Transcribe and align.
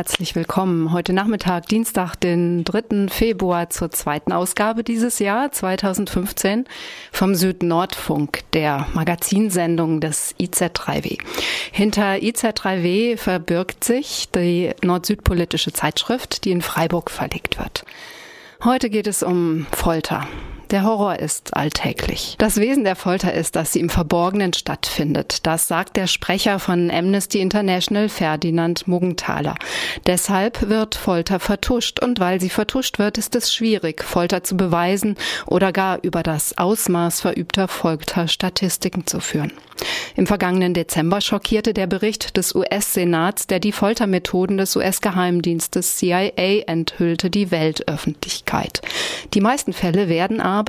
Herzlich 0.00 0.34
willkommen. 0.34 0.92
Heute 0.92 1.12
Nachmittag, 1.12 1.66
Dienstag, 1.66 2.16
den 2.16 2.64
3. 2.64 3.08
Februar 3.10 3.68
zur 3.68 3.90
zweiten 3.90 4.32
Ausgabe 4.32 4.82
dieses 4.82 5.18
Jahr 5.18 5.52
2015 5.52 6.64
vom 7.12 7.34
Süd-Nordfunk, 7.34 8.50
der 8.54 8.86
Magazinsendung 8.94 10.00
des 10.00 10.34
IZ3W. 10.40 11.18
Hinter 11.70 12.14
IZ3W 12.14 13.18
verbirgt 13.18 13.84
sich 13.84 14.30
die 14.34 14.70
nord-süd-politische 14.82 15.74
Zeitschrift, 15.74 16.46
die 16.46 16.52
in 16.52 16.62
Freiburg 16.62 17.10
verlegt 17.10 17.58
wird. 17.58 17.84
Heute 18.64 18.88
geht 18.88 19.06
es 19.06 19.22
um 19.22 19.66
Folter. 19.70 20.26
Der 20.70 20.84
Horror 20.84 21.18
ist 21.18 21.56
alltäglich. 21.56 22.36
Das 22.38 22.56
Wesen 22.56 22.84
der 22.84 22.94
Folter 22.94 23.34
ist, 23.34 23.56
dass 23.56 23.72
sie 23.72 23.80
im 23.80 23.88
Verborgenen 23.88 24.52
stattfindet. 24.52 25.44
Das 25.44 25.66
sagt 25.66 25.96
der 25.96 26.06
Sprecher 26.06 26.60
von 26.60 26.92
Amnesty 26.92 27.40
International, 27.40 28.08
Ferdinand 28.08 28.86
Muggenthaler. 28.86 29.56
Deshalb 30.06 30.68
wird 30.68 30.94
Folter 30.94 31.40
vertuscht 31.40 32.00
und 32.00 32.20
weil 32.20 32.40
sie 32.40 32.50
vertuscht 32.50 33.00
wird, 33.00 33.18
ist 33.18 33.34
es 33.34 33.52
schwierig, 33.52 34.04
Folter 34.04 34.44
zu 34.44 34.56
beweisen 34.56 35.16
oder 35.46 35.72
gar 35.72 35.98
über 36.02 36.22
das 36.22 36.56
Ausmaß 36.56 37.20
verübter 37.20 37.66
Folter 37.66 38.28
Statistiken 38.28 39.08
zu 39.08 39.18
führen. 39.18 39.52
Im 40.14 40.26
vergangenen 40.26 40.74
Dezember 40.74 41.22
schockierte 41.22 41.72
der 41.72 41.86
Bericht 41.86 42.36
des 42.36 42.54
US-Senats, 42.54 43.46
der 43.46 43.60
die 43.60 43.72
Foltermethoden 43.72 44.58
des 44.58 44.76
US-Geheimdienstes 44.76 45.96
CIA 45.96 46.64
enthüllte, 46.66 47.30
die 47.30 47.50
Weltöffentlichkeit. 47.50 48.82
Die 49.32 49.40
meisten 49.40 49.72
Fälle 49.72 50.08
werden 50.10 50.40
aber 50.40 50.59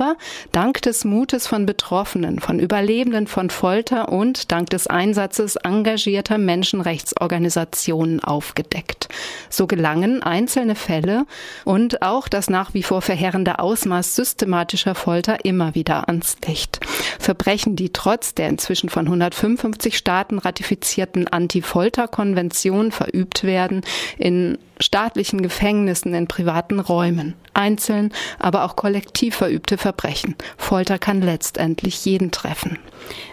dank 0.52 0.82
des 0.82 1.04
Mutes 1.04 1.46
von 1.46 1.66
Betroffenen, 1.66 2.38
von 2.38 2.58
Überlebenden 2.58 3.26
von 3.26 3.50
Folter 3.50 4.10
und 4.10 4.52
dank 4.52 4.70
des 4.70 4.86
Einsatzes 4.86 5.56
engagierter 5.56 6.38
Menschenrechtsorganisationen 6.38 8.22
aufgedeckt. 8.22 9.08
So 9.50 9.66
gelangen 9.66 10.22
einzelne 10.22 10.74
Fälle 10.74 11.26
und 11.64 12.02
auch 12.02 12.28
das 12.28 12.50
nach 12.50 12.74
wie 12.74 12.82
vor 12.82 13.02
verheerende 13.02 13.58
Ausmaß 13.58 14.14
systematischer 14.14 14.94
Folter 14.94 15.44
immer 15.44 15.74
wieder 15.74 16.08
ans 16.08 16.36
Licht. 16.46 16.80
Verbrechen, 17.18 17.76
die 17.76 17.92
trotz 17.92 18.34
der 18.34 18.48
inzwischen 18.48 18.88
von 18.88 19.06
155 19.06 19.96
Staaten 19.96 20.38
ratifizierten 20.38 21.28
Anti-Folter-Konvention 21.28 22.92
verübt 22.92 23.44
werden, 23.44 23.82
in 24.18 24.58
staatlichen 24.80 25.42
Gefängnissen, 25.42 26.14
in 26.14 26.26
privaten 26.26 26.80
Räumen. 26.80 27.34
Einzeln, 27.54 28.12
aber 28.38 28.64
auch 28.64 28.76
kollektiv 28.76 29.36
verübte 29.36 29.76
Verbrechen. 29.82 30.36
Folter 30.56 30.98
kann 30.98 31.20
letztendlich 31.20 32.04
jeden 32.04 32.30
treffen. 32.30 32.78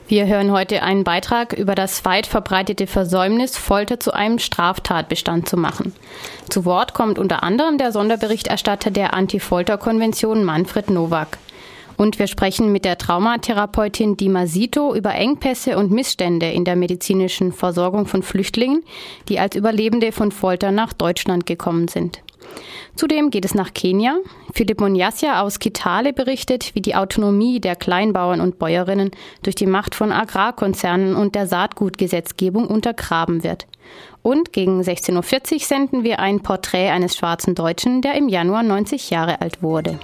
Wir 0.07 0.25
hören 0.25 0.51
heute 0.51 0.81
einen 0.81 1.03
Beitrag 1.03 1.53
über 1.53 1.75
das 1.75 2.03
weit 2.05 2.25
verbreitete 2.25 2.87
Versäumnis, 2.87 3.55
Folter 3.55 3.99
zu 3.99 4.13
einem 4.13 4.39
Straftatbestand 4.39 5.47
zu 5.47 5.57
machen. 5.57 5.93
Zu 6.49 6.65
Wort 6.65 6.95
kommt 6.95 7.19
unter 7.19 7.43
anderem 7.43 7.77
der 7.77 7.91
Sonderberichterstatter 7.91 8.89
der 8.89 9.13
Anti-Folter-Konvention 9.13 10.43
Manfred 10.43 10.89
Nowak. 10.89 11.37
Und 11.97 12.17
wir 12.17 12.27
sprechen 12.27 12.71
mit 12.71 12.85
der 12.85 12.97
Traumatherapeutin 12.97 14.17
Dima 14.17 14.47
Sito 14.47 14.95
über 14.95 15.13
Engpässe 15.13 15.77
und 15.77 15.91
Missstände 15.91 16.49
in 16.49 16.65
der 16.65 16.75
medizinischen 16.75 17.51
Versorgung 17.51 18.07
von 18.07 18.23
Flüchtlingen, 18.23 18.83
die 19.27 19.37
als 19.37 19.55
Überlebende 19.55 20.11
von 20.11 20.31
Folter 20.31 20.71
nach 20.71 20.93
Deutschland 20.93 21.45
gekommen 21.45 21.89
sind. 21.89 22.21
Zudem 22.95 23.29
geht 23.29 23.45
es 23.45 23.53
nach 23.53 23.73
Kenia. 23.73 24.17
Philipp 24.53 24.81
Monjasia 24.81 25.41
aus 25.41 25.59
Kitale 25.59 26.13
berichtet, 26.13 26.75
wie 26.75 26.81
die 26.81 26.95
Autonomie 26.95 27.59
der 27.59 27.75
Kleinbauern 27.75 28.41
und 28.41 28.59
Bäuerinnen 28.59 29.11
durch 29.43 29.55
die 29.55 29.67
Macht 29.67 29.95
von 29.95 30.11
Agrarkonzernen 30.11 31.15
und 31.15 31.35
der 31.35 31.47
Saatgutgesetzgebung 31.47 32.67
untergraben 32.67 33.43
wird. 33.43 33.67
Und 34.21 34.51
gegen 34.53 34.81
16.40 34.81 35.53
Uhr 35.53 35.59
senden 35.59 36.03
wir 36.03 36.19
ein 36.19 36.41
Porträt 36.41 36.89
eines 36.89 37.15
schwarzen 37.15 37.55
Deutschen, 37.55 38.01
der 38.01 38.15
im 38.15 38.27
Januar 38.27 38.63
90 38.63 39.09
Jahre 39.09 39.41
alt 39.41 39.63
wurde. 39.63 39.97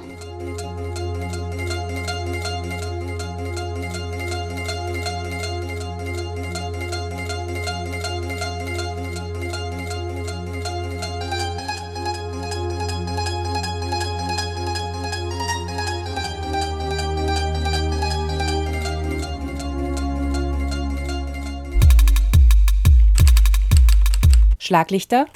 Schlaglichter 24.75 25.27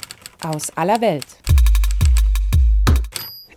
aus 0.42 0.68
aller 0.76 1.00
Welt. 1.00 1.24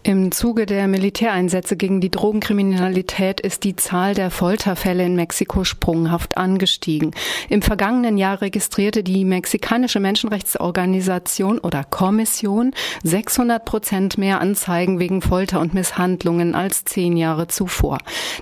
Im 0.05 0.33
Zuge 0.33 0.65
der 0.65 0.89
Militäreinsätze 0.89 1.77
gegen 1.77 2.01
die 2.01 2.11
Drogenkriminalität 2.11 3.39
ist 3.39 3.63
die 3.63 3.77
Zahl 3.77 4.13
der 4.13 4.31
Folterfälle 4.31 5.05
in 5.05 5.15
Mexiko 5.15 5.63
sprunghaft 5.63 6.35
angestiegen. 6.35 7.11
Im 7.47 7.61
vergangenen 7.61 8.17
Jahr 8.17 8.41
registrierte 8.41 9.01
die 9.01 9.23
mexikanische 9.23 10.01
Menschenrechtsorganisation 10.01 11.57
oder 11.57 11.85
Kommission 11.85 12.71
600 13.03 13.63
Prozent 13.63 14.17
mehr 14.17 14.41
Anzeigen 14.41 14.99
wegen 14.99 15.21
Folter 15.21 15.61
und 15.61 15.73
Misshandlungen 15.73 16.53
als 16.53 16.83
zehn 16.83 17.15
Jahre 17.15 17.47
zuvor. 17.47 17.99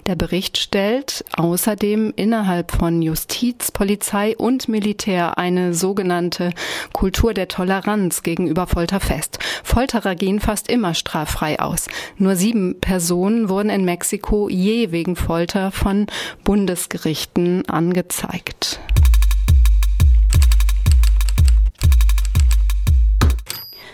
Der 0.07 0.15
Bericht 0.15 0.57
stellt 0.57 1.23
außerdem 1.37 2.11
innerhalb 2.15 2.71
von 2.71 3.03
Justiz, 3.03 3.69
Polizei 3.69 4.35
und 4.35 4.67
Militär 4.67 5.37
eine 5.37 5.75
sogenannte 5.75 6.53
Kultur 6.91 7.35
der 7.35 7.49
Toleranz 7.49 8.23
gegenüber 8.23 8.65
Folter 8.65 8.99
fest. 8.99 9.37
Folterer 9.63 10.15
gehen 10.15 10.39
fast 10.39 10.67
immer 10.67 10.95
straffrei 10.95 11.50
frei 11.51 11.59
aus. 11.59 11.87
Nur 12.17 12.35
sieben 12.35 12.79
Personen 12.79 13.49
wurden 13.49 13.69
in 13.69 13.85
Mexiko 13.85 14.49
je 14.49 14.91
wegen 14.91 15.15
Folter 15.15 15.71
von 15.71 16.07
Bundesgerichten 16.43 17.67
angezeigt. 17.67 18.79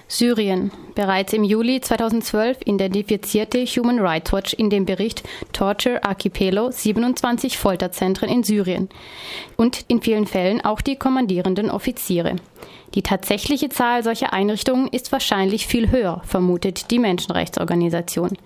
Syrien. 0.09 0.71
Bereits 0.95 1.33
im 1.33 1.43
Juli 1.43 1.81
2012 1.81 2.59
identifizierte 2.65 3.63
Human 3.65 3.99
Rights 3.99 4.31
Watch 4.31 4.53
in 4.53 4.69
dem 4.69 4.85
Bericht 4.85 5.21
Torture 5.51 6.03
Archipelago 6.03 6.71
27 6.71 7.57
Folterzentren 7.57 8.29
in 8.29 8.41
Syrien 8.41 8.89
und 9.57 9.85
in 9.89 10.01
vielen 10.01 10.25
Fällen 10.25 10.61
auch 10.61 10.81
die 10.81 10.95
kommandierenden 10.95 11.69
Offiziere. 11.69 12.37
Die 12.95 13.01
tatsächliche 13.01 13.69
Zahl 13.69 14.03
solcher 14.03 14.33
Einrichtungen 14.33 14.87
ist 14.87 15.11
wahrscheinlich 15.11 15.67
viel 15.67 15.91
höher, 15.91 16.21
vermutet 16.25 16.89
die 16.89 16.99
Menschenrechtsorganisation. 16.99 18.37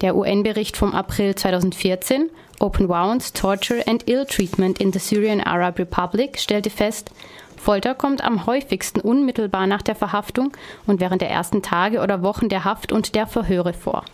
Der 0.00 0.14
UN-Bericht 0.14 0.76
vom 0.76 0.92
April 0.94 1.34
2014 1.34 2.30
Open 2.60 2.88
Wounds, 2.88 3.32
Torture 3.32 3.86
and 3.86 4.08
Ill 4.08 4.26
Treatment 4.26 4.80
in 4.80 4.92
the 4.92 4.98
Syrian 4.98 5.40
Arab 5.40 5.78
Republic 5.78 6.38
stellte 6.38 6.70
fest, 6.70 7.10
Folter 7.58 7.94
kommt 7.94 8.22
am 8.22 8.46
häufigsten 8.46 9.00
unmittelbar 9.00 9.66
nach 9.66 9.82
der 9.82 9.94
Verhaftung 9.94 10.52
und 10.86 11.00
während 11.00 11.20
der 11.22 11.30
ersten 11.30 11.62
Tage 11.62 12.00
oder 12.00 12.22
Wochen 12.22 12.48
der 12.48 12.64
Haft 12.64 12.92
und 12.92 13.14
der 13.14 13.26
Verhöre 13.26 13.72
vor. 13.72 14.04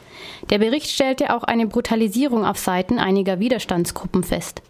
Der 0.51 0.59
Bericht 0.59 0.91
stellte 0.91 1.35
auch 1.35 1.45
eine 1.45 1.67
Brutalisierung 1.67 2.45
auf 2.45 2.59
Seiten 2.59 2.99
einiger 2.99 3.39
Widerstandsgruppen 3.39 4.25
fest. 4.25 4.63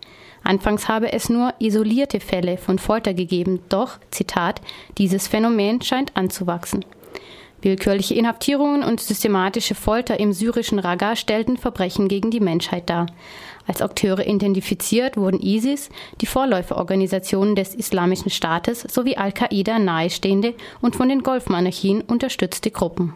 Anfangs 0.45 0.89
habe 0.89 1.13
es 1.13 1.31
nur 1.31 1.55
isolierte 1.59 2.21
Fälle 2.21 2.59
von 2.59 2.79
Folter 2.79 3.15
gegeben, 3.15 3.61
doch, 3.71 3.99
Zitat, 4.11 4.61
dieses 4.99 5.27
Phänomen 5.27 5.81
scheint 5.81 6.17
anzuwachsen. 6.17 6.85
Willkürliche 7.63 8.15
Inhaftierungen 8.15 8.85
und 8.85 9.01
systematische 9.01 9.75
Folter 9.75 10.21
im 10.21 10.35
syrischen 10.35 10.79
Raqqa 10.79 11.17
stellten 11.17 11.57
Verbrechen 11.57 12.09
gegen 12.09 12.31
die 12.31 12.41
Menschheit 12.41 12.91
dar. 12.91 13.07
Als 13.67 13.81
Akteure 13.81 14.27
identifiziert 14.27 15.17
wurden 15.17 15.41
ISIS, 15.41 15.89
die 16.21 16.27
Vorläuferorganisationen 16.27 17.57
des 17.57 17.75
Islamischen 17.75 18.29
Staates 18.29 18.83
sowie 18.83 19.17
Al-Qaida 19.17 19.79
nahestehende 19.79 20.55
und 20.83 20.95
von 20.95 21.09
den 21.09 21.23
Golfmonarchien 21.23 22.03
unterstützte 22.03 22.71
Gruppen. 22.71 23.15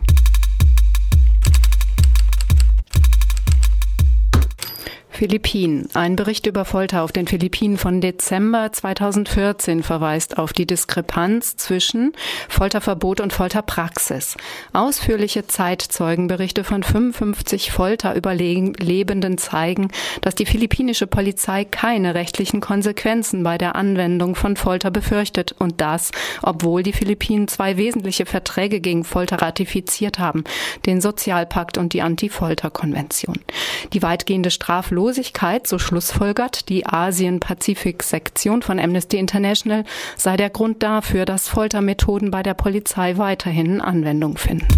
Philippinen. 5.19 5.89
Ein 5.95 6.15
Bericht 6.15 6.47
über 6.47 6.65
Folter 6.65 7.03
auf 7.03 7.11
den 7.11 7.27
Philippinen 7.27 7.77
von 7.77 8.01
Dezember 8.01 8.71
2014 8.71 9.83
verweist 9.83 10.39
auf 10.39 10.53
die 10.53 10.65
Diskrepanz 10.65 11.57
zwischen 11.57 12.13
Folterverbot 12.49 13.21
und 13.21 13.33
Folterpraxis. 13.33 14.37
Ausführliche 14.73 15.49
Zeitzeugenberichte 15.49 16.63
von 16.63 16.85
55 16.85 17.73
Folterüberlebenden 17.73 19.39
zeigen, 19.39 19.89
dass 20.21 20.37
die 20.37 20.47
philippinische 20.47 21.09
Polizei 21.09 21.65
keine 21.65 22.15
rechtlichen 22.15 22.61
Konsequenzen 22.61 23.43
bei 23.43 23.59
der 23.59 23.75
Anwendung 23.75 24.37
von 24.37 24.55
Folter 24.55 24.93
befürchtet 24.93 25.53
und 25.59 25.81
das, 25.81 26.13
obwohl 26.43 26.85
die 26.85 26.93
Philippinen 26.93 27.49
zwei 27.49 27.77
wesentliche 27.77 28.25
Verträge 28.25 28.79
gegen 28.79 29.03
Folter 29.03 29.43
ratifiziert 29.43 30.21
haben, 30.21 30.45
den 30.87 31.01
Sozialpakt 31.01 31.77
und 31.77 31.93
die 31.93 32.03
Anti-Folter-Konvention. 32.03 33.41
Die 33.93 34.03
weitgehende 34.03 34.53
Straflosigkeit 34.53 35.08
Arbeitslosigkeit, 35.09 35.67
so 35.67 35.79
schlussfolgert 35.79 36.69
die 36.69 36.85
Asien-Pazifik-Sektion 36.85 38.61
von 38.61 38.79
Amnesty 38.79 39.17
International, 39.17 39.85
sei 40.17 40.37
der 40.37 40.51
Grund 40.51 40.83
dafür, 40.83 41.25
dass 41.25 41.49
Foltermethoden 41.49 42.31
bei 42.31 42.43
der 42.43 42.53
Polizei 42.53 43.17
weiterhin 43.17 43.81
Anwendung 43.81 44.37
finden. 44.37 44.69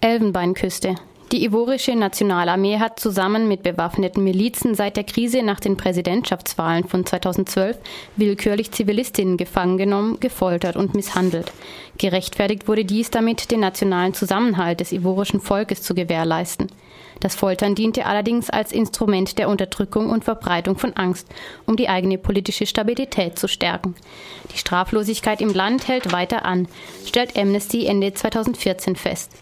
Elfenbeinküste. 0.00 0.94
Die 1.32 1.44
ivorische 1.44 1.96
Nationalarmee 1.96 2.78
hat 2.78 3.00
zusammen 3.00 3.48
mit 3.48 3.62
bewaffneten 3.62 4.22
Milizen 4.22 4.74
seit 4.74 4.96
der 4.96 5.04
Krise 5.04 5.42
nach 5.42 5.58
den 5.58 5.76
Präsidentschaftswahlen 5.76 6.84
von 6.84 7.06
2012 7.06 7.78
willkürlich 8.16 8.72
Zivilistinnen 8.72 9.36
gefangen 9.36 9.78
genommen, 9.78 10.20
gefoltert 10.20 10.76
und 10.76 10.94
misshandelt. 10.94 11.50
Gerechtfertigt 11.96 12.68
wurde 12.68 12.84
dies 12.84 13.10
damit, 13.10 13.50
den 13.50 13.60
nationalen 13.60 14.12
Zusammenhalt 14.12 14.80
des 14.80 14.92
ivorischen 14.92 15.40
Volkes 15.40 15.82
zu 15.82 15.94
gewährleisten. 15.94 16.68
Das 17.20 17.34
Foltern 17.34 17.74
diente 17.74 18.04
allerdings 18.04 18.50
als 18.50 18.70
Instrument 18.70 19.38
der 19.38 19.48
Unterdrückung 19.48 20.10
und 20.10 20.24
Verbreitung 20.24 20.76
von 20.76 20.92
Angst, 20.92 21.26
um 21.64 21.76
die 21.76 21.88
eigene 21.88 22.18
politische 22.18 22.66
Stabilität 22.66 23.38
zu 23.38 23.48
stärken. 23.48 23.94
Die 24.52 24.58
Straflosigkeit 24.58 25.40
im 25.40 25.54
Land 25.54 25.88
hält 25.88 26.12
weiter 26.12 26.44
an, 26.44 26.68
stellt 27.06 27.38
Amnesty 27.38 27.86
Ende 27.86 28.12
2014 28.12 28.96
fest. 28.96 29.32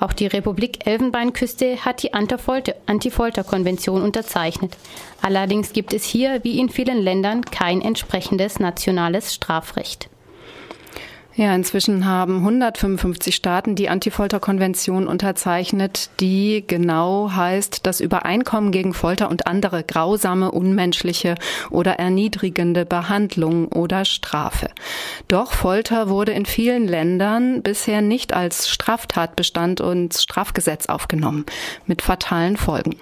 Auch 0.00 0.12
die 0.12 0.26
Republik 0.26 0.86
Elfenbeinküste 0.86 1.84
hat 1.84 2.02
die 2.02 2.12
Anti-Folter-Konvention 2.14 4.02
unterzeichnet. 4.02 4.76
Allerdings 5.22 5.72
gibt 5.72 5.92
es 5.92 6.04
hier, 6.04 6.42
wie 6.42 6.58
in 6.58 6.70
vielen 6.70 7.02
Ländern, 7.02 7.44
kein 7.44 7.80
entsprechendes 7.80 8.58
nationales 8.58 9.34
Strafrecht. 9.34 10.09
Ja, 11.40 11.54
inzwischen 11.54 12.04
haben 12.04 12.40
155 12.40 13.34
Staaten 13.34 13.74
die 13.74 13.88
Antifolterkonvention 13.88 15.06
unterzeichnet, 15.06 16.10
die 16.20 16.62
genau 16.66 17.30
heißt, 17.34 17.86
das 17.86 18.00
Übereinkommen 18.02 18.72
gegen 18.72 18.92
Folter 18.92 19.30
und 19.30 19.46
andere 19.46 19.82
grausame, 19.82 20.50
unmenschliche 20.50 21.36
oder 21.70 21.92
erniedrigende 21.92 22.84
Behandlung 22.84 23.68
oder 23.68 24.04
Strafe. 24.04 24.68
Doch 25.28 25.52
Folter 25.52 26.10
wurde 26.10 26.32
in 26.32 26.44
vielen 26.44 26.86
Ländern 26.86 27.62
bisher 27.62 28.02
nicht 28.02 28.34
als 28.34 28.68
Straftatbestand 28.68 29.80
und 29.80 30.12
Strafgesetz 30.12 30.90
aufgenommen, 30.90 31.46
mit 31.86 32.02
fatalen 32.02 32.58
Folgen. 32.58 32.96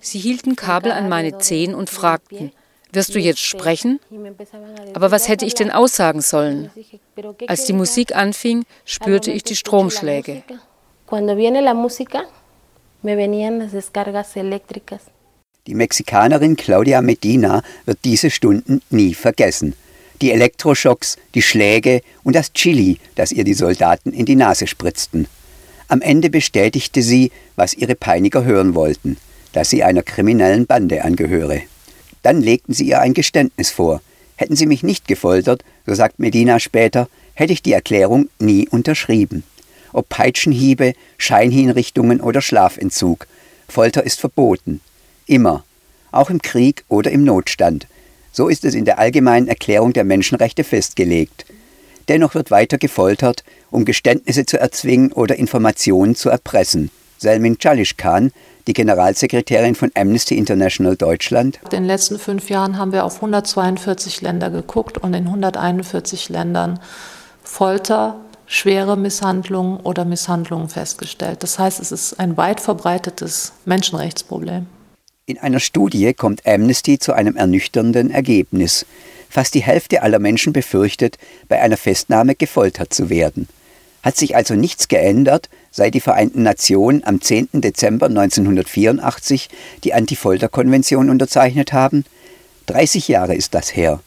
Sie 0.00 0.18
hielten 0.18 0.56
Kabel 0.56 0.92
an 0.92 1.08
meine 1.08 1.38
Zehen 1.38 1.74
und 1.74 1.88
fragten, 1.90 2.52
wirst 2.92 3.14
du 3.14 3.18
jetzt 3.18 3.40
sprechen? 3.40 4.00
Aber 4.94 5.10
was 5.10 5.28
hätte 5.28 5.44
ich 5.44 5.54
denn 5.54 5.70
aussagen 5.70 6.20
sollen? 6.20 6.70
Als 7.46 7.66
die 7.66 7.72
Musik 7.72 8.16
anfing, 8.16 8.64
spürte 8.84 9.30
ich 9.30 9.44
die 9.44 9.56
Stromschläge. 9.56 10.42
Die 15.66 15.74
Mexikanerin 15.74 16.56
Claudia 16.56 17.02
Medina 17.02 17.62
wird 17.84 17.98
diese 18.04 18.30
Stunden 18.30 18.82
nie 18.90 19.14
vergessen. 19.14 19.74
Die 20.22 20.32
Elektroschocks, 20.32 21.18
die 21.34 21.42
Schläge 21.42 22.00
und 22.24 22.34
das 22.34 22.52
Chili, 22.52 22.98
das 23.14 23.32
ihr 23.32 23.44
die 23.44 23.54
Soldaten 23.54 24.12
in 24.12 24.24
die 24.24 24.36
Nase 24.36 24.66
spritzten. 24.66 25.28
Am 25.88 26.00
Ende 26.00 26.30
bestätigte 26.30 27.02
sie, 27.02 27.30
was 27.54 27.74
ihre 27.74 27.94
Peiniger 27.94 28.44
hören 28.44 28.74
wollten, 28.74 29.16
dass 29.52 29.70
sie 29.70 29.84
einer 29.84 30.02
kriminellen 30.02 30.66
Bande 30.66 31.04
angehöre. 31.04 31.62
Dann 32.22 32.40
legten 32.40 32.74
sie 32.74 32.88
ihr 32.88 33.00
ein 33.00 33.14
Geständnis 33.14 33.70
vor. 33.70 34.00
Hätten 34.36 34.56
sie 34.56 34.66
mich 34.66 34.82
nicht 34.82 35.06
gefoltert, 35.06 35.64
so 35.86 35.94
sagt 35.94 36.18
Medina 36.18 36.58
später, 36.58 37.08
hätte 37.34 37.52
ich 37.52 37.62
die 37.62 37.72
Erklärung 37.72 38.28
nie 38.38 38.68
unterschrieben. 38.68 39.44
Ob 39.92 40.08
Peitschenhiebe, 40.08 40.94
Scheinhinrichtungen 41.18 42.20
oder 42.20 42.42
Schlafentzug, 42.42 43.26
Folter 43.68 44.04
ist 44.04 44.20
verboten. 44.20 44.80
Immer. 45.26 45.64
Auch 46.12 46.30
im 46.30 46.42
Krieg 46.42 46.84
oder 46.88 47.10
im 47.10 47.24
Notstand. 47.24 47.86
So 48.32 48.48
ist 48.48 48.64
es 48.64 48.74
in 48.74 48.84
der 48.84 48.98
Allgemeinen 48.98 49.48
Erklärung 49.48 49.92
der 49.92 50.04
Menschenrechte 50.04 50.64
festgelegt. 50.64 51.46
Dennoch 52.08 52.34
wird 52.34 52.50
weiter 52.50 52.78
gefoltert, 52.78 53.44
um 53.70 53.84
Geständnisse 53.84 54.46
zu 54.46 54.58
erzwingen 54.58 55.12
oder 55.12 55.36
Informationen 55.36 56.14
zu 56.14 56.28
erpressen. 56.28 56.90
Selmin 57.18 57.58
Chalishkan, 57.58 58.32
die 58.66 58.72
Generalsekretärin 58.72 59.74
von 59.74 59.90
Amnesty 59.94 60.36
International 60.36 60.96
Deutschland. 60.96 61.60
In 61.64 61.70
den 61.70 61.84
letzten 61.84 62.18
fünf 62.18 62.50
Jahren 62.50 62.78
haben 62.78 62.92
wir 62.92 63.04
auf 63.04 63.16
142 63.16 64.22
Länder 64.22 64.50
geguckt 64.50 64.98
und 64.98 65.14
in 65.14 65.26
141 65.26 66.28
Ländern 66.28 66.80
Folter, 67.42 68.20
schwere 68.46 68.96
Misshandlungen 68.96 69.80
oder 69.80 70.04
Misshandlungen 70.04 70.68
festgestellt. 70.68 71.42
Das 71.42 71.58
heißt, 71.58 71.80
es 71.80 71.92
ist 71.92 72.20
ein 72.20 72.36
weit 72.36 72.60
verbreitetes 72.60 73.52
Menschenrechtsproblem. 73.64 74.66
In 75.26 75.38
einer 75.38 75.58
Studie 75.58 76.14
kommt 76.14 76.46
Amnesty 76.46 76.98
zu 76.98 77.12
einem 77.12 77.36
ernüchternden 77.36 78.10
Ergebnis. 78.10 78.86
Fast 79.36 79.52
die 79.52 79.62
Hälfte 79.62 80.00
aller 80.00 80.18
Menschen 80.18 80.54
befürchtet, 80.54 81.18
bei 81.46 81.60
einer 81.60 81.76
Festnahme 81.76 82.34
gefoltert 82.34 82.94
zu 82.94 83.10
werden. 83.10 83.48
Hat 84.02 84.16
sich 84.16 84.34
also 84.34 84.54
nichts 84.54 84.88
geändert, 84.88 85.50
seit 85.70 85.92
die 85.92 86.00
Vereinten 86.00 86.42
Nationen 86.42 87.04
am 87.04 87.20
10. 87.20 87.48
Dezember 87.52 88.06
1984 88.06 89.50
die 89.84 89.92
Anti-Folter-Konvention 89.92 91.10
unterzeichnet 91.10 91.74
haben? 91.74 92.06
30 92.64 93.08
Jahre 93.08 93.34
ist 93.34 93.52
das 93.52 93.76
her. 93.76 94.00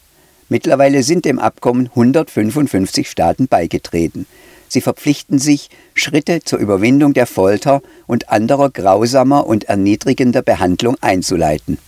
Mittlerweile 0.48 1.04
sind 1.04 1.24
dem 1.24 1.38
Abkommen 1.38 1.86
155 1.86 3.08
Staaten 3.08 3.46
beigetreten. 3.46 4.26
Sie 4.66 4.80
verpflichten 4.80 5.38
sich, 5.38 5.70
Schritte 5.94 6.40
zur 6.42 6.58
Überwindung 6.58 7.14
der 7.14 7.26
Folter 7.26 7.82
und 8.08 8.30
anderer 8.30 8.68
grausamer 8.68 9.46
und 9.46 9.62
erniedrigender 9.68 10.42
Behandlung 10.42 10.96
einzuleiten. 11.00 11.78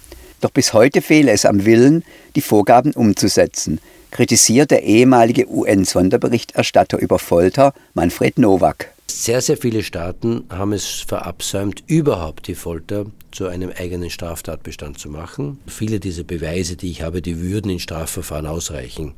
Doch 0.42 0.50
bis 0.50 0.72
heute 0.72 1.02
fehle 1.02 1.30
es 1.30 1.44
am 1.44 1.64
Willen, 1.64 2.02
die 2.34 2.40
Vorgaben 2.40 2.92
umzusetzen, 2.94 3.78
kritisiert 4.10 4.72
der 4.72 4.82
ehemalige 4.82 5.48
UN-Sonderberichterstatter 5.48 6.98
über 6.98 7.20
Folter 7.20 7.72
Manfred 7.94 8.40
Nowak. 8.40 8.92
Sehr, 9.08 9.40
sehr 9.40 9.56
viele 9.56 9.84
Staaten 9.84 10.44
haben 10.50 10.72
es 10.72 11.04
verabsäumt, 11.06 11.84
überhaupt 11.86 12.48
die 12.48 12.56
Folter 12.56 13.06
zu 13.30 13.46
einem 13.46 13.70
eigenen 13.70 14.10
Straftatbestand 14.10 14.98
zu 14.98 15.10
machen. 15.10 15.60
Viele 15.68 16.00
dieser 16.00 16.24
Beweise, 16.24 16.74
die 16.74 16.90
ich 16.90 17.02
habe, 17.02 17.22
die 17.22 17.40
würden 17.40 17.70
in 17.70 17.78
Strafverfahren 17.78 18.46
ausreichen, 18.46 19.14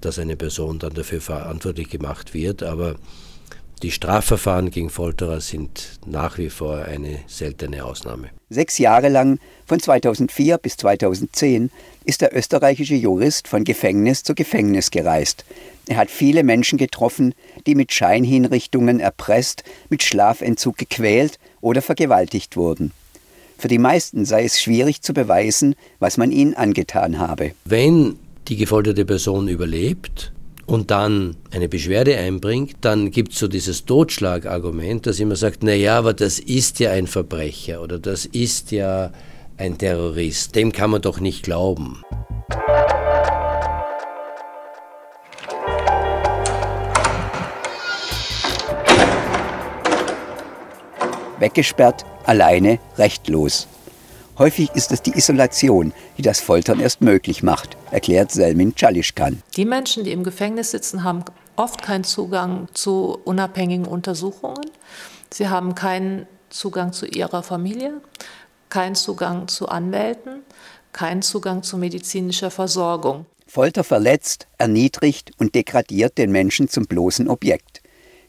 dass 0.00 0.18
eine 0.18 0.36
Person 0.36 0.78
dann 0.78 0.94
dafür 0.94 1.20
verantwortlich 1.20 1.90
gemacht 1.90 2.32
wird. 2.32 2.62
Aber 2.62 2.94
die 3.82 3.90
Strafverfahren 3.90 4.70
gegen 4.70 4.90
Folterer 4.90 5.40
sind 5.40 5.98
nach 6.06 6.38
wie 6.38 6.50
vor 6.50 6.84
eine 6.84 7.18
seltene 7.26 7.84
Ausnahme. 7.84 8.28
Sechs 8.48 8.78
Jahre 8.78 9.08
lang, 9.08 9.38
von 9.66 9.80
2004 9.80 10.58
bis 10.58 10.76
2010, 10.76 11.70
ist 12.04 12.20
der 12.20 12.36
österreichische 12.36 12.94
Jurist 12.94 13.48
von 13.48 13.64
Gefängnis 13.64 14.22
zu 14.22 14.34
Gefängnis 14.34 14.90
gereist. 14.90 15.44
Er 15.88 15.96
hat 15.96 16.10
viele 16.10 16.44
Menschen 16.44 16.78
getroffen, 16.78 17.34
die 17.66 17.74
mit 17.74 17.92
Scheinhinrichtungen 17.92 19.00
erpresst, 19.00 19.64
mit 19.88 20.02
Schlafentzug 20.02 20.78
gequält 20.78 21.38
oder 21.60 21.82
vergewaltigt 21.82 22.56
wurden. 22.56 22.92
Für 23.58 23.68
die 23.68 23.78
meisten 23.78 24.24
sei 24.24 24.44
es 24.44 24.60
schwierig 24.60 25.02
zu 25.02 25.12
beweisen, 25.12 25.74
was 25.98 26.16
man 26.16 26.30
ihnen 26.30 26.54
angetan 26.54 27.18
habe. 27.18 27.52
Wenn 27.64 28.18
die 28.48 28.56
gefolterte 28.56 29.04
Person 29.04 29.48
überlebt, 29.48 30.32
und 30.66 30.90
dann 30.90 31.36
eine 31.50 31.68
Beschwerde 31.68 32.16
einbringt, 32.16 32.76
dann 32.80 33.10
gibt 33.10 33.32
es 33.32 33.38
so 33.38 33.48
dieses 33.48 33.84
Totschlagargument, 33.84 35.06
dass 35.06 35.20
immer 35.20 35.36
sagt, 35.36 35.62
naja, 35.62 35.98
aber 35.98 36.14
das 36.14 36.38
ist 36.38 36.80
ja 36.80 36.90
ein 36.92 37.06
Verbrecher 37.06 37.82
oder 37.82 37.98
das 37.98 38.26
ist 38.26 38.72
ja 38.72 39.12
ein 39.56 39.78
Terrorist, 39.78 40.54
dem 40.54 40.72
kann 40.72 40.90
man 40.90 41.02
doch 41.02 41.20
nicht 41.20 41.42
glauben. 41.42 42.02
Weggesperrt, 51.38 52.04
alleine 52.24 52.78
rechtlos. 52.96 53.66
Häufig 54.38 54.70
ist 54.74 54.92
es 54.92 55.02
die 55.02 55.16
Isolation, 55.16 55.92
die 56.16 56.22
das 56.22 56.40
Foltern 56.40 56.80
erst 56.80 57.02
möglich 57.02 57.42
macht, 57.42 57.76
erklärt 57.90 58.30
Selmin 58.30 58.74
Chalischkan. 58.74 59.42
Die 59.56 59.64
Menschen, 59.64 60.04
die 60.04 60.12
im 60.12 60.24
Gefängnis 60.24 60.70
sitzen, 60.70 61.04
haben 61.04 61.24
oft 61.56 61.82
keinen 61.82 62.04
Zugang 62.04 62.68
zu 62.72 63.18
unabhängigen 63.24 63.86
Untersuchungen. 63.86 64.70
Sie 65.32 65.48
haben 65.48 65.74
keinen 65.74 66.26
Zugang 66.48 66.92
zu 66.92 67.06
ihrer 67.06 67.42
Familie, 67.42 68.00
keinen 68.68 68.94
Zugang 68.94 69.48
zu 69.48 69.68
Anwälten, 69.68 70.42
keinen 70.92 71.22
Zugang 71.22 71.62
zu 71.62 71.76
medizinischer 71.76 72.50
Versorgung. 72.50 73.26
Folter 73.46 73.84
verletzt, 73.84 74.46
erniedrigt 74.56 75.32
und 75.38 75.54
degradiert 75.54 76.16
den 76.16 76.32
Menschen 76.32 76.68
zum 76.68 76.86
bloßen 76.86 77.28
Objekt. 77.28 77.71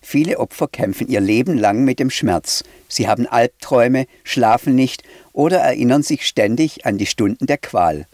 Viele 0.05 0.37
Opfer 0.37 0.67
kämpfen 0.67 1.07
ihr 1.07 1.21
Leben 1.21 1.57
lang 1.57 1.85
mit 1.85 1.97
dem 1.97 2.09
Schmerz. 2.09 2.63
Sie 2.89 3.07
haben 3.07 3.25
Albträume, 3.25 4.05
schlafen 4.23 4.75
nicht 4.75 5.03
oder 5.31 5.59
erinnern 5.59 6.03
sich 6.03 6.27
ständig 6.27 6.85
an 6.85 6.97
die 6.97 7.05
Stunden 7.05 7.47
der 7.47 7.57
Qual. 7.57 8.05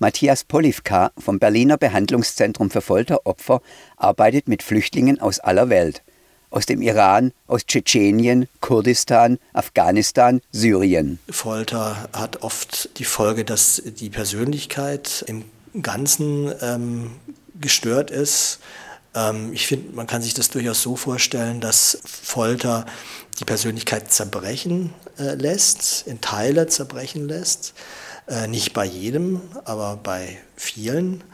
Matthias 0.00 0.44
Polivka 0.44 1.12
vom 1.16 1.38
Berliner 1.38 1.78
Behandlungszentrum 1.78 2.70
für 2.70 2.80
Folteropfer 2.80 3.62
arbeitet 3.96 4.48
mit 4.48 4.62
Flüchtlingen 4.64 5.20
aus 5.20 5.38
aller 5.38 5.70
Welt. 5.70 6.02
Aus 6.50 6.66
dem 6.66 6.82
Iran, 6.82 7.32
aus 7.46 7.66
Tschetschenien, 7.66 8.48
Kurdistan, 8.60 9.38
Afghanistan, 9.52 10.40
Syrien. 10.50 11.20
Folter 11.30 12.08
hat 12.12 12.42
oft 12.42 12.98
die 12.98 13.04
Folge, 13.04 13.44
dass 13.44 13.82
die 13.84 14.10
Persönlichkeit 14.10 15.24
im 15.28 15.44
Ganzen 15.82 16.52
ähm, 16.60 17.10
gestört 17.60 18.10
ist. 18.10 18.60
Ähm, 19.18 19.52
ich 19.52 19.66
finde, 19.66 19.94
man 19.94 20.06
kann 20.06 20.22
sich 20.22 20.34
das 20.34 20.50
durchaus 20.50 20.82
so 20.82 20.96
vorstellen, 20.96 21.60
dass 21.60 21.98
Folter 22.04 22.86
die 23.40 23.44
Persönlichkeit 23.44 24.12
zerbrechen 24.12 24.92
äh, 25.18 25.34
lässt, 25.34 26.06
in 26.06 26.20
Teile 26.20 26.66
zerbrechen 26.66 27.28
lässt. 27.28 27.74
Äh, 28.28 28.46
nicht 28.46 28.72
bei 28.72 28.84
jedem, 28.84 29.40
aber 29.64 29.96
bei 29.96 30.38
vielen 30.56 31.24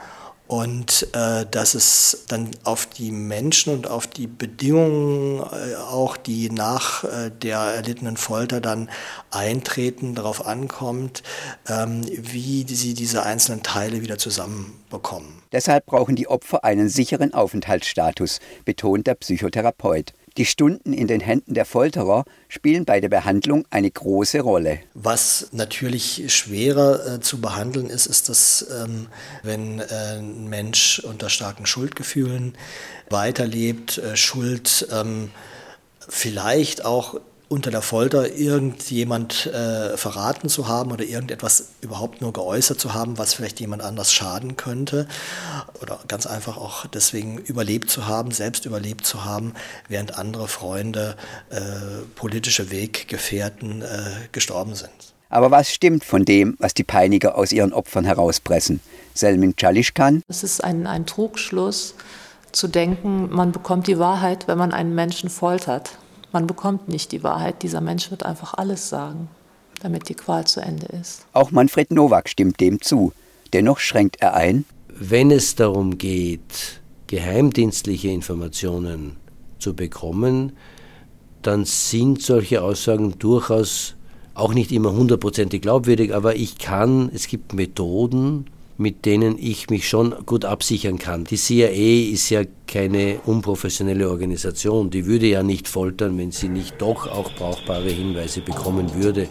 und 0.46 1.08
äh, 1.14 1.46
dass 1.50 1.74
es 1.74 2.24
dann 2.28 2.50
auf 2.64 2.86
die 2.86 3.10
Menschen 3.10 3.72
und 3.72 3.88
auf 3.88 4.06
die 4.06 4.26
Bedingungen 4.26 5.40
äh, 5.40 5.74
auch, 5.76 6.16
die 6.16 6.50
nach 6.50 7.04
äh, 7.04 7.30
der 7.30 7.58
erlittenen 7.58 8.16
Folter 8.16 8.60
dann 8.60 8.90
eintreten, 9.30 10.14
darauf 10.14 10.46
ankommt, 10.46 11.22
ähm, 11.68 12.02
wie 12.08 12.66
sie 12.68 12.94
diese 12.94 13.22
einzelnen 13.22 13.62
Teile 13.62 14.02
wieder 14.02 14.18
zusammenbekommen. 14.18 15.42
Deshalb 15.52 15.86
brauchen 15.86 16.14
die 16.14 16.28
Opfer 16.28 16.64
einen 16.64 16.88
sicheren 16.88 17.32
Aufenthaltsstatus, 17.32 18.40
betont 18.64 19.06
der 19.06 19.14
Psychotherapeut. 19.14 20.12
Die 20.36 20.46
Stunden 20.46 20.92
in 20.92 21.06
den 21.06 21.20
Händen 21.20 21.54
der 21.54 21.64
Folterer 21.64 22.24
spielen 22.48 22.84
bei 22.84 23.00
der 23.00 23.08
Behandlung 23.08 23.66
eine 23.70 23.88
große 23.88 24.40
Rolle. 24.40 24.80
Was 24.94 25.50
natürlich 25.52 26.24
schwerer 26.34 27.14
äh, 27.14 27.20
zu 27.20 27.40
behandeln 27.40 27.88
ist, 27.88 28.06
ist, 28.06 28.28
dass 28.28 28.66
ähm, 28.82 29.06
wenn 29.44 29.78
äh, 29.78 30.18
ein 30.18 30.48
Mensch 30.48 30.98
unter 30.98 31.30
starken 31.30 31.66
Schuldgefühlen 31.66 32.54
weiterlebt, 33.10 33.98
äh, 33.98 34.16
Schuld 34.16 34.88
ähm, 34.90 35.30
vielleicht 36.08 36.84
auch 36.84 37.20
unter 37.54 37.70
der 37.70 37.82
Folter 37.82 38.34
irgendjemand 38.34 39.46
äh, 39.46 39.96
verraten 39.96 40.48
zu 40.48 40.66
haben 40.66 40.90
oder 40.90 41.04
irgendetwas 41.04 41.68
überhaupt 41.82 42.20
nur 42.20 42.32
geäußert 42.32 42.80
zu 42.80 42.94
haben, 42.94 43.16
was 43.16 43.32
vielleicht 43.32 43.60
jemand 43.60 43.80
anders 43.80 44.12
schaden 44.12 44.56
könnte 44.56 45.06
oder 45.80 46.00
ganz 46.08 46.26
einfach 46.26 46.56
auch 46.56 46.86
deswegen 46.86 47.38
überlebt 47.38 47.90
zu 47.90 48.08
haben, 48.08 48.32
selbst 48.32 48.66
überlebt 48.66 49.06
zu 49.06 49.24
haben, 49.24 49.54
während 49.88 50.18
andere 50.18 50.48
Freunde, 50.48 51.14
äh, 51.50 51.60
politische 52.16 52.72
Weggefährten 52.72 53.82
äh, 53.82 53.86
gestorben 54.32 54.74
sind. 54.74 54.90
Aber 55.28 55.52
was 55.52 55.70
stimmt 55.70 56.02
von 56.02 56.24
dem, 56.24 56.56
was 56.58 56.74
die 56.74 56.84
Peiniger 56.84 57.38
aus 57.38 57.52
ihren 57.52 57.72
Opfern 57.72 58.04
herauspressen? 58.04 58.80
Selmin 59.14 59.54
Chalischkan? 59.54 60.22
Es 60.26 60.42
ist 60.42 60.62
ein, 60.64 60.88
ein 60.88 61.06
Trugschluss 61.06 61.94
zu 62.50 62.66
denken, 62.66 63.30
man 63.30 63.52
bekommt 63.52 63.86
die 63.86 64.00
Wahrheit, 64.00 64.48
wenn 64.48 64.58
man 64.58 64.72
einen 64.72 64.96
Menschen 64.96 65.30
foltert. 65.30 65.98
Man 66.34 66.48
bekommt 66.48 66.88
nicht 66.88 67.12
die 67.12 67.22
Wahrheit. 67.22 67.62
Dieser 67.62 67.80
Mensch 67.80 68.10
wird 68.10 68.26
einfach 68.26 68.54
alles 68.54 68.88
sagen, 68.88 69.28
damit 69.80 70.08
die 70.08 70.16
Qual 70.16 70.44
zu 70.44 70.60
Ende 70.60 70.86
ist. 70.86 71.26
Auch 71.32 71.52
Manfred 71.52 71.92
Nowak 71.92 72.28
stimmt 72.28 72.58
dem 72.58 72.82
zu. 72.82 73.12
Dennoch 73.52 73.78
schränkt 73.78 74.16
er 74.20 74.34
ein. 74.34 74.64
Wenn 74.88 75.30
es 75.30 75.54
darum 75.54 75.96
geht, 75.96 76.80
geheimdienstliche 77.06 78.08
Informationen 78.08 79.14
zu 79.60 79.74
bekommen, 79.74 80.56
dann 81.42 81.64
sind 81.66 82.20
solche 82.20 82.62
Aussagen 82.62 83.16
durchaus 83.20 83.94
auch 84.34 84.54
nicht 84.54 84.72
immer 84.72 84.92
hundertprozentig 84.92 85.62
glaubwürdig, 85.62 86.12
aber 86.12 86.34
ich 86.34 86.58
kann, 86.58 87.12
es 87.14 87.28
gibt 87.28 87.54
Methoden, 87.54 88.46
mit 88.76 89.04
denen 89.04 89.38
ich 89.38 89.70
mich 89.70 89.88
schon 89.88 90.14
gut 90.26 90.44
absichern 90.44 90.98
kann. 90.98 91.24
Die 91.24 91.36
CIA 91.36 92.12
ist 92.12 92.30
ja 92.30 92.42
keine 92.66 93.20
unprofessionelle 93.24 94.10
Organisation. 94.10 94.90
Die 94.90 95.06
würde 95.06 95.26
ja 95.26 95.42
nicht 95.42 95.68
foltern, 95.68 96.18
wenn 96.18 96.32
sie 96.32 96.48
nicht 96.48 96.80
doch 96.80 97.06
auch 97.06 97.32
brauchbare 97.32 97.88
Hinweise 97.88 98.40
bekommen 98.40 98.94
würde. 98.94 99.28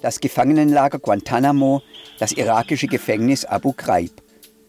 Das 0.00 0.20
Gefangenenlager 0.20 0.98
Guantanamo, 1.00 1.82
das 2.18 2.32
irakische 2.32 2.86
Gefängnis 2.86 3.44
Abu 3.44 3.72
Ghraib. 3.72 4.12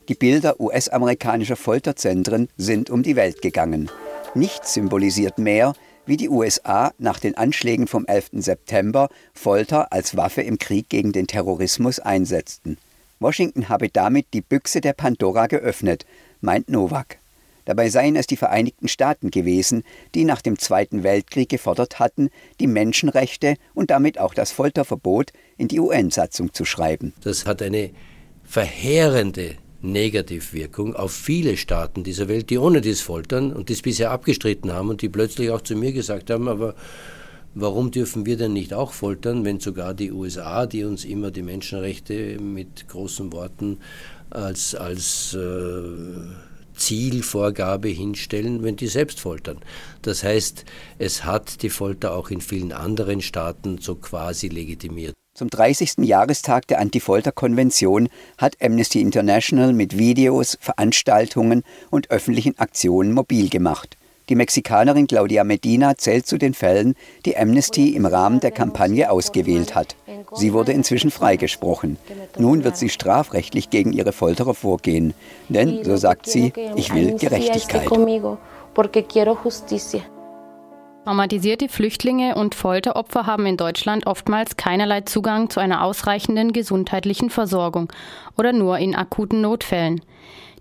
Die 0.10 0.16
Bilder 0.16 0.60
US-amerikanischer 0.60 1.56
Folterzentren 1.56 2.50
sind 2.58 2.89
um 2.89 3.04
die 3.04 3.16
Welt 3.16 3.42
gegangen. 3.44 3.92
Nichts 4.34 4.74
symbolisiert 4.74 5.38
mehr, 5.38 5.74
wie 6.10 6.18
die 6.18 6.30
USA 6.30 6.92
nach 6.98 7.20
den 7.20 7.38
Anschlägen 7.38 7.86
vom 7.86 8.08
11. 8.08 8.32
September 8.34 9.10
Folter 9.32 9.94
als 9.94 10.18
Waffe 10.18 10.42
im 10.42 10.58
Krieg 10.58 10.89
gegen 10.89 11.12
den 11.12 11.28
Terrorismus 11.28 12.00
einsetzten. 12.00 12.80
Washington 13.20 13.70
habe 13.70 13.89
damit 13.89 14.25
die 14.34 14.42
Büchse 14.42 14.82
der 14.82 14.94
Pandora 14.94 15.46
geöffnet, 15.46 16.08
meint 16.42 16.68
Nowak. 16.68 17.20
Dabei 17.66 17.89
seien 17.89 18.16
es 18.16 18.25
die 18.25 18.38
Vereinigten 18.38 18.88
Staaten 18.88 19.30
gewesen, 19.30 19.84
die 20.16 20.25
nach 20.25 20.42
dem 20.42 20.58
Zweiten 20.58 21.04
Weltkrieg 21.04 21.48
gefordert 21.48 22.00
hatten, 22.00 22.32
die 22.60 22.66
Menschenrechte 22.66 23.54
und 23.75 23.92
damit 23.92 24.20
auch 24.20 24.34
das 24.34 24.51
Folterverbot 24.51 25.32
in 25.58 25.68
die 25.68 25.80
UN-Satzung 25.80 26.56
zu 26.56 26.66
schreiben. 26.66 27.13
Das 27.22 27.46
hat 27.46 27.62
eine 27.62 27.92
verheerende 28.44 29.58
Negativwirkung 29.81 30.95
auf 30.95 31.12
viele 31.12 31.57
Staaten 31.57 32.03
dieser 32.03 32.27
Welt, 32.27 32.50
die 32.50 32.57
ohne 32.57 32.81
dies 32.81 33.01
foltern 33.01 33.53
und 33.53 33.69
dies 33.69 33.81
bisher 33.81 34.12
abgestritten 34.12 34.74
haben 34.74 34.89
und 34.89 35.01
die 35.01 35.09
plötzlich 35.09 35.51
auch 35.51 35.62
zu 35.62 35.75
mir 35.75 35.93
gesagt 35.93 36.29
haben, 36.29 36.48
aber 36.48 36.75
warum 37.55 37.91
dürfen 37.91 38.25
wir 38.25 38.38
denn 38.38 38.53
nicht 38.53 38.74
auch 38.74 38.91
foltern, 38.91 39.45
wenn 39.45 39.59
sogar 39.59 39.93
die 39.93 40.12
USA, 40.12 40.65
die 40.65 40.83
uns 40.83 41.05
immer 41.05 41.31
die 41.31 41.43
Menschenrechte 41.43 42.39
mit 42.39 42.88
großen 42.89 43.31
Worten 43.31 43.77
als, 44.29 44.75
als 44.75 45.33
äh, 45.33 45.81
Zielvorgabe 46.75 47.89
hinstellen, 47.89 48.63
wenn 48.63 48.75
die 48.75 48.88
selbst 48.88 49.19
foltern. 49.19 49.59
Das 50.01 50.24
heißt, 50.24 50.65
es 50.98 51.25
hat 51.25 51.62
die 51.62 51.69
Folter 51.69 52.13
auch 52.13 52.29
in 52.29 52.41
vielen 52.41 52.71
anderen 52.71 53.21
Staaten 53.21 53.79
so 53.79 53.95
quasi 53.95 54.48
legitimiert. 54.48 55.13
Zum 55.39 55.50
30. 55.50 56.00
Jahrestag 56.00 56.67
der 56.67 56.81
Anti-Folter-Konvention 56.81 58.10
hat 58.38 58.58
Amnesty 58.62 59.00
International 59.00 59.72
mit 59.72 59.98
Videos, 59.98 60.58
Veranstaltungen 60.60 61.63
und 61.89 62.12
öffentlichen 62.12 62.60
Aktionen 62.60 63.13
mobil 63.13 63.48
gemacht. 63.48 63.96
Die 64.27 64.36
Mexikanerin 64.36 65.08
Claudia 65.08 65.46
Medina 65.46 65.98
zählt 65.98 66.27
zu 66.27 66.38
den 66.38 66.53
Fällen, 66.53 66.96
die 67.25 67.38
Amnesty 67.38 67.91
im 67.96 68.05
Rahmen 68.05 68.41
der 68.41 68.51
Kampagne 68.51 69.10
ausgewählt 69.10 69.75
hat. 69.75 69.96
Sie 70.34 70.51
wurde 70.51 70.74
inzwischen 70.74 71.10
freigesprochen. 71.10 71.96
Nun 72.38 72.65
wird 72.65 72.75
sie 72.75 72.89
strafrechtlich 72.89 73.69
gegen 73.69 73.93
ihre 73.93 74.12
Folterer 74.12 74.53
vorgehen. 74.53 75.13
Denn, 75.48 75.86
so 75.86 75.96
sagt 75.96 76.27
sie, 76.27 76.51
ich 76.75 76.93
will 76.93 77.15
Gerechtigkeit. 77.17 77.88
Traumatisierte 81.06 81.70
Flüchtlinge 81.70 82.36
und 82.36 82.56
Folteropfer 82.56 83.25
haben 83.25 83.46
in 83.46 83.58
Deutschland 83.58 84.06
oftmals 84.06 84.58
keinerlei 84.58 85.01
Zugang 85.01 85.50
zu 85.50 85.60
einer 85.60 85.84
ausreichenden 85.84 86.53
gesundheitlichen 86.53 87.29
Versorgung 87.29 87.91
oder 88.38 88.53
nur 88.53 88.77
in 88.77 88.96
akuten 88.96 89.41
Notfällen. 89.41 90.01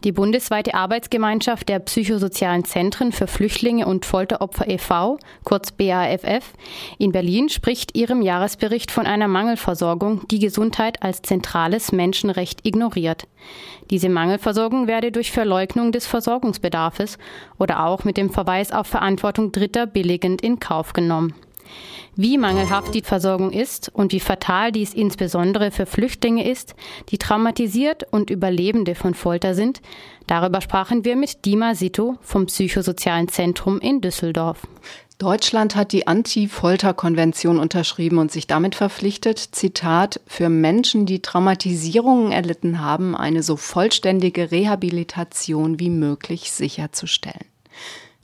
Die 0.05 0.12
bundesweite 0.12 0.75
Arbeitsgemeinschaft 0.75 1.69
der 1.69 1.81
psychosozialen 1.81 2.64
Zentren 2.64 3.11
für 3.11 3.26
Flüchtlinge 3.26 3.87
und 3.87 4.07
Folteropfer 4.07 4.69
e.V., 4.69 5.19
kurz 5.43 5.73
BAFF, 5.73 6.52
in 6.99 7.11
Berlin 7.11 7.49
spricht 7.49 7.97
ihrem 7.97 8.23
Jahresbericht 8.23 8.93
von 8.93 9.07
einer 9.07 9.26
Mangelversorgung, 9.26 10.28
die 10.28 10.38
Gesundheit 10.38 11.02
als 11.02 11.23
zentrales 11.23 11.90
Menschenrecht 11.90 12.64
ignoriert. 12.64 13.26
Diese 13.90 14.09
Mangelversorgung 14.09 14.87
werde 14.87 15.11
durch 15.11 15.33
Verleugnung 15.33 15.90
des 15.90 16.07
Versorgungsbedarfs 16.07 17.19
oder 17.59 17.85
auch 17.85 18.05
mit 18.05 18.17
dem 18.17 18.31
Verweis 18.31 18.71
auf 18.71 18.87
Verantwortung 18.87 19.50
Dritter 19.50 19.87
billigend 19.87 20.43
in 20.43 20.61
Kauf 20.61 20.93
genommen. 20.93 21.35
Wie 22.16 22.38
mangelhaft 22.38 22.94
die 22.94 23.02
Versorgung 23.02 23.52
ist 23.52 23.90
und 23.94 24.12
wie 24.12 24.20
fatal 24.20 24.72
dies 24.72 24.94
insbesondere 24.94 25.70
für 25.70 25.87
Flüchtlinge 25.87 26.48
ist, 26.48 26.75
die 27.10 27.18
traumatisiert 27.18 28.06
und 28.10 28.30
Überlebende 28.30 28.94
von 28.94 29.14
Folter 29.14 29.54
sind, 29.54 29.80
darüber 30.26 30.60
sprachen 30.60 31.04
wir 31.04 31.14
mit 31.14 31.44
Dima 31.44 31.75
Sito 31.75 32.16
vom 32.20 32.46
Psychosozialen 32.46 33.28
Zentrum 33.28 33.78
in 33.80 34.00
Düsseldorf. 34.00 34.66
Deutschland 35.18 35.75
hat 35.75 35.90
die 35.90 36.06
Anti-Folter-Konvention 36.06 37.58
unterschrieben 37.58 38.18
und 38.18 38.30
sich 38.30 38.46
damit 38.46 38.76
verpflichtet, 38.76 39.38
Zitat, 39.38 40.20
für 40.28 40.48
Menschen, 40.48 41.06
die 41.06 41.20
Traumatisierungen 41.22 42.30
erlitten 42.30 42.80
haben, 42.80 43.16
eine 43.16 43.42
so 43.42 43.56
vollständige 43.56 44.52
Rehabilitation 44.52 45.80
wie 45.80 45.90
möglich 45.90 46.52
sicherzustellen. 46.52 47.44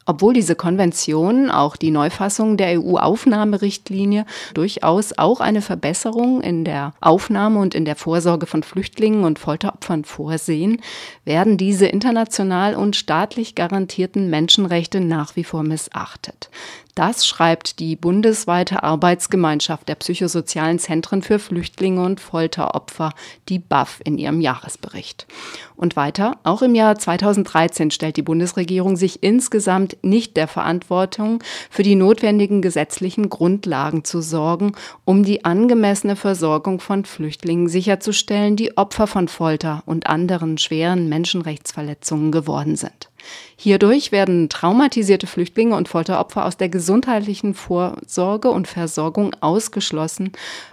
Obwohl 0.06 0.34
diese 0.34 0.54
Konvention, 0.54 1.50
auch 1.50 1.76
die 1.76 1.90
Neufassung 1.90 2.56
der 2.56 2.80
EU-Aufnahmerichtlinie, 2.80 4.26
durchaus 4.52 5.16
auch 5.16 5.40
eine 5.40 5.62
Verbesserung 5.62 6.42
in 6.42 6.64
der 6.64 6.92
Aufnahme 7.00 7.58
und 7.60 7.74
in 7.74 7.84
der 7.84 7.96
Vorsorge 7.96 8.46
von 8.46 8.62
Flüchtlingen 8.62 9.24
und 9.24 9.38
Folteropfern 9.38 10.04
vorsehen, 10.04 10.82
werden 11.24 11.56
diese 11.56 11.86
international 11.86 12.74
und 12.74 12.96
staatlich 12.96 13.54
garantierten 13.54 14.28
Menschenrechte 14.28 15.00
nach 15.00 15.36
wie 15.36 15.44
vor 15.44 15.62
missachtet. 15.62 16.50
Das 16.94 17.26
schreibt 17.26 17.80
die 17.80 17.96
bundesweite 17.96 18.84
Arbeitsgemeinschaft 18.84 19.88
der 19.88 19.96
psychosozialen 19.96 20.78
Zentren 20.78 21.22
für 21.22 21.40
Flüchtlinge 21.40 22.04
und 22.04 22.20
Folteropfer, 22.20 23.10
die 23.48 23.58
BAF, 23.58 24.00
in 24.04 24.16
ihrem 24.16 24.40
Jahresbericht. 24.40 25.26
Und 25.74 25.96
weiter, 25.96 26.38
auch 26.44 26.62
im 26.62 26.76
Jahr 26.76 26.96
2013 26.96 27.90
stellt 27.90 28.16
die 28.16 28.22
Bundesregierung 28.22 28.94
sich 28.94 29.24
insgesamt 29.24 29.96
nicht 30.02 30.36
der 30.36 30.46
Verantwortung, 30.46 31.42
für 31.68 31.82
die 31.82 31.96
notwendigen 31.96 32.62
gesetzlichen 32.62 33.28
Grundlagen 33.28 34.04
zu 34.04 34.20
sorgen, 34.20 34.72
um 35.04 35.24
die 35.24 35.44
angemessene 35.44 36.14
Versorgung 36.14 36.78
von 36.78 37.04
Flüchtlingen 37.04 37.68
sicherzustellen, 37.68 38.54
die 38.54 38.76
Opfer 38.76 39.08
von 39.08 39.26
Folter 39.26 39.82
und 39.84 40.06
anderen 40.06 40.58
schweren 40.58 41.08
Menschenrechtsverletzungen 41.08 42.30
geworden 42.30 42.76
sind. 42.76 43.10
Hierdurch 43.56 44.12
werden 44.12 44.48
traumatisierte 44.48 45.26
Flüchtlinge 45.26 45.76
und 45.76 45.88
Folteropfer 45.88 46.44
aus 46.44 46.56
der 46.56 46.68
gesundheitlichen 46.68 47.54
Vorsorge 47.54 48.50
und 48.50 48.68
Versorgung 48.68 49.34
ausgeschlossen. 49.40 50.32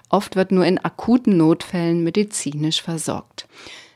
Oft 0.09 0.35
wird 0.35 0.51
nur 0.51 0.65
in 0.65 0.77
akuten 0.77 1.37
Notfällen 1.37 2.03
medizinisch 2.03 2.81
versorgt. 2.81 3.47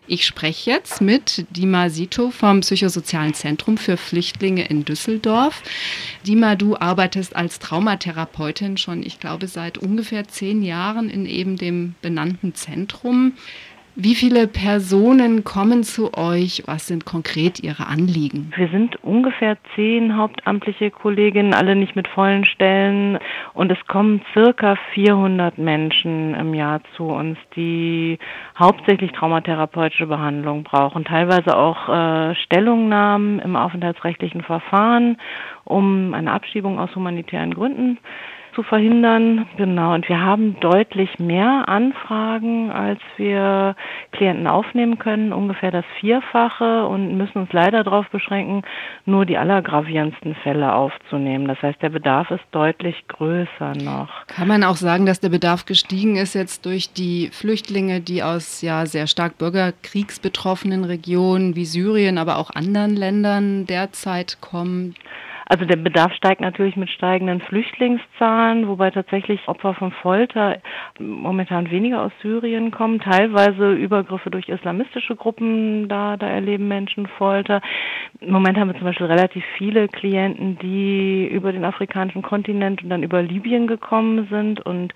Ich 0.07 0.25
spreche 0.25 0.69
jetzt 0.69 1.01
mit 1.01 1.47
Dima 1.49 1.89
Sito 1.89 2.29
vom 2.29 2.59
Psychosozialen 2.59 3.33
Zentrum 3.33 3.75
für 3.75 3.97
Flüchtlinge 3.97 4.67
in 4.67 4.85
Düsseldorf. 4.85 5.63
Dima, 6.27 6.55
du 6.55 6.77
arbeitest 6.77 7.35
als 7.35 7.57
Traumatherapeutin 7.57 8.77
schon, 8.77 9.01
ich 9.01 9.19
glaube, 9.19 9.47
seit 9.47 9.79
ungefähr 9.79 10.27
zehn 10.27 10.61
Jahren 10.61 11.09
in 11.09 11.25
eben 11.25 11.57
dem 11.57 11.95
benannten 12.03 12.53
Zentrum. 12.53 13.33
Wie 13.97 14.15
viele 14.15 14.47
Personen 14.47 15.45
kommen 15.45 15.83
zu 15.83 16.13
euch? 16.17 16.63
Was 16.65 16.87
sind 16.87 17.05
konkret 17.05 17.61
Ihre 17.63 17.87
Anliegen? 17.87 18.51
Wir 18.57 18.67
sind 18.67 19.01
ungefähr 19.05 19.55
zehn 19.73 20.17
hauptamtliche 20.17 20.91
Kolleginnen, 20.91 21.53
alle 21.53 21.77
nicht 21.77 21.95
mit 21.95 22.09
vollen 22.09 22.43
Stellen. 22.43 23.17
Und 23.53 23.71
es 23.71 23.77
kommen 23.87 24.21
circa 24.33 24.75
400 24.93 25.57
Menschen 25.59 26.35
im 26.35 26.53
Jahr 26.53 26.81
zu 26.97 27.05
uns, 27.05 27.37
die 27.55 28.19
hauptsächlich 28.59 29.13
traumatherapeutische 29.13 30.07
Behandlung 30.07 30.63
brauchen. 30.63 31.05
Teilweise 31.05 31.55
auch 31.55 31.87
äh, 31.87 32.35
Stellungnahmen 32.35 33.39
im 33.39 33.55
aufenthaltsrechtlichen 33.55 34.41
Verfahren, 34.41 35.15
um 35.63 36.13
eine 36.13 36.33
Abschiebung 36.33 36.79
aus 36.79 36.93
humanitären 36.95 37.53
Gründen 37.53 37.97
zu 38.55 38.63
verhindern. 38.63 39.45
Genau, 39.57 39.93
und 39.93 40.07
wir 40.09 40.21
haben 40.21 40.59
deutlich 40.61 41.19
mehr 41.19 41.67
Anfragen, 41.67 42.71
als 42.71 42.99
wir 43.17 43.75
Klienten 44.11 44.47
aufnehmen 44.47 44.97
können, 44.97 45.33
ungefähr 45.33 45.71
das 45.71 45.85
Vierfache 45.99 46.87
und 46.87 47.17
müssen 47.17 47.39
uns 47.39 47.51
leider 47.51 47.83
darauf 47.83 48.07
beschränken, 48.09 48.63
nur 49.05 49.25
die 49.25 49.37
allergravierendsten 49.37 50.35
Fälle 50.35 50.73
aufzunehmen. 50.73 51.47
Das 51.47 51.61
heißt, 51.61 51.81
der 51.81 51.89
Bedarf 51.89 52.31
ist 52.31 52.43
deutlich 52.51 53.07
größer 53.09 53.73
noch. 53.83 54.25
Kann 54.27 54.47
man 54.47 54.63
auch 54.63 54.77
sagen, 54.77 55.05
dass 55.05 55.19
der 55.19 55.29
Bedarf 55.29 55.65
gestiegen 55.65 56.15
ist 56.15 56.33
jetzt 56.33 56.65
durch 56.65 56.93
die 56.93 57.29
Flüchtlinge, 57.31 57.99
die 57.99 58.23
aus 58.23 58.61
ja 58.61 58.85
sehr 58.85 59.07
stark 59.07 59.37
bürgerkriegsbetroffenen 59.37 60.85
Regionen 60.85 61.55
wie 61.55 61.65
Syrien, 61.65 62.17
aber 62.17 62.37
auch 62.37 62.51
anderen 62.51 62.95
Ländern 62.95 63.65
derzeit 63.65 64.37
kommen? 64.39 64.95
Also 65.47 65.65
der 65.65 65.75
Bedarf 65.75 66.11
steigt 66.13 66.41
natürlich 66.41 66.75
mit 66.75 66.89
steigenden 66.89 67.39
Flüchtlingszahlen, 67.39 68.67
wobei 68.67 68.89
tatsächlich 68.89 69.47
Opfer 69.47 69.75
von 69.75 69.91
Folter 69.91 70.57
momentan 70.99 71.69
weniger 71.69 72.01
aus 72.01 72.11
Syrien 72.23 72.71
kommen. 72.71 72.99
Teilweise 72.99 73.73
Übergriffe 73.73 74.31
durch 74.31 74.49
islamistische 74.49 75.15
Gruppen, 75.15 75.87
da, 75.87 76.17
da 76.17 76.27
erleben 76.27 76.67
Menschen 76.67 77.05
Folter. 77.05 77.61
Im 78.21 78.31
Moment 78.31 78.57
haben 78.57 78.69
wir 78.69 78.75
zum 78.75 78.85
Beispiel 78.85 79.05
relativ 79.05 79.43
viele 79.57 79.87
Klienten, 79.87 80.57
die 80.57 81.27
über 81.27 81.51
den 81.51 81.63
afrikanischen 81.63 82.23
Kontinent 82.23 82.81
und 82.83 82.89
dann 82.89 83.03
über 83.03 83.21
Libyen 83.21 83.67
gekommen 83.67 84.27
sind 84.31 84.65
und 84.65 84.93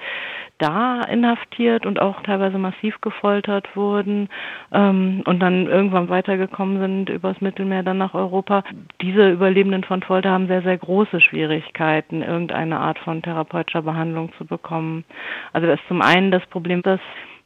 da 0.57 1.01
inhaftiert 1.03 1.85
und 1.85 2.01
auch 2.01 2.21
teilweise 2.23 2.57
massiv 2.57 2.99
gefoltert 3.01 3.75
wurden 3.75 4.29
ähm, 4.73 5.21
und 5.25 5.39
dann 5.39 5.67
irgendwann 5.67 6.09
weitergekommen 6.09 6.79
sind 6.79 7.09
übers 7.09 7.39
Mittelmeer 7.39 7.83
dann 7.83 7.97
nach 7.97 8.13
Europa. 8.13 8.63
Diese 9.01 9.29
Überlebenden 9.31 9.83
von 9.83 10.01
Folter 10.01 10.38
haben 10.39 10.47
sehr, 10.47 10.61
sehr 10.61 10.77
große 10.77 11.19
Schwierigkeiten, 11.19 12.21
irgendeine 12.21 12.79
Art 12.79 12.97
von 12.99 13.21
therapeutischer 13.21 13.81
Behandlung 13.81 14.31
zu 14.37 14.45
bekommen. 14.45 15.03
Also 15.51 15.67
das 15.67 15.79
ist 15.79 15.87
zum 15.89 16.01
einen 16.01 16.31
das 16.31 16.45
Problem, 16.45 16.81
dass 16.81 17.01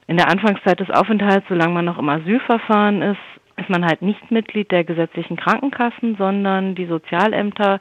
in 0.05 0.17
der 0.17 0.29
Anfangszeit 0.29 0.79
des 0.79 0.91
Aufenthalts, 0.91 1.47
solange 1.49 1.73
man 1.73 1.85
noch 1.85 1.97
im 1.97 2.09
Asylverfahren 2.09 3.01
ist, 3.01 3.19
ist 3.57 3.69
man 3.69 3.85
halt 3.85 4.01
nicht 4.01 4.31
Mitglied 4.31 4.71
der 4.71 4.83
gesetzlichen 4.83 5.37
Krankenkassen, 5.37 6.15
sondern 6.17 6.75
die 6.75 6.85
Sozialämter 6.85 7.79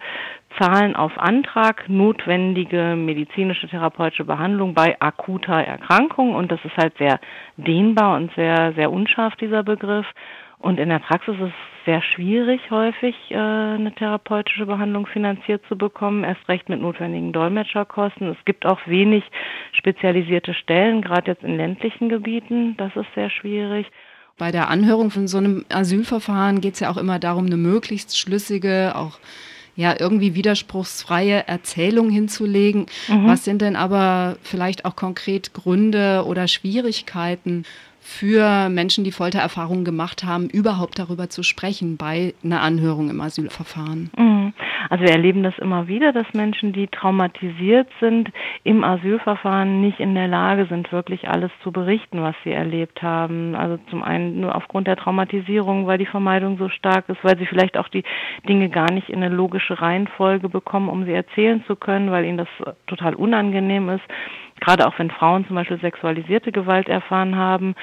zahlen 0.58 0.96
auf 0.96 1.18
Antrag 1.18 1.88
notwendige 1.88 2.94
medizinische 2.96 3.68
therapeutische 3.68 4.24
Behandlung 4.24 4.74
bei 4.74 4.96
akuter 5.00 5.62
Erkrankung 5.62 6.34
und 6.34 6.52
das 6.52 6.60
ist 6.64 6.76
halt 6.76 6.96
sehr 6.98 7.20
dehnbar 7.56 8.16
und 8.16 8.32
sehr 8.34 8.74
sehr 8.74 8.92
unscharf 8.92 9.34
dieser 9.36 9.62
Begriff 9.62 10.06
und 10.62 10.78
in 10.78 10.88
der 10.88 11.00
Praxis 11.00 11.34
ist 11.34 11.48
es 11.48 11.84
sehr 11.84 12.02
schwierig 12.02 12.70
häufig 12.70 13.14
äh, 13.30 13.34
eine 13.34 13.92
therapeutische 13.94 14.66
Behandlung 14.66 15.06
finanziert 15.06 15.62
zu 15.68 15.76
bekommen, 15.76 16.24
erst 16.24 16.48
recht 16.48 16.68
mit 16.68 16.80
notwendigen 16.80 17.32
Dolmetscherkosten. 17.32 18.28
Es 18.28 18.44
gibt 18.44 18.64
auch 18.64 18.78
wenig 18.86 19.24
spezialisierte 19.72 20.54
Stellen, 20.54 21.02
gerade 21.02 21.32
jetzt 21.32 21.42
in 21.42 21.56
ländlichen 21.56 22.08
Gebieten, 22.08 22.76
das 22.76 22.94
ist 22.94 23.08
sehr 23.14 23.30
schwierig. 23.30 23.86
Bei 24.38 24.50
der 24.52 24.70
Anhörung 24.70 25.10
von 25.10 25.26
so 25.28 25.38
einem 25.38 25.64
Asylverfahren 25.68 26.60
geht 26.60 26.74
es 26.74 26.80
ja 26.80 26.90
auch 26.90 26.96
immer 26.96 27.18
darum, 27.18 27.46
eine 27.46 27.56
möglichst 27.56 28.18
schlüssige, 28.18 28.92
auch 28.94 29.18
ja 29.74 29.94
irgendwie 29.98 30.34
widerspruchsfreie 30.34 31.48
Erzählung 31.48 32.10
hinzulegen. 32.10 32.86
Mhm. 33.08 33.26
Was 33.26 33.44
sind 33.44 33.62
denn 33.62 33.76
aber 33.76 34.36
vielleicht 34.42 34.84
auch 34.84 34.96
konkret 34.96 35.54
Gründe 35.54 36.24
oder 36.26 36.46
Schwierigkeiten, 36.46 37.64
für 38.02 38.68
Menschen, 38.68 39.04
die 39.04 39.12
Foltererfahrungen 39.12 39.84
gemacht 39.84 40.24
haben, 40.24 40.50
überhaupt 40.50 40.98
darüber 40.98 41.30
zu 41.30 41.42
sprechen 41.42 41.96
bei 41.96 42.34
einer 42.42 42.60
Anhörung 42.60 43.08
im 43.08 43.20
Asylverfahren? 43.20 44.10
Mhm. 44.16 44.52
Also 44.92 45.04
wir 45.04 45.12
erleben 45.12 45.42
das 45.42 45.58
immer 45.58 45.88
wieder, 45.88 46.12
dass 46.12 46.26
Menschen, 46.34 46.74
die 46.74 46.86
traumatisiert 46.86 47.88
sind, 47.98 48.30
im 48.62 48.84
Asylverfahren 48.84 49.80
nicht 49.80 50.00
in 50.00 50.14
der 50.14 50.28
Lage 50.28 50.66
sind, 50.66 50.92
wirklich 50.92 51.30
alles 51.30 51.50
zu 51.62 51.72
berichten, 51.72 52.20
was 52.20 52.34
sie 52.44 52.52
erlebt 52.52 53.02
haben. 53.02 53.54
Also 53.54 53.78
zum 53.88 54.02
einen 54.02 54.42
nur 54.42 54.54
aufgrund 54.54 54.88
der 54.88 54.96
Traumatisierung, 54.96 55.86
weil 55.86 55.96
die 55.96 56.04
Vermeidung 56.04 56.58
so 56.58 56.68
stark 56.68 57.08
ist, 57.08 57.24
weil 57.24 57.38
sie 57.38 57.46
vielleicht 57.46 57.78
auch 57.78 57.88
die 57.88 58.04
Dinge 58.46 58.68
gar 58.68 58.92
nicht 58.92 59.08
in 59.08 59.22
eine 59.22 59.34
logische 59.34 59.80
Reihenfolge 59.80 60.50
bekommen, 60.50 60.90
um 60.90 61.06
sie 61.06 61.14
erzählen 61.14 61.64
zu 61.66 61.74
können, 61.74 62.10
weil 62.10 62.26
ihnen 62.26 62.36
das 62.36 62.48
total 62.86 63.14
unangenehm 63.14 63.88
ist 63.88 64.04
gerade 64.60 64.86
auch 64.86 64.96
wenn 64.96 65.10
Frauen 65.10 65.44
zum 65.46 65.56
Beispiel 65.56 65.80
sexualisierte 65.80 66.52
Gewalt 66.52 66.88
erfahren 66.88 67.34
haben, 67.34 67.74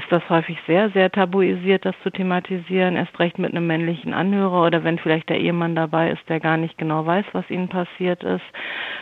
ist 0.00 0.10
das 0.10 0.22
häufig 0.30 0.56
sehr, 0.66 0.88
sehr 0.90 1.10
tabuisiert, 1.10 1.84
das 1.84 1.94
zu 2.02 2.10
thematisieren, 2.10 2.96
erst 2.96 3.18
recht 3.18 3.38
mit 3.38 3.50
einem 3.50 3.66
männlichen 3.66 4.14
Anhörer 4.14 4.66
oder 4.66 4.82
wenn 4.82 4.98
vielleicht 4.98 5.28
der 5.28 5.38
Ehemann 5.38 5.74
dabei 5.74 6.10
ist, 6.10 6.26
der 6.28 6.40
gar 6.40 6.56
nicht 6.56 6.78
genau 6.78 7.04
weiß, 7.04 7.26
was 7.32 7.48
ihnen 7.50 7.68
passiert 7.68 8.24
ist. 8.24 8.44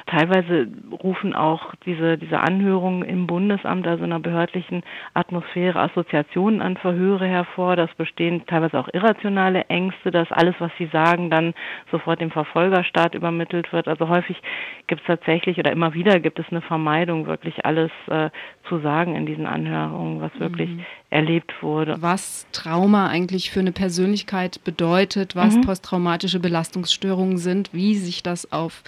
Teilweise 0.06 0.66
rufen 1.02 1.34
auch 1.34 1.74
diese, 1.86 2.18
diese 2.18 2.40
Anhörungen 2.40 3.02
im 3.02 3.28
Bundesamt, 3.28 3.86
also 3.86 4.02
in 4.02 4.12
einer 4.12 4.20
behördlichen 4.20 4.82
Atmosphäre, 5.14 5.78
Assoziationen 5.78 6.60
an 6.60 6.76
Verhöre 6.76 7.26
hervor. 7.26 7.76
Das 7.76 7.94
bestehen 7.94 8.44
teilweise 8.46 8.78
auch 8.78 8.88
irrationale 8.92 9.66
Ängste, 9.66 10.10
dass 10.10 10.32
alles, 10.32 10.56
was 10.58 10.72
sie 10.78 10.86
sagen, 10.86 11.30
dann 11.30 11.54
sofort 11.92 12.20
dem 12.20 12.32
Verfolgerstaat 12.32 13.14
übermittelt 13.14 13.72
wird. 13.72 13.86
Also 13.86 14.08
häufig 14.08 14.40
gibt 14.88 15.02
es 15.02 15.06
tatsächlich 15.06 15.58
oder 15.58 15.70
immer 15.70 15.94
wieder 15.94 16.18
gibt 16.18 16.40
es 16.40 16.46
eine 16.50 16.62
Vermeidung, 16.62 17.26
wirklich 17.26 17.64
alles 17.64 17.92
äh, 18.08 18.30
zu 18.68 18.78
sagen 18.80 19.14
in 19.14 19.26
diesen 19.26 19.46
Anhörungen, 19.46 20.20
was 20.20 20.32
wirklich 20.40 20.70
mhm. 20.70 20.84
Erlebt 21.10 21.62
wurde. 21.62 21.96
Was 22.00 22.46
Trauma 22.52 23.08
eigentlich 23.08 23.50
für 23.50 23.60
eine 23.60 23.72
Persönlichkeit 23.72 24.62
bedeutet, 24.64 25.36
was 25.36 25.56
mhm. 25.56 25.62
posttraumatische 25.62 26.40
Belastungsstörungen 26.40 27.38
sind, 27.38 27.70
wie 27.72 27.94
sich 27.94 28.22
das 28.22 28.52
auf 28.52 28.82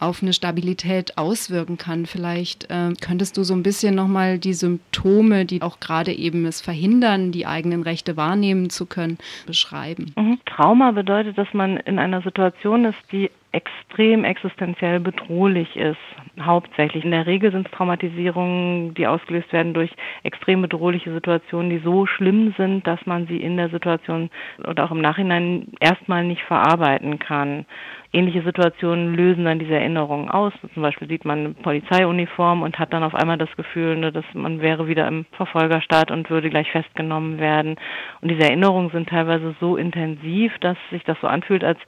auf 0.00 0.22
eine 0.22 0.32
Stabilität 0.32 1.18
auswirken 1.18 1.76
kann. 1.76 2.06
Vielleicht 2.06 2.70
äh, 2.70 2.94
könntest 3.00 3.36
du 3.36 3.42
so 3.42 3.54
ein 3.54 3.62
bisschen 3.62 3.94
nochmal 3.94 4.38
die 4.38 4.54
Symptome, 4.54 5.44
die 5.44 5.60
auch 5.62 5.78
gerade 5.78 6.12
eben 6.12 6.46
es 6.46 6.62
verhindern, 6.62 7.32
die 7.32 7.46
eigenen 7.46 7.82
Rechte 7.82 8.16
wahrnehmen 8.16 8.70
zu 8.70 8.86
können, 8.86 9.18
beschreiben. 9.46 10.12
Mhm. 10.16 10.38
Trauma 10.46 10.92
bedeutet, 10.92 11.36
dass 11.36 11.52
man 11.52 11.76
in 11.76 11.98
einer 11.98 12.22
Situation 12.22 12.86
ist, 12.86 12.98
die 13.12 13.30
extrem 13.52 14.24
existenziell 14.24 15.00
bedrohlich 15.00 15.76
ist. 15.76 15.98
Hauptsächlich. 16.40 17.04
In 17.04 17.10
der 17.10 17.26
Regel 17.26 17.50
sind 17.50 17.66
es 17.66 17.72
Traumatisierungen, 17.72 18.94
die 18.94 19.06
ausgelöst 19.06 19.52
werden 19.52 19.74
durch 19.74 19.90
extrem 20.22 20.62
bedrohliche 20.62 21.12
Situationen, 21.12 21.70
die 21.70 21.78
so 21.78 22.06
schlimm 22.06 22.54
sind, 22.56 22.86
dass 22.86 23.04
man 23.06 23.26
sie 23.26 23.38
in 23.38 23.56
der 23.56 23.68
Situation 23.70 24.30
oder 24.66 24.84
auch 24.84 24.90
im 24.90 25.00
Nachhinein 25.00 25.66
erstmal 25.80 26.24
nicht 26.24 26.42
verarbeiten 26.42 27.18
kann. 27.18 27.66
Ähnliche 28.12 28.42
Situationen 28.42 29.14
lösen 29.14 29.44
dann 29.44 29.60
diese 29.60 29.74
Erinnerungen 29.74 30.30
aus. 30.30 30.52
Zum 30.74 30.82
Beispiel 30.82 31.06
sieht 31.06 31.24
man 31.24 31.38
eine 31.38 31.50
Polizeiuniform 31.50 32.62
und 32.62 32.76
hat 32.76 32.92
dann 32.92 33.04
auf 33.04 33.14
einmal 33.14 33.38
das 33.38 33.54
Gefühl, 33.56 33.96
ne, 33.96 34.10
dass 34.10 34.24
man 34.34 34.60
wäre 34.60 34.88
wieder 34.88 35.06
im 35.06 35.26
Verfolgerstaat 35.36 36.10
und 36.10 36.28
würde 36.28 36.50
gleich 36.50 36.68
festgenommen 36.72 37.38
werden. 37.38 37.76
Und 38.20 38.30
diese 38.30 38.42
Erinnerungen 38.42 38.90
sind 38.90 39.08
teilweise 39.08 39.54
so 39.60 39.76
intensiv, 39.76 40.52
dass 40.58 40.76
sich 40.90 41.04
das 41.04 41.18
so 41.20 41.28
anfühlt, 41.28 41.62
als 41.62 41.78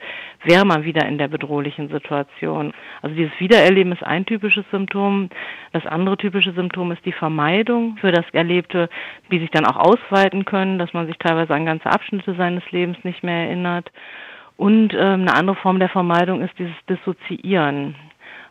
wäre 0.44 0.64
man 0.64 0.84
wieder 0.84 1.04
in 1.06 1.18
der 1.18 1.26
bedrohlichen 1.52 1.88
Situation. 1.90 2.72
Also 3.02 3.14
dieses 3.14 3.38
Wiedererleben 3.38 3.92
ist 3.92 4.02
ein 4.02 4.24
typisches 4.24 4.64
Symptom. 4.70 5.28
Das 5.72 5.84
andere 5.86 6.16
typische 6.16 6.52
Symptom 6.52 6.92
ist 6.92 7.04
die 7.04 7.12
Vermeidung 7.12 7.98
für 8.00 8.10
das 8.10 8.24
Erlebte, 8.32 8.88
wie 9.28 9.38
sich 9.38 9.50
dann 9.50 9.66
auch 9.66 9.76
ausweiten 9.76 10.44
können, 10.44 10.78
dass 10.78 10.92
man 10.94 11.06
sich 11.06 11.18
teilweise 11.18 11.54
an 11.54 11.66
ganze 11.66 11.90
Abschnitte 11.90 12.34
seines 12.34 12.62
Lebens 12.70 12.96
nicht 13.04 13.22
mehr 13.22 13.46
erinnert. 13.46 13.92
Und 14.56 14.94
ähm, 14.94 15.22
eine 15.22 15.34
andere 15.34 15.56
Form 15.56 15.78
der 15.78 15.88
Vermeidung 15.88 16.40
ist 16.40 16.58
dieses 16.58 16.76
Dissoziieren. 16.88 17.96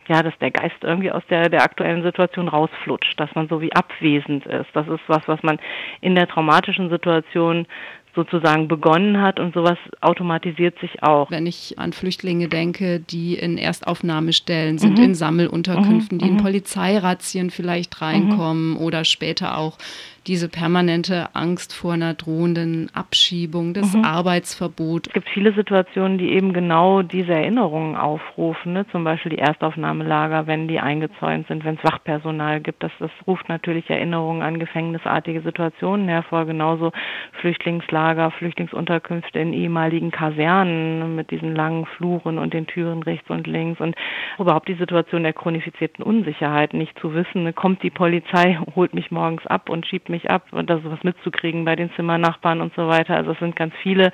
Ja, 0.08 0.24
dass 0.24 0.38
der 0.40 0.52
Geist 0.52 0.78
irgendwie 0.82 1.12
aus 1.12 1.24
der, 1.30 1.48
der 1.48 1.62
aktuellen 1.62 2.02
Situation 2.02 2.48
rausflutscht, 2.48 3.20
dass 3.20 3.34
man 3.36 3.48
so 3.48 3.62
wie 3.62 3.72
abwesend 3.72 4.46
ist. 4.46 4.68
Das 4.74 4.88
ist 4.88 5.02
was, 5.08 5.22
was 5.28 5.42
man 5.44 5.60
in 6.02 6.16
der 6.16 6.28
traumatischen 6.28 6.90
Situation 6.90 7.68
sozusagen 8.16 8.68
begonnen 8.68 9.22
hat 9.22 9.40
und 9.40 9.54
sowas 9.54 9.78
automatisiert 10.02 10.78
sich 10.80 11.02
auch. 11.02 11.32
Wenn 11.32 11.46
ich 11.46 11.80
an 11.80 11.94
Flüchtlinge 11.94 12.50
denke, 12.50 13.00
die 13.00 13.36
in 13.36 13.58
Erstaufnahmestellen 13.58 14.78
sind, 14.78 14.98
mhm. 14.98 15.06
in 15.06 15.16
Sammelunterkünften, 15.16 16.18
mhm. 16.18 16.22
die 16.22 16.28
in 16.28 16.34
mhm. 16.36 16.44
Polizeirazzien 16.44 17.52
vielleicht 17.52 18.02
reinkommen 18.02 18.72
mhm. 18.72 18.78
oder 18.78 19.06
später 19.06 19.58
auch 19.58 19.78
diese 20.28 20.50
permanente 20.50 21.30
Angst 21.34 21.74
vor 21.74 21.94
einer 21.94 22.14
drohenden 22.14 22.92
Abschiebung, 22.94 23.74
das 23.74 23.96
mhm. 23.96 24.04
Arbeitsverbot. 24.04 25.08
Es 25.08 25.14
gibt 25.14 25.30
viele 25.30 25.52
Situationen, 25.54 26.20
die 26.20 26.30
eben 26.34 26.54
genau 26.54 27.02
diese 27.02 27.34
Erinnerungen 27.34 27.96
aufrufen, 27.96 28.74
ne? 28.74 28.86
zum 28.92 29.04
Beispiel 29.04 29.32
die 29.32 29.40
Erstaufnahmelager, 29.40 30.46
wenn 30.46 30.68
die 30.68 30.80
eingezäunt 30.80 31.48
sind, 31.48 31.66
wenn 31.66 31.76
es 31.76 31.84
Wachpersonal 31.84 32.62
gibt. 32.62 32.84
Das, 32.84 32.92
das 33.00 33.10
ruft 33.26 33.50
natürlich 33.50 33.90
Erinnerungen 33.90 34.44
an 34.44 34.60
gefängnisartige 34.60 35.42
Situationen 35.42 36.08
hervor, 36.08 36.46
genauso 36.46 36.92
Flüchtlingslager, 37.40 38.30
Flüchtlingsunterkünfte 38.32 39.40
in 39.40 39.54
ehemaligen 39.54 40.12
Kasernen 40.12 41.16
mit 41.16 41.32
diesen 41.32 41.56
langen 41.56 41.88
Fluren 41.98 42.38
und 42.38 42.54
den 42.54 42.68
Türen 42.68 43.02
rechts 43.02 43.30
und 43.32 43.48
links 43.48 43.82
und 43.82 43.96
überhaupt 44.38 44.68
die 44.68 44.76
Situation 44.76 45.24
der 45.24 45.34
chronifizierten 45.34 46.04
Unsicherheit, 46.04 46.76
nicht 46.76 46.98
zu 47.00 47.16
wissen, 47.16 47.44
ne? 47.44 47.54
kommt 47.54 47.82
die 47.82 47.90
Polizei, 47.90 48.60
holt 48.76 48.94
mich 48.94 49.10
morgens 49.10 49.48
ab 49.48 49.68
und 49.68 49.88
schiebt 49.88 50.11
mich 50.12 50.30
ab 50.30 50.48
und 50.52 50.70
da 50.70 50.80
sowas 50.80 51.00
mitzukriegen 51.04 51.66
bei 51.66 51.76
den 51.76 51.92
Zimmernachbarn 51.96 52.62
und 52.62 52.74
so 52.76 52.88
weiter. 52.88 53.16
Also 53.16 53.32
es 53.32 53.40
sind 53.40 53.56
ganz 53.56 53.74
viele 53.82 54.12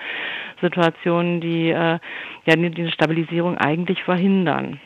Situationen, 0.61 1.41
die 1.41 1.69
äh, 1.69 1.99
ja 2.45 2.55
diese 2.55 2.91
Stabilisierung 2.91 3.57
eigentlich 3.57 4.03
verhindern. 4.03 4.79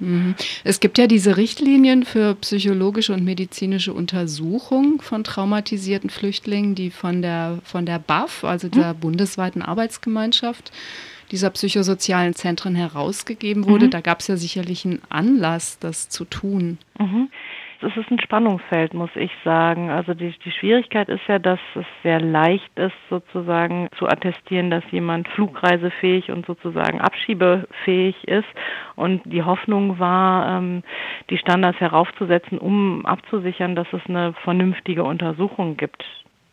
Mhm. 0.00 0.34
Es 0.64 0.80
gibt 0.80 0.98
ja 0.98 1.06
diese 1.06 1.36
Richtlinien 1.36 2.04
für 2.04 2.34
psychologische 2.36 3.12
und 3.12 3.24
medizinische 3.24 3.92
Untersuchung 3.92 5.02
von 5.02 5.24
traumatisierten 5.24 6.10
Flüchtlingen, 6.10 6.74
die 6.74 6.90
von 6.90 7.22
der, 7.22 7.58
von 7.64 7.86
der 7.86 7.98
BAF, 7.98 8.44
also 8.44 8.68
der 8.68 8.94
mhm. 8.94 9.00
bundesweiten 9.00 9.62
Arbeitsgemeinschaft, 9.62 10.72
dieser 11.30 11.50
psychosozialen 11.50 12.34
Zentren 12.34 12.74
herausgegeben 12.74 13.66
wurde. 13.68 13.86
Mhm. 13.86 13.90
Da 13.90 14.00
gab 14.00 14.20
es 14.20 14.26
ja 14.26 14.36
sicherlich 14.36 14.84
einen 14.84 15.02
Anlass, 15.10 15.78
das 15.78 16.08
zu 16.08 16.24
tun. 16.24 16.78
Mhm 16.98 17.28
es 17.82 17.96
ist 17.96 18.10
ein 18.10 18.20
Spannungsfeld, 18.20 18.94
muss 18.94 19.10
ich 19.14 19.30
sagen. 19.44 19.90
Also 19.90 20.14
die, 20.14 20.34
die 20.44 20.50
Schwierigkeit 20.50 21.08
ist 21.08 21.26
ja, 21.28 21.38
dass 21.38 21.58
es 21.74 21.86
sehr 22.02 22.20
leicht 22.20 22.70
ist, 22.78 22.94
sozusagen 23.08 23.88
zu 23.98 24.06
attestieren, 24.06 24.70
dass 24.70 24.84
jemand 24.90 25.28
flugreisefähig 25.28 26.30
und 26.30 26.46
sozusagen 26.46 27.00
abschiebefähig 27.00 28.28
ist. 28.28 28.48
Und 28.96 29.22
die 29.24 29.42
Hoffnung 29.42 29.98
war, 29.98 30.58
ähm, 30.58 30.82
die 31.30 31.38
Standards 31.38 31.80
heraufzusetzen, 31.80 32.58
um 32.58 33.06
abzusichern, 33.06 33.74
dass 33.74 33.90
es 33.92 34.02
eine 34.08 34.34
vernünftige 34.44 35.04
Untersuchung 35.04 35.76
gibt 35.76 36.04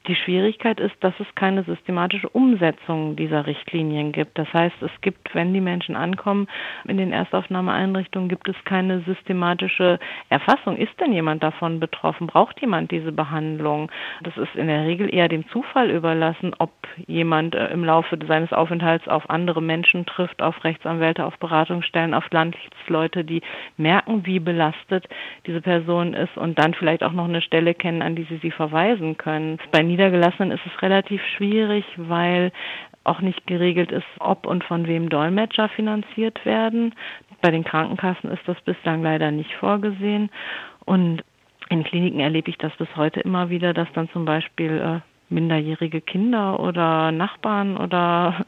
die 0.08 0.16
Schwierigkeit 0.16 0.80
ist, 0.80 0.96
dass 1.02 1.14
es 1.20 1.28
keine 1.36 1.64
systematische 1.64 2.30
Umsetzung 2.30 3.16
dieser 3.16 3.46
Richtlinien 3.46 4.12
gibt. 4.12 4.38
Das 4.38 4.52
heißt, 4.54 4.76
es 4.82 4.92
gibt, 5.02 5.36
wenn 5.36 5.54
die 5.54 5.62
Menschen 5.62 5.96
ankommen 5.96 6.48
in 6.86 6.98
den 6.98 7.12
Erstaufnahmeeinrichtungen, 7.12 8.30
gibt 8.30 8.48
es 8.48 8.56
keine 8.66 9.02
systematische 9.02 10.00
Erfassung. 10.30 10.78
Ist 10.78 11.00
denn 11.00 11.14
jemand 11.14 11.44
davon 11.44 11.80
betroffen? 11.80 12.28
Braucht 12.28 12.62
jemand 12.62 12.92
diese 12.92 13.12
Behandlung? 13.12 13.92
Das 14.24 14.38
ist 14.38 14.56
in 14.56 14.68
der 14.68 14.86
Regel 14.86 15.14
eher 15.14 15.28
dem 15.28 15.48
Zufall 15.50 15.92
überlassen, 15.92 16.54
ob 16.58 16.72
jemand 17.06 17.56
äh, 17.56 17.68
im 17.68 17.84
Laufe 17.84 18.18
seines 18.28 18.54
Aufenthalts 18.54 19.08
auf 19.08 19.30
andere 19.30 19.62
Menschen 19.62 20.06
trifft, 20.06 20.42
auf 20.42 20.64
Rechtsanwälte, 20.64 21.26
auf 21.26 21.38
Beratungsstellen, 21.40 22.14
auf 22.14 22.26
Landesleute, 22.32 23.24
die 23.24 23.42
merken, 23.76 24.26
wie 24.26 24.40
belastet 24.40 25.08
diese 25.46 25.62
Person 25.62 26.14
ist 26.14 26.38
und 26.38 26.58
dann 26.60 26.74
vielleicht 26.74 27.04
auch 27.04 27.12
noch 27.12 27.26
eine 27.26 27.42
Stelle 27.42 27.74
kennen, 27.74 28.02
an 28.02 28.16
die 28.16 28.24
sie 28.24 28.38
sie 28.38 28.52
verweisen 28.52 29.18
können. 29.18 29.58
Bei 29.72 29.84
Niedergelassenen 29.98 30.52
ist 30.52 30.66
es 30.66 30.82
relativ 30.84 31.22
schwierig, 31.36 31.84
weil 31.98 32.52
auch 33.04 33.20
nicht 33.22 33.48
geregelt 33.48 33.92
ist, 33.92 34.06
ob 34.20 34.46
und 34.46 34.64
von 34.64 34.86
wem 34.86 35.10
Dolmetscher 35.10 35.70
finanziert 35.70 36.46
werden. 36.46 36.94
Bei 37.42 37.50
den 37.50 37.64
Krankenkassen 37.64 38.30
ist 38.30 38.44
das 38.46 38.62
bislang 38.62 39.02
leider 39.02 39.32
nicht 39.32 39.52
vorgesehen. 39.56 40.30
Und 40.86 41.24
in 41.70 41.84
Kliniken 41.84 42.20
erlebe 42.20 42.52
ich 42.52 42.60
das 42.60 42.76
bis 42.78 42.96
heute 42.96 43.22
immer 43.22 43.50
wieder, 43.50 43.74
dass 43.74 43.88
dann 43.94 44.08
zum 44.10 44.26
Beispiel 44.26 44.78
äh, 44.78 45.34
minderjährige 45.34 46.02
Kinder 46.02 46.60
oder 46.60 47.12
Nachbarn 47.12 47.76
oder 47.76 48.46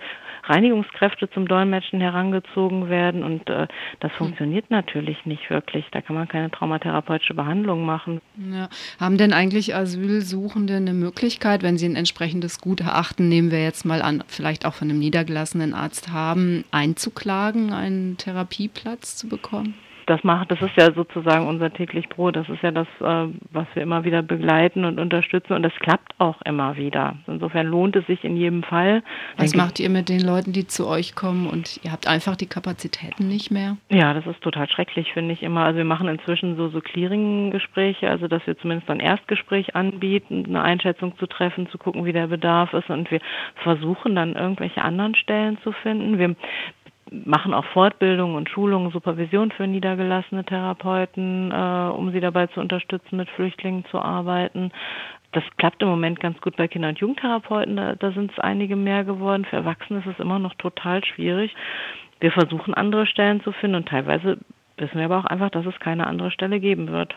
Reinigungskräfte 0.50 1.30
zum 1.30 1.48
Dolmetschen 1.48 2.02
herangezogen 2.02 2.90
werden 2.90 3.24
und 3.24 3.50
äh, 3.50 3.68
das 4.00 4.12
hm. 4.12 4.18
funktioniert 4.18 4.72
natürlich 4.72 5.26
nicht 5.26 5.50
wirklich. 5.50 5.86
Da 5.92 6.02
kann 6.02 6.16
man 6.16 6.28
keine 6.28 6.50
traumatherapeutische 6.50 7.34
Behandlung 7.34 7.86
machen. 7.86 8.20
Ja. 8.52 8.70
Haben 9.00 9.18
denn 9.18 9.34
eigentlich 9.34 9.76
Asylsuchende 9.76 10.76
eine 10.76 10.94
Möglichkeit, 10.94 11.64
wenn 11.64 11.78
sie 11.78 11.88
ein 11.88 11.96
entsprechendes 11.96 12.60
Gutachten, 12.60 13.30
nehmen 13.30 13.52
wir 13.52 13.64
jetzt 13.64 13.86
mal 13.86 14.02
an, 14.02 14.24
vielleicht 14.28 14.66
auch 14.66 14.74
von 14.74 14.90
einem 14.90 15.00
niedergelassenen 15.00 15.74
Arzt 15.74 16.12
haben, 16.12 16.66
einzuklagen, 16.72 17.72
einen 17.72 18.18
Therapieplatz 18.18 19.16
zu 19.16 19.30
bekommen? 19.30 19.76
Das 20.10 20.24
macht, 20.24 20.52
das 20.52 20.62
ist 20.62 20.76
ja 20.76 20.92
sozusagen 20.94 21.48
unser 21.48 21.72
täglich 21.72 22.10
Brot. 22.10 22.36
Das 22.36 22.50
ist 22.50 22.62
ja 22.62 22.72
das, 22.72 22.88
äh, 23.00 23.28
was 23.52 23.68
wir 23.74 23.84
immer 23.84 24.04
wieder 24.04 24.22
begleiten 24.22 24.86
und 24.86 25.00
unterstützen 25.00 25.54
und 25.54 25.64
das 25.64 25.74
klappt 25.80 26.14
auch 26.18 26.42
immer 26.44 26.76
wieder. 26.78 27.16
Insofern 27.28 27.68
lohnt 27.68 27.96
es 27.96 28.06
sich 28.08 28.24
in 28.24 28.36
jedem 28.36 28.64
Fall. 28.64 29.04
Was 29.38 29.56
macht 29.56 29.80
ihr 29.80 29.90
mit 29.90 30.10
den 30.10 30.22
Leuten, 30.22 30.52
die 30.52 30.68
zu 30.68 30.88
euch 30.88 31.16
kommen 31.16 31.48
und 31.48 31.80
ihr 31.84 31.92
habt 31.92 32.08
einfach 32.08 32.36
die 32.36 32.48
Kapazitäten 32.48 33.28
nicht 33.28 33.52
mehr? 33.52 33.78
Ja, 33.90 34.14
das 34.14 34.26
ist 34.26 34.42
total 34.42 34.70
schrecklich, 34.70 35.14
finde 35.14 35.34
ich 35.34 35.44
immer. 35.44 35.62
Also 35.62 35.78
wir 35.78 35.86
machen 35.86 36.08
inzwischen 36.08 36.58
so, 36.58 36.70
so 36.70 36.82
Clearing-Gespräche, 36.82 38.10
also 38.10 38.28
dass 38.28 38.46
wir 38.48 38.58
zumindest 38.58 38.90
ein 38.90 39.00
Erstgespräch 39.00 39.76
anbieten, 39.76 40.46
eine 40.48 40.62
Einschätzung 40.62 41.18
zu 41.18 41.28
treffen, 41.28 41.70
zu 41.70 41.78
gucken, 41.78 42.06
wie 42.06 42.14
der 42.14 42.28
Bedarf 42.28 42.74
ist 42.74 42.90
und 42.90 43.12
wir 43.12 43.20
versuchen 43.64 44.16
dann 44.16 44.36
irgendwelche 44.36 44.82
anderen 44.82 45.16
Stellen 45.16 45.58
zu 45.64 45.72
finden. 45.72 46.18
Wir 46.18 46.36
machen 47.12 47.54
auch 47.54 47.66
Fortbildungen 47.66 48.36
und 48.36 48.50
Schulungen, 48.50 48.92
Supervision 48.92 49.52
für 49.52 49.68
niedergelassene 49.68 50.44
Therapeuten, 50.44 51.52
äh, 51.52 51.90
um 51.92 52.12
sie 52.12 52.20
dabei 52.20 52.48
zu 52.48 52.60
unterstützen, 52.60 53.18
mit 53.18 53.30
Flüchtlingen 53.30 53.86
zu 53.86 54.00
arbeiten. 54.00 54.72
Das 55.32 55.44
klappt 55.58 55.82
im 55.82 55.90
Moment 55.90 56.20
ganz 56.20 56.40
gut 56.42 56.56
bei 56.56 56.68
Kinder- 56.68 56.90
und 56.90 57.00
Jugendtherapeuten. 57.00 57.76
Da, 57.76 57.96
da 57.96 58.12
sind 58.12 58.32
es 58.32 58.40
einige 58.40 58.76
mehr 58.76 59.04
geworden. 59.04 59.46
Für 59.46 59.58
Erwachsene 59.58 60.00
ist 60.00 60.08
es 60.08 60.20
immer 60.20 60.40
noch 60.40 60.56
total 60.56 61.04
schwierig. 61.06 61.54
Wir 62.20 62.32
versuchen 62.32 62.74
andere 62.74 63.06
Stellen 63.06 63.42
zu 63.42 63.52
finden 63.52 63.78
und 63.78 63.88
teilweise 63.88 64.38
wissen 64.78 64.98
wir 64.98 65.06
aber 65.06 65.20
auch 65.20 65.26
einfach, 65.26 65.50
dass 65.50 65.66
es 65.66 65.80
keine 65.80 66.08
andere 66.08 66.32
Stelle 66.32 66.60
geben 66.60 66.92
wird. 66.92 67.16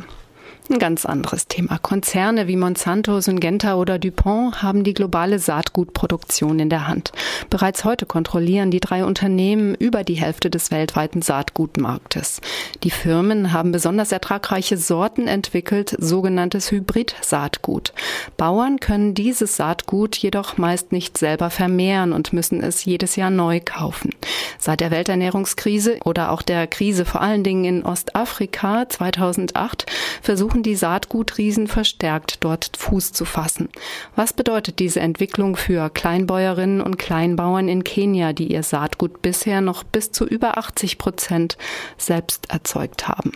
Ein 0.72 0.78
ganz 0.78 1.04
anderes 1.04 1.48
Thema. 1.48 1.80
Konzerne 1.80 2.48
wie 2.48 2.56
Monsanto, 2.56 3.20
Syngenta 3.22 3.74
oder 3.74 3.98
DuPont 3.98 4.62
haben 4.62 4.84
die 4.84 4.94
globale 4.94 5.40
Saatgutproduktion 5.40 6.60
in 6.60 6.70
der 6.70 6.88
Hand. 6.88 7.12
Bereits 7.50 7.86
heute 7.86 8.06
kontrollieren 8.06 8.70
die 8.70 8.80
drei 8.80 9.04
Unternehmen 9.04 9.74
über 9.74 10.04
die 10.04 10.14
Hälfte 10.14 10.52
des 10.52 10.70
weltweiten 10.70 11.24
Saatgutmarktes. 11.24 12.42
Die 12.84 12.92
Firmen 12.92 13.52
haben 13.52 13.72
besonders 13.72 14.12
ertragreiche 14.12 14.78
Sorten 14.78 15.28
entwickelt, 15.28 15.96
sogenanntes 15.98 16.70
Hybrid-Saatgut. 16.70 17.94
Bauern 18.38 18.80
können 18.80 19.16
dieses 19.16 19.56
Saatgut 19.56 20.18
jedoch 20.18 20.60
meist 20.60 20.92
nicht 20.92 21.18
selber 21.18 21.50
vermehren 21.50 22.14
und 22.14 22.32
müssen 22.32 22.62
es 22.62 22.86
jedes 22.86 23.16
Jahr 23.16 23.32
neu 23.32 23.60
kaufen. 23.60 24.12
Seit 24.60 24.82
der 24.82 24.92
Welternährungskrise 24.92 25.98
oder 26.06 26.32
auch 26.32 26.44
der 26.44 26.68
Krise 26.68 27.06
vor 27.06 27.22
allen 27.22 27.44
Dingen 27.44 27.66
in 27.66 27.84
Ostafrika 27.84 28.88
2008 28.88 29.88
versuchen 30.22 30.59
versuchen 30.60 30.64
die 30.64 30.76
Saatgutriesen 30.76 31.68
verstärkt 31.68 32.44
dort 32.44 32.78
Fuß 32.78 33.14
zu 33.14 33.26
fassen. 33.26 33.70
Was 34.16 34.34
bedeutet 34.34 34.80
diese 34.80 35.00
Entwicklung 35.00 35.56
für 35.56 35.90
Kleinbäuerinnen 35.90 36.82
und 36.82 36.98
Kleinbauern 36.98 37.70
in 37.70 37.84
Kenia, 37.84 38.34
die 38.34 38.52
ihr 38.52 38.64
Saatgut 38.64 39.22
bisher 39.22 39.62
noch 39.62 39.84
bis 39.84 40.12
zu 40.12 40.26
über 40.26 40.58
80 40.58 40.98
Prozent 40.98 41.58
selbst 41.98 42.50
erzeugt 42.50 43.08
haben? 43.08 43.32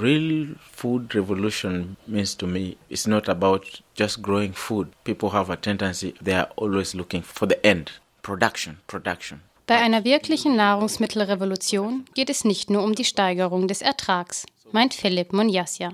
Real 0.00 0.56
food 0.72 1.14
revolution 1.14 1.96
means 2.06 2.36
to 2.36 2.46
me 2.46 2.76
it's 2.88 3.06
not 3.06 3.28
about 3.28 3.60
just 3.96 4.22
growing 4.22 4.52
food. 4.52 4.88
People 5.04 5.32
have 5.32 5.52
a 5.52 5.56
tendency, 5.56 6.14
they 6.22 6.34
are 6.34 6.48
always 6.56 6.94
looking 6.94 7.22
for 7.22 7.46
the 7.48 7.62
end. 7.62 8.00
Production, 8.22 8.78
production. 8.86 9.40
Bei 9.66 9.76
einer 9.76 10.04
wirklichen 10.04 10.56
Nahrungsmittelrevolution 10.56 12.04
geht 12.14 12.30
es 12.30 12.44
nicht 12.44 12.68
nur 12.70 12.82
um 12.82 12.94
die 12.94 13.04
Steigerung 13.04 13.66
des 13.66 13.80
Ertrags, 13.80 14.44
meint 14.72 14.92
Philipp 14.92 15.32
Monjasja. 15.32 15.92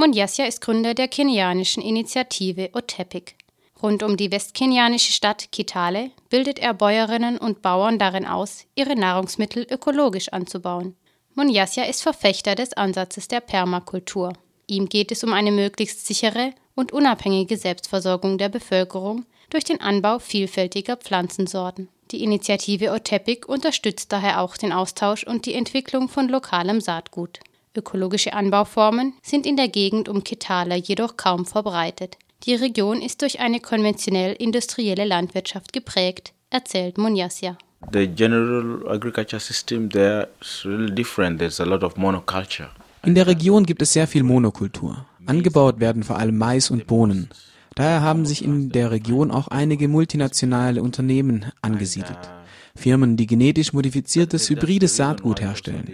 Munyasia 0.00 0.46
ist 0.46 0.62
Gründer 0.62 0.94
der 0.94 1.08
kenianischen 1.08 1.82
Initiative 1.82 2.70
Otepik. 2.72 3.34
Rund 3.82 4.02
um 4.02 4.16
die 4.16 4.32
westkenianische 4.32 5.12
Stadt 5.12 5.52
Kitale 5.52 6.10
bildet 6.30 6.58
er 6.58 6.72
Bäuerinnen 6.72 7.36
und 7.36 7.60
Bauern 7.60 7.98
darin 7.98 8.24
aus, 8.24 8.64
ihre 8.74 8.96
Nahrungsmittel 8.96 9.66
ökologisch 9.70 10.30
anzubauen. 10.30 10.96
Munyasia 11.34 11.84
ist 11.84 12.00
Verfechter 12.00 12.54
des 12.54 12.72
Ansatzes 12.72 13.28
der 13.28 13.40
Permakultur. 13.40 14.32
Ihm 14.66 14.88
geht 14.88 15.12
es 15.12 15.22
um 15.22 15.34
eine 15.34 15.52
möglichst 15.52 16.06
sichere 16.06 16.54
und 16.74 16.92
unabhängige 16.92 17.58
Selbstversorgung 17.58 18.38
der 18.38 18.48
Bevölkerung 18.48 19.26
durch 19.50 19.64
den 19.64 19.82
Anbau 19.82 20.18
vielfältiger 20.18 20.96
Pflanzensorten. 20.96 21.90
Die 22.10 22.24
Initiative 22.24 22.92
Otepik 22.92 23.50
unterstützt 23.50 24.10
daher 24.10 24.40
auch 24.40 24.56
den 24.56 24.72
Austausch 24.72 25.24
und 25.24 25.44
die 25.44 25.52
Entwicklung 25.52 26.08
von 26.08 26.30
lokalem 26.30 26.80
Saatgut. 26.80 27.40
Ökologische 27.76 28.32
Anbauformen 28.32 29.14
sind 29.22 29.46
in 29.46 29.56
der 29.56 29.68
Gegend 29.68 30.08
um 30.08 30.24
Kitale 30.24 30.74
jedoch 30.74 31.16
kaum 31.16 31.46
verbreitet. 31.46 32.16
Die 32.44 32.54
Region 32.54 33.00
ist 33.00 33.22
durch 33.22 33.38
eine 33.38 33.60
konventionell 33.60 34.32
industrielle 34.32 35.04
Landwirtschaft 35.04 35.72
geprägt, 35.72 36.32
erzählt 36.50 36.98
Munyasia. 36.98 37.56
The 37.92 38.08
general 38.08 38.88
agriculture 38.88 39.38
system 39.38 39.88
there 39.88 40.28
is 40.40 40.64
really 40.64 40.92
different. 40.92 41.38
There's 41.38 41.60
a 41.60 41.64
lot 41.64 41.84
of 41.84 41.96
monoculture. 41.96 42.70
In 43.04 43.14
der 43.14 43.28
Region 43.28 43.64
gibt 43.64 43.82
es 43.82 43.92
sehr 43.92 44.08
viel 44.08 44.24
Monokultur. 44.24 45.06
Angebaut 45.26 45.78
werden 45.78 46.02
vor 46.02 46.18
allem 46.18 46.36
Mais 46.36 46.70
und 46.70 46.88
Bohnen. 46.88 47.30
Daher 47.76 48.02
haben 48.02 48.26
sich 48.26 48.44
in 48.44 48.70
der 48.70 48.90
Region 48.90 49.30
auch 49.30 49.46
einige 49.48 49.86
multinationale 49.86 50.82
Unternehmen 50.82 51.46
angesiedelt. 51.62 52.18
Firmen, 52.74 53.16
die 53.16 53.26
genetisch 53.26 53.72
modifiziertes 53.72 54.48
hybrides 54.48 54.96
Saatgut 54.96 55.40
herstellen. 55.40 55.90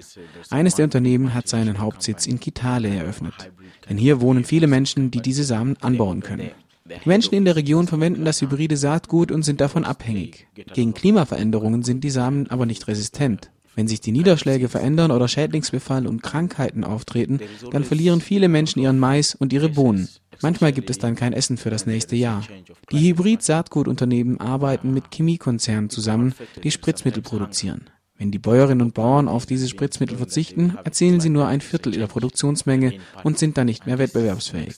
Eines 0.51 0.75
der 0.75 0.85
Unternehmen 0.85 1.35
hat 1.35 1.49
seinen 1.49 1.79
Hauptsitz 1.79 2.27
in 2.27 2.41
Kitale 2.41 2.89
eröffnet. 2.89 3.51
Denn 3.89 3.99
hier 3.99 4.21
wohnen 4.21 4.45
viele 4.45 4.67
Menschen, 4.67 5.11
die 5.11 5.21
diese 5.21 5.45
Samen 5.45 5.77
anbauen 5.81 6.21
können. 6.21 6.51
Die 6.89 7.09
Menschen 7.09 7.35
in 7.35 7.45
der 7.45 7.57
Region 7.57 7.89
verwenden 7.89 8.25
das 8.25 8.41
hybride 8.41 8.77
Saatgut 8.77 9.33
und 9.33 9.43
sind 9.43 9.61
davon 9.61 9.85
abhängig. 9.85 10.47
Gegen 10.55 10.95
Klimaveränderungen 10.95 11.83
sind 11.83 12.05
die 12.05 12.11
Samen 12.11 12.49
aber 12.51 12.67
nicht 12.67 12.87
resistent. 12.87 13.51
Wenn 13.75 13.89
sich 13.89 14.01
die 14.01 14.13
Niederschläge 14.13 14.69
verändern 14.69 15.11
oder 15.11 15.29
Schädlingsbefall 15.29 16.07
und 16.07 16.23
Krankheiten 16.23 16.83
auftreten, 16.83 17.41
dann 17.71 17.85
verlieren 17.85 18.23
viele 18.23 18.49
Menschen 18.49 18.81
ihren 18.81 18.99
Mais 18.99 19.35
und 19.35 19.53
ihre 19.53 19.69
Bohnen. 19.69 20.09
Manchmal 20.43 20.73
gibt 20.73 20.91
es 20.91 20.99
dann 20.99 21.15
kein 21.15 21.33
Essen 21.33 21.57
für 21.57 21.71
das 21.71 21.87
nächste 21.87 22.17
Jahr. 22.17 22.43
Die 22.91 23.01
Hybrid-Saatgutunternehmen 23.01 24.41
arbeiten 24.41 24.93
mit 24.93 25.11
Chemiekonzernen 25.13 25.91
zusammen, 25.91 26.35
die 26.63 26.71
Spritzmittel 26.71 27.23
produzieren. 27.23 27.91
Wenn 28.19 28.31
die 28.31 28.39
Bäuerinnen 28.39 28.81
und 28.81 28.95
Bauern 28.95 29.29
auf 29.29 29.45
diese 29.45 29.69
Spritzmittel 29.69 30.17
verzichten, 30.17 30.79
erzielen 30.85 31.21
sie 31.21 31.29
nur 31.29 31.47
ein 31.47 31.61
Viertel 31.61 31.95
ihrer 31.95 32.07
Produktionsmenge 32.07 32.95
und 33.25 33.39
sind 33.39 33.59
dann 33.59 33.67
nicht 33.67 33.87
mehr 33.87 33.99
wettbewerbsfähig. 33.99 34.77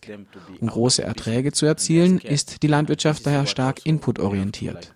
Um 0.60 0.68
große 0.68 1.04
Erträge 1.04 1.52
zu 1.52 1.64
erzielen, 1.64 2.18
ist 2.18 2.62
die 2.62 2.66
Landwirtschaft 2.66 3.24
daher 3.26 3.46
stark 3.46 3.86
inputorientiert 3.86 4.92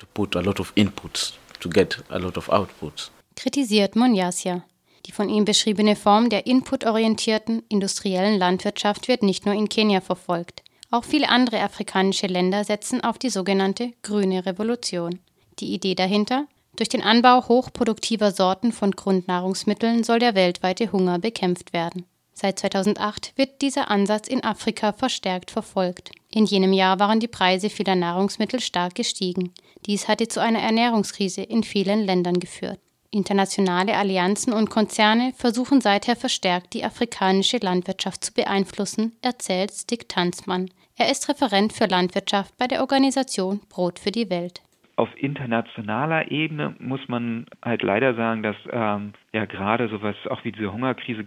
kritisiert 3.34 3.96
Monjasia. 3.96 4.62
Die 5.06 5.12
von 5.12 5.28
ihm 5.28 5.44
beschriebene 5.44 5.96
Form 5.96 6.30
der 6.30 6.46
inputorientierten 6.46 7.62
industriellen 7.68 8.38
Landwirtschaft 8.38 9.08
wird 9.08 9.22
nicht 9.22 9.46
nur 9.46 9.54
in 9.54 9.68
Kenia 9.68 10.00
verfolgt. 10.00 10.62
Auch 10.90 11.04
viele 11.04 11.28
andere 11.28 11.60
afrikanische 11.60 12.26
Länder 12.26 12.64
setzen 12.64 13.02
auf 13.02 13.18
die 13.18 13.30
sogenannte 13.30 13.92
grüne 14.02 14.44
Revolution. 14.46 15.18
Die 15.58 15.72
Idee 15.72 15.94
dahinter? 15.94 16.46
Durch 16.76 16.88
den 16.88 17.02
Anbau 17.02 17.48
hochproduktiver 17.48 18.30
Sorten 18.30 18.72
von 18.72 18.92
Grundnahrungsmitteln 18.92 20.04
soll 20.04 20.18
der 20.18 20.34
weltweite 20.34 20.92
Hunger 20.92 21.18
bekämpft 21.18 21.72
werden. 21.72 22.06
Seit 22.34 22.58
2008 22.58 23.32
wird 23.36 23.60
dieser 23.60 23.90
Ansatz 23.90 24.26
in 24.26 24.42
Afrika 24.42 24.92
verstärkt 24.92 25.50
verfolgt. 25.50 26.10
In 26.30 26.46
jenem 26.46 26.72
Jahr 26.72 26.98
waren 26.98 27.20
die 27.20 27.28
Preise 27.28 27.68
vieler 27.68 27.94
Nahrungsmittel 27.94 28.60
stark 28.60 28.94
gestiegen. 28.94 29.52
Dies 29.86 30.08
hatte 30.08 30.28
zu 30.28 30.40
einer 30.40 30.60
Ernährungskrise 30.60 31.42
in 31.42 31.62
vielen 31.62 32.04
Ländern 32.04 32.40
geführt. 32.40 32.80
Internationale 33.14 33.94
Allianzen 33.94 34.54
und 34.54 34.70
Konzerne 34.70 35.32
versuchen 35.36 35.82
seither 35.82 36.16
verstärkt, 36.16 36.72
die 36.72 36.82
afrikanische 36.82 37.58
Landwirtschaft 37.58 38.24
zu 38.24 38.32
beeinflussen, 38.32 39.12
erzählt 39.20 39.70
Stick 39.72 40.08
Tanzmann. 40.08 40.70
Er 40.96 41.10
ist 41.10 41.28
Referent 41.28 41.74
für 41.74 41.84
Landwirtschaft 41.84 42.56
bei 42.56 42.66
der 42.66 42.80
Organisation 42.80 43.60
Brot 43.68 43.98
für 43.98 44.12
die 44.12 44.30
Welt. 44.30 44.62
Auf 44.96 45.10
internationaler 45.16 46.30
Ebene 46.30 46.74
muss 46.78 47.06
man 47.08 47.46
halt 47.62 47.82
leider 47.82 48.14
sagen, 48.14 48.42
dass 48.42 48.56
ähm, 48.70 49.12
ja 49.32 49.44
gerade 49.44 49.88
sowas 49.88 50.16
auch 50.30 50.42
wie 50.44 50.52
diese 50.52 50.72
Hungerkrise 50.72 51.24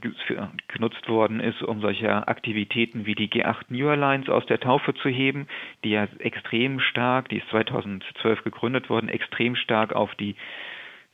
genutzt 0.67 1.07
worden 1.07 1.39
ist, 1.39 1.61
um 1.61 1.81
solche 1.81 2.27
Aktivitäten 2.27 3.05
wie 3.05 3.15
die 3.15 3.29
G8 3.29 3.65
New 3.69 3.89
Alliance 3.89 4.33
aus 4.33 4.45
der 4.47 4.59
Taufe 4.59 4.95
zu 4.95 5.09
heben, 5.09 5.47
die 5.83 5.89
ja 5.89 6.07
extrem 6.17 6.79
stark, 6.79 7.29
die 7.29 7.37
ist 7.37 7.49
2012 7.49 8.43
gegründet 8.43 8.89
worden, 8.89 9.07
extrem 9.07 9.55
stark 9.55 9.93
auf 9.93 10.13
die 10.15 10.35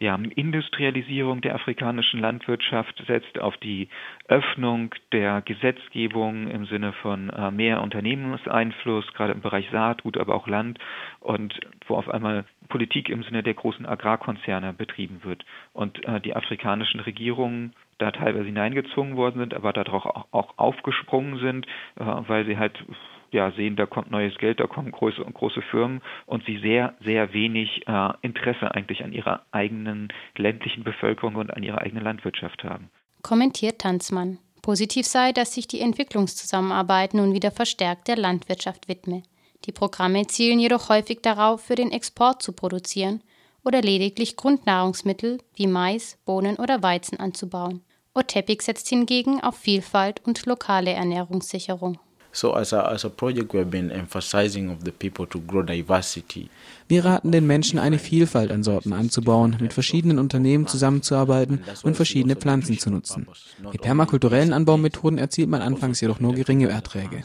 ja, 0.01 0.15
Industrialisierung 0.15 1.41
der 1.41 1.53
afrikanischen 1.53 2.19
Landwirtschaft 2.19 3.03
setzt, 3.05 3.39
auf 3.39 3.55
die 3.57 3.87
Öffnung 4.27 4.95
der 5.11 5.43
Gesetzgebung 5.43 6.47
im 6.47 6.65
Sinne 6.65 6.91
von 6.91 7.29
äh, 7.29 7.51
mehr 7.51 7.83
Unternehmenseinfluss, 7.83 9.13
gerade 9.13 9.33
im 9.33 9.41
Bereich 9.41 9.69
Saatgut, 9.71 10.17
aber 10.17 10.33
auch 10.33 10.47
Land 10.47 10.79
und 11.19 11.59
wo 11.85 11.97
auf 11.97 12.09
einmal 12.09 12.45
Politik 12.67 13.09
im 13.09 13.21
Sinne 13.21 13.43
der 13.43 13.53
großen 13.53 13.85
Agrarkonzerne 13.85 14.73
betrieben 14.73 15.21
wird. 15.23 15.45
Und 15.71 16.03
äh, 16.07 16.19
die 16.19 16.35
afrikanischen 16.35 17.01
Regierungen 17.01 17.73
da 17.99 18.09
teilweise 18.09 18.45
hineingezwungen 18.45 19.15
worden 19.15 19.37
sind, 19.37 19.53
aber 19.53 19.71
darauf 19.71 20.05
auch, 20.31 20.57
aufgesprungen 20.57 21.37
sind, 21.37 21.67
äh, 21.99 22.05
weil 22.05 22.45
sie 22.47 22.57
halt 22.57 22.83
ja, 23.31 23.51
sehen, 23.51 23.75
da 23.75 23.85
kommt 23.85 24.11
neues 24.11 24.37
Geld, 24.37 24.59
da 24.59 24.67
kommen 24.67 24.91
große, 24.91 25.21
große 25.21 25.61
Firmen 25.63 26.01
und 26.25 26.45
sie 26.45 26.59
sehr, 26.59 26.95
sehr 27.03 27.33
wenig 27.33 27.87
äh, 27.87 28.09
Interesse 28.21 28.73
eigentlich 28.73 29.03
an 29.03 29.13
ihrer 29.13 29.45
eigenen 29.51 30.09
ländlichen 30.37 30.83
Bevölkerung 30.83 31.35
und 31.35 31.51
an 31.53 31.63
ihrer 31.63 31.79
eigenen 31.79 32.03
Landwirtschaft 32.03 32.63
haben. 32.63 32.89
Kommentiert 33.21 33.79
Tanzmann. 33.79 34.37
Positiv 34.61 35.05
sei, 35.05 35.31
dass 35.31 35.53
sich 35.53 35.67
die 35.67 35.81
Entwicklungszusammenarbeit 35.81 37.13
nun 37.13 37.33
wieder 37.33 37.51
verstärkt 37.51 38.07
der 38.07 38.17
Landwirtschaft 38.17 38.87
widme. 38.87 39.23
Die 39.65 39.71
Programme 39.71 40.27
zielen 40.27 40.59
jedoch 40.59 40.89
häufig 40.89 41.21
darauf, 41.21 41.63
für 41.63 41.75
den 41.75 41.91
Export 41.91 42.41
zu 42.41 42.53
produzieren 42.53 43.21
oder 43.63 43.81
lediglich 43.81 44.35
Grundnahrungsmittel 44.35 45.39
wie 45.55 45.67
Mais, 45.67 46.17
Bohnen 46.25 46.57
oder 46.57 46.81
Weizen 46.83 47.19
anzubauen. 47.19 47.81
Otepik 48.13 48.61
setzt 48.61 48.89
hingegen 48.89 49.41
auf 49.41 49.55
Vielfalt 49.55 50.21
und 50.25 50.45
lokale 50.45 50.91
Ernährungssicherung. 50.91 51.97
So 52.33 52.53
as 52.55 52.73
a, 52.73 52.89
as 52.91 53.03
a 53.05 53.09
project 53.09 53.53
we 53.53 53.59
have 53.59 53.69
been 53.69 53.91
emphasizing 53.91 54.69
of 54.69 54.77
the 54.83 54.91
people 54.91 55.27
to 55.27 55.39
grow 55.39 55.63
diversity. 55.63 56.49
Wir 56.87 57.05
raten 57.05 57.31
den 57.31 57.47
Menschen, 57.47 57.79
eine 57.79 57.99
Vielfalt 57.99 58.51
an 58.51 58.63
Sorten 58.63 58.91
anzubauen, 58.91 59.55
mit 59.61 59.71
verschiedenen 59.71 60.19
Unternehmen 60.19 60.67
zusammenzuarbeiten 60.67 61.61
und 61.83 61.95
verschiedene 61.95 62.35
Pflanzen 62.35 62.77
zu 62.79 62.89
nutzen. 62.89 63.27
Mit 63.71 63.81
permakulturellen 63.81 64.51
Anbaumethoden 64.51 65.17
erzielt 65.17 65.47
man 65.47 65.61
anfangs 65.61 66.01
jedoch 66.01 66.19
nur 66.19 66.35
geringe 66.35 66.67
Erträge. 66.67 67.23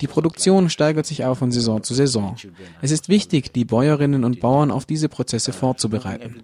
Die 0.00 0.06
Produktion 0.06 0.70
steigert 0.70 1.06
sich 1.06 1.24
aber 1.24 1.34
von 1.34 1.50
Saison 1.50 1.82
zu 1.82 1.94
Saison. 1.94 2.36
Es 2.80 2.92
ist 2.92 3.08
wichtig, 3.08 3.52
die 3.52 3.64
Bäuerinnen 3.64 4.24
und 4.24 4.40
Bauern 4.40 4.70
auf 4.70 4.86
diese 4.86 5.08
Prozesse 5.08 5.52
vorzubereiten. 5.52 6.40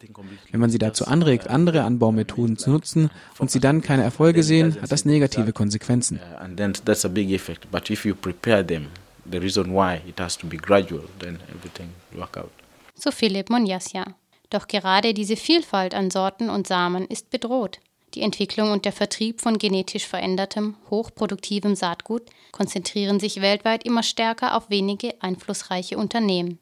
Wenn 0.50 0.61
man 0.61 0.70
sie 0.70 0.78
dazu 0.78 1.06
anregt, 1.06 1.48
andere 1.48 1.82
Anbaumethoden 1.82 2.56
zu 2.56 2.70
nutzen 2.70 3.11
und 3.38 3.52
sie 3.52 3.61
dann 3.61 3.82
keine 3.82 4.02
Erfolge 4.02 4.42
sehen, 4.42 4.76
hat 4.80 4.90
das 4.90 5.04
negative 5.04 5.52
Konsequenzen. 5.52 6.18
But 7.88 7.96
if 7.96 8.05
you 8.05 8.14
prepare 8.14 8.62
them, 8.62 8.90
the 9.24 9.40
reason 9.40 9.72
why 9.72 10.03
it 10.07 10.18
has 10.20 10.37
to 10.38 10.46
be 10.46 10.59
gradual, 10.59 11.05
then 11.20 11.38
everything 11.48 11.94
work 12.14 12.37
out. 12.37 12.51
So 12.94 13.11
Philipp 13.11 13.48
Monjasia. 13.48 14.14
Doch 14.51 14.66
gerade 14.66 15.14
diese 15.14 15.37
Vielfalt 15.37 15.94
an 15.94 16.11
Sorten 16.11 16.51
und 16.51 16.66
Samen 16.66 17.07
ist 17.07 17.31
bedroht. 17.31 17.79
Die 18.14 18.20
Entwicklung 18.20 18.72
und 18.72 18.85
der 18.85 18.92
Vertrieb 18.92 19.40
von 19.40 19.59
genetisch 19.59 20.07
verändertem, 20.07 20.77
hochproduktivem 20.90 21.74
Saatgut 21.74 22.22
konzentrieren 22.53 23.20
sich 23.20 23.40
weltweit 23.40 23.85
immer 23.85 24.03
stärker 24.03 24.55
auf 24.55 24.68
wenige 24.68 25.14
einflussreiche 25.20 25.96
Unternehmen. 25.96 26.59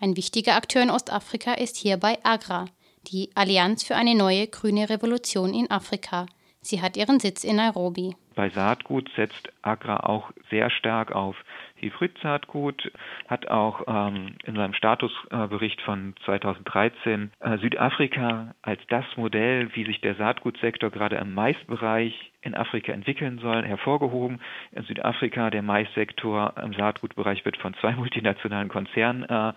Ein 0.00 0.16
wichtiger 0.16 0.54
Akteur 0.56 0.82
in 0.82 0.90
Ostafrika 0.90 1.54
ist 1.54 1.76
hierbei 1.76 2.18
Agra, 2.24 2.66
die 3.06 3.30
Allianz 3.34 3.84
für 3.84 3.96
eine 3.96 4.14
neue 4.14 4.46
grüne 4.48 4.90
Revolution 4.90 5.54
in 5.54 5.70
Afrika. 5.70 6.26
Sie 6.60 6.82
hat 6.82 6.98
ihren 6.98 7.20
Sitz 7.20 7.44
in 7.44 7.56
Nairobi. 7.56 8.16
Bei 8.38 8.50
Saatgut 8.50 9.10
setzt 9.16 9.52
Agra 9.62 9.96
auch 10.04 10.30
sehr 10.48 10.70
stark 10.70 11.10
auf 11.10 11.34
Hybrid-Saatgut, 11.74 12.92
hat 13.26 13.48
auch 13.48 13.82
ähm, 13.88 14.36
in 14.44 14.54
seinem 14.54 14.74
Statusbericht 14.74 15.80
von 15.80 16.14
2013 16.24 17.32
äh, 17.40 17.58
Südafrika 17.58 18.54
als 18.62 18.80
das 18.90 19.04
Modell, 19.16 19.74
wie 19.74 19.84
sich 19.84 20.00
der 20.02 20.14
Saatgutsektor 20.14 20.90
gerade 20.90 21.16
im 21.16 21.34
Maisbereich 21.34 22.14
in 22.40 22.54
Afrika 22.54 22.92
entwickeln 22.92 23.40
soll, 23.40 23.64
hervorgehoben. 23.64 24.38
In 24.70 24.84
Südafrika 24.84 25.50
der 25.50 25.62
Maissektor 25.62 26.54
im 26.62 26.74
Saatgutbereich 26.74 27.44
wird 27.44 27.56
von 27.56 27.74
zwei 27.80 27.90
multinationalen 27.96 28.68
Konzernen 28.68 29.24
äh, 29.24 29.52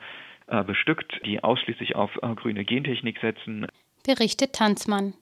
äh, 0.47 0.63
bestückt, 0.63 1.21
die 1.23 1.43
ausschließlich 1.43 1.95
auf 1.95 2.17
äh, 2.23 2.33
grüne 2.33 2.65
Gentechnik 2.65 3.19
setzen. 3.19 3.67
Berichtet 4.03 4.53
Tanzmann. 4.53 5.13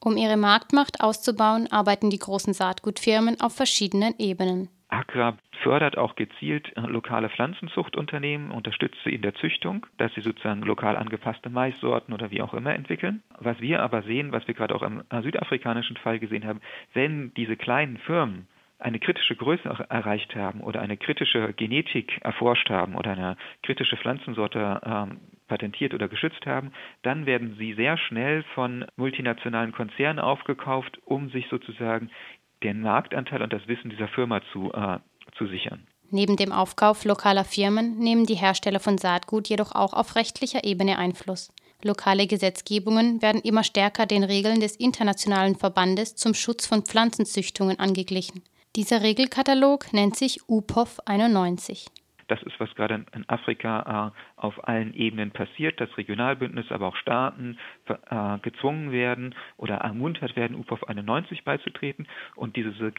Um 0.00 0.16
ihre 0.16 0.36
Marktmacht 0.36 1.00
auszubauen, 1.00 1.70
arbeiten 1.70 2.10
die 2.10 2.18
großen 2.18 2.54
Saatgutfirmen 2.54 3.40
auf 3.40 3.54
verschiedenen 3.54 4.14
Ebenen. 4.18 4.68
Agra 4.88 5.36
fördert 5.62 5.98
auch 5.98 6.16
gezielt 6.16 6.74
äh, 6.76 6.80
lokale 6.80 7.28
Pflanzenzuchtunternehmen, 7.28 8.50
unterstützt 8.50 8.98
sie 9.04 9.14
in 9.14 9.22
der 9.22 9.34
Züchtung, 9.34 9.86
dass 9.98 10.12
sie 10.14 10.22
sozusagen 10.22 10.62
lokal 10.62 10.96
angepasste 10.96 11.50
Maissorten 11.50 12.14
oder 12.14 12.30
wie 12.30 12.40
auch 12.40 12.54
immer 12.54 12.74
entwickeln. 12.74 13.22
Was 13.38 13.60
wir 13.60 13.82
aber 13.82 14.02
sehen, 14.02 14.32
was 14.32 14.46
wir 14.46 14.54
gerade 14.54 14.74
auch 14.74 14.82
im 14.82 15.02
äh, 15.10 15.22
südafrikanischen 15.22 15.96
Fall 15.96 16.18
gesehen 16.18 16.46
haben, 16.46 16.60
wenn 16.94 17.34
diese 17.34 17.56
kleinen 17.56 17.98
Firmen 17.98 18.46
eine 18.78 19.00
kritische 19.00 19.34
Größe 19.34 19.68
erreicht 19.88 20.34
haben 20.36 20.60
oder 20.60 20.80
eine 20.80 20.96
kritische 20.96 21.52
Genetik 21.52 22.18
erforscht 22.22 22.70
haben 22.70 22.94
oder 22.94 23.10
eine 23.10 23.36
kritische 23.62 23.96
Pflanzensorte 23.96 24.80
ähm, 24.84 25.20
patentiert 25.48 25.94
oder 25.94 26.08
geschützt 26.08 26.46
haben, 26.46 26.72
dann 27.02 27.26
werden 27.26 27.56
sie 27.58 27.74
sehr 27.74 27.98
schnell 27.98 28.44
von 28.54 28.84
multinationalen 28.96 29.72
Konzernen 29.72 30.20
aufgekauft, 30.20 30.98
um 31.04 31.30
sich 31.30 31.46
sozusagen 31.50 32.10
den 32.62 32.80
Marktanteil 32.80 33.42
und 33.42 33.52
das 33.52 33.66
Wissen 33.66 33.90
dieser 33.90 34.08
Firma 34.08 34.40
zu, 34.52 34.72
äh, 34.72 34.98
zu 35.36 35.46
sichern. 35.46 35.86
Neben 36.10 36.36
dem 36.36 36.52
Aufkauf 36.52 37.04
lokaler 37.04 37.44
Firmen 37.44 37.98
nehmen 37.98 38.24
die 38.24 38.34
Hersteller 38.34 38.80
von 38.80 38.96
Saatgut 38.96 39.48
jedoch 39.48 39.72
auch 39.74 39.92
auf 39.92 40.16
rechtlicher 40.16 40.64
Ebene 40.64 40.98
Einfluss. 40.98 41.52
Lokale 41.84 42.26
Gesetzgebungen 42.26 43.22
werden 43.22 43.42
immer 43.42 43.62
stärker 43.62 44.06
den 44.06 44.24
Regeln 44.24 44.60
des 44.60 44.74
Internationalen 44.74 45.54
Verbandes 45.54 46.16
zum 46.16 46.34
Schutz 46.34 46.66
von 46.66 46.82
Pflanzenzüchtungen 46.82 47.78
angeglichen. 47.78 48.42
Dieser 48.74 49.02
Regelkatalog 49.02 49.92
nennt 49.92 50.16
sich 50.16 50.40
UPOV 50.48 51.00
91. 51.04 51.86
Das 52.28 52.42
ist, 52.42 52.60
was 52.60 52.74
gerade 52.74 53.06
in 53.14 53.28
Afrika 53.28 54.12
äh, 54.14 54.40
auf 54.40 54.68
allen 54.68 54.94
Ebenen 54.94 55.30
passiert, 55.30 55.80
dass 55.80 55.96
Regionalbündnisse, 55.96 56.72
aber 56.74 56.88
auch 56.88 56.96
Staaten 56.96 57.58
äh, 57.86 58.38
gezwungen 58.40 58.92
werden 58.92 59.34
oder 59.56 59.76
ermuntert 59.76 60.36
werden, 60.36 60.56
UPOV 60.56 60.84
91 60.84 61.44
beizutreten. 61.44 62.06
Und 62.36 62.56
diese 62.56 62.92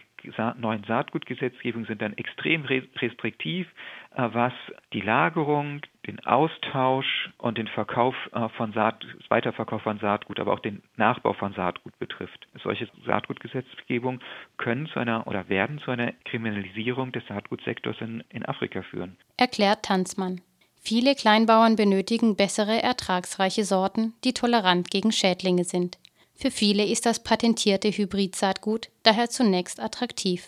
neuen 0.58 0.84
Saatgutgesetzgebungen 0.84 1.88
sind 1.88 2.02
dann 2.02 2.14
extrem 2.18 2.66
restriktiv, 2.66 3.68
äh, 4.16 4.28
was 4.32 4.54
die 4.94 5.02
Lagerung, 5.02 5.82
den 6.08 6.20
Austausch 6.26 7.30
und 7.38 7.58
den 7.58 7.68
Verkauf 7.68 8.16
äh, 8.34 8.50
von 8.50 8.74
Saat, 8.74 9.06
Weiterverkauf 9.30 9.82
von 9.82 10.00
Saatgut, 10.00 10.40
aber 10.40 10.54
auch 10.54 10.60
den 10.60 10.82
Nachbau 10.98 11.34
von 11.34 11.54
Saatgut 11.54 11.98
betrifft. 12.00 12.48
Solche 12.64 12.88
Saatgutgesetzgebungen 13.06 14.22
können 14.58 14.88
zu 14.88 15.00
einer 15.00 15.28
oder 15.28 15.50
werden 15.50 15.80
zu 15.80 15.92
einer 15.92 16.14
Kriminalisierung 16.26 17.12
des 17.12 17.26
Saatgutsektors 17.28 17.98
in, 18.02 18.24
in 18.30 18.46
Afrika 18.46 18.82
führen. 18.82 19.18
Erklärt 19.38 19.84
Tanzmann. 19.84 20.42
Viele 20.82 21.14
Kleinbauern 21.14 21.76
benötigen 21.76 22.36
bessere, 22.36 22.82
ertragsreiche 22.82 23.66
Sorten, 23.66 24.14
die 24.24 24.34
tolerant 24.34 24.90
gegen 24.90 25.12
Schädlinge 25.12 25.66
sind. 25.66 25.98
Für 26.42 26.52
viele 26.52 26.86
ist 26.86 27.06
das 27.06 27.20
patentierte 27.20 27.90
Hybrid-Saatgut 27.90 28.90
daher 29.04 29.30
zunächst 29.30 29.82
attraktiv. 29.82 30.48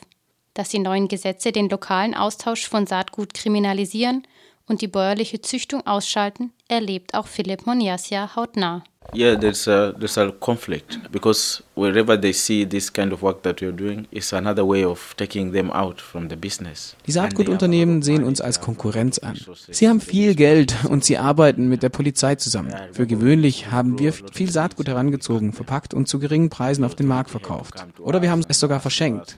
Dass 0.53 0.69
die 0.69 0.79
neuen 0.79 1.09
Gesetze 1.09 1.51
den 1.51 1.67
lokalen 1.67 2.15
Austausch 2.15 2.65
von 2.69 2.87
Saatgut 2.87 3.33
kriminalisieren 3.33 4.25
und 4.71 4.81
die 4.81 4.87
bäuerliche 4.87 5.41
Züchtung 5.41 5.85
ausschalten, 5.85 6.53
erlebt 6.69 7.13
auch 7.13 7.27
Philipp 7.27 7.65
Monjasia 7.67 8.37
hautnah. 8.37 8.83
Yeah, 9.13 9.37
there's 9.37 9.67
a, 9.67 9.91
there's 9.91 10.17
a 10.17 10.31
conflict 10.31 11.11
because 11.11 11.61
wherever 11.75 12.19
they 12.19 12.31
see 12.31 12.65
this 12.65 12.93
kind 12.93 13.11
of 13.11 13.21
work 13.21 13.43
that 13.43 13.59
we're 13.61 13.73
doing, 13.73 14.07
it's 14.11 14.31
another 14.31 14.65
way 14.65 14.85
of 14.85 15.13
taking 15.17 15.51
them 15.51 15.69
out 15.71 15.99
from 15.99 16.29
the 16.29 16.37
business. 16.37 16.95
Die 17.05 17.11
Saatgutunternehmen 17.11 18.01
sehen 18.03 18.23
uns 18.23 18.39
als 18.39 18.61
Konkurrenz 18.61 19.19
an. 19.19 19.37
Sie 19.69 19.89
haben 19.89 19.99
viel 19.99 20.35
Geld 20.35 20.73
und 20.87 21.03
sie 21.03 21.17
arbeiten 21.17 21.67
mit 21.67 21.83
der 21.83 21.89
Polizei 21.89 22.35
zusammen. 22.35 22.73
Für 22.93 23.05
gewöhnlich 23.05 23.71
haben 23.71 23.99
wir 23.99 24.13
viel 24.13 24.49
Saatgut 24.49 24.87
herangezogen, 24.87 25.51
verpackt 25.51 25.93
und 25.93 26.07
zu 26.07 26.19
geringen 26.19 26.49
Preisen 26.49 26.85
auf 26.85 26.95
den 26.95 27.07
Markt 27.07 27.31
verkauft. 27.31 27.85
Oder 27.99 28.21
wir 28.21 28.31
haben 28.31 28.45
es 28.47 28.61
sogar 28.61 28.79
verschenkt 28.79 29.37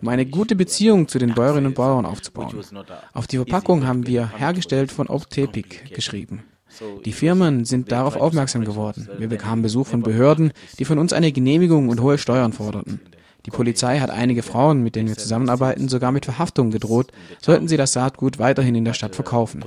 um 0.00 0.08
eine 0.08 0.26
gute 0.26 0.56
Beziehung 0.56 1.08
zu 1.08 1.18
den 1.18 1.34
Bäuerinnen 1.34 1.66
und 1.66 1.74
Bauern 1.74 2.06
aufzubauen. 2.06 2.54
Auf 3.12 3.26
die 3.26 3.36
Verpackung 3.36 3.86
haben 3.86 4.06
wir 4.06 4.30
hergestellt 4.36 4.92
von 4.92 5.08
Optepik 5.08 5.94
geschrieben. 5.94 6.44
Die 7.04 7.12
Firmen 7.12 7.64
sind 7.64 7.92
darauf 7.92 8.16
aufmerksam 8.16 8.64
geworden. 8.64 9.08
Wir 9.18 9.28
bekamen 9.28 9.62
Besuch 9.62 9.86
von 9.86 10.02
Behörden, 10.02 10.52
die 10.78 10.84
von 10.84 10.98
uns 10.98 11.12
eine 11.12 11.32
Genehmigung 11.32 11.88
und 11.88 12.00
hohe 12.00 12.18
Steuern 12.18 12.52
forderten. 12.52 13.00
Die 13.46 13.50
Polizei 13.50 14.00
hat 14.00 14.10
einige 14.10 14.42
Frauen, 14.42 14.82
mit 14.82 14.96
denen 14.96 15.08
wir 15.08 15.16
zusammenarbeiten, 15.16 15.88
sogar 15.88 16.10
mit 16.10 16.24
Verhaftung 16.24 16.72
gedroht, 16.72 17.12
sollten 17.40 17.68
sie 17.68 17.76
das 17.76 17.92
Saatgut 17.92 18.40
weiterhin 18.40 18.74
in 18.74 18.84
der 18.84 18.92
Stadt 18.92 19.14
verkaufen. 19.14 19.64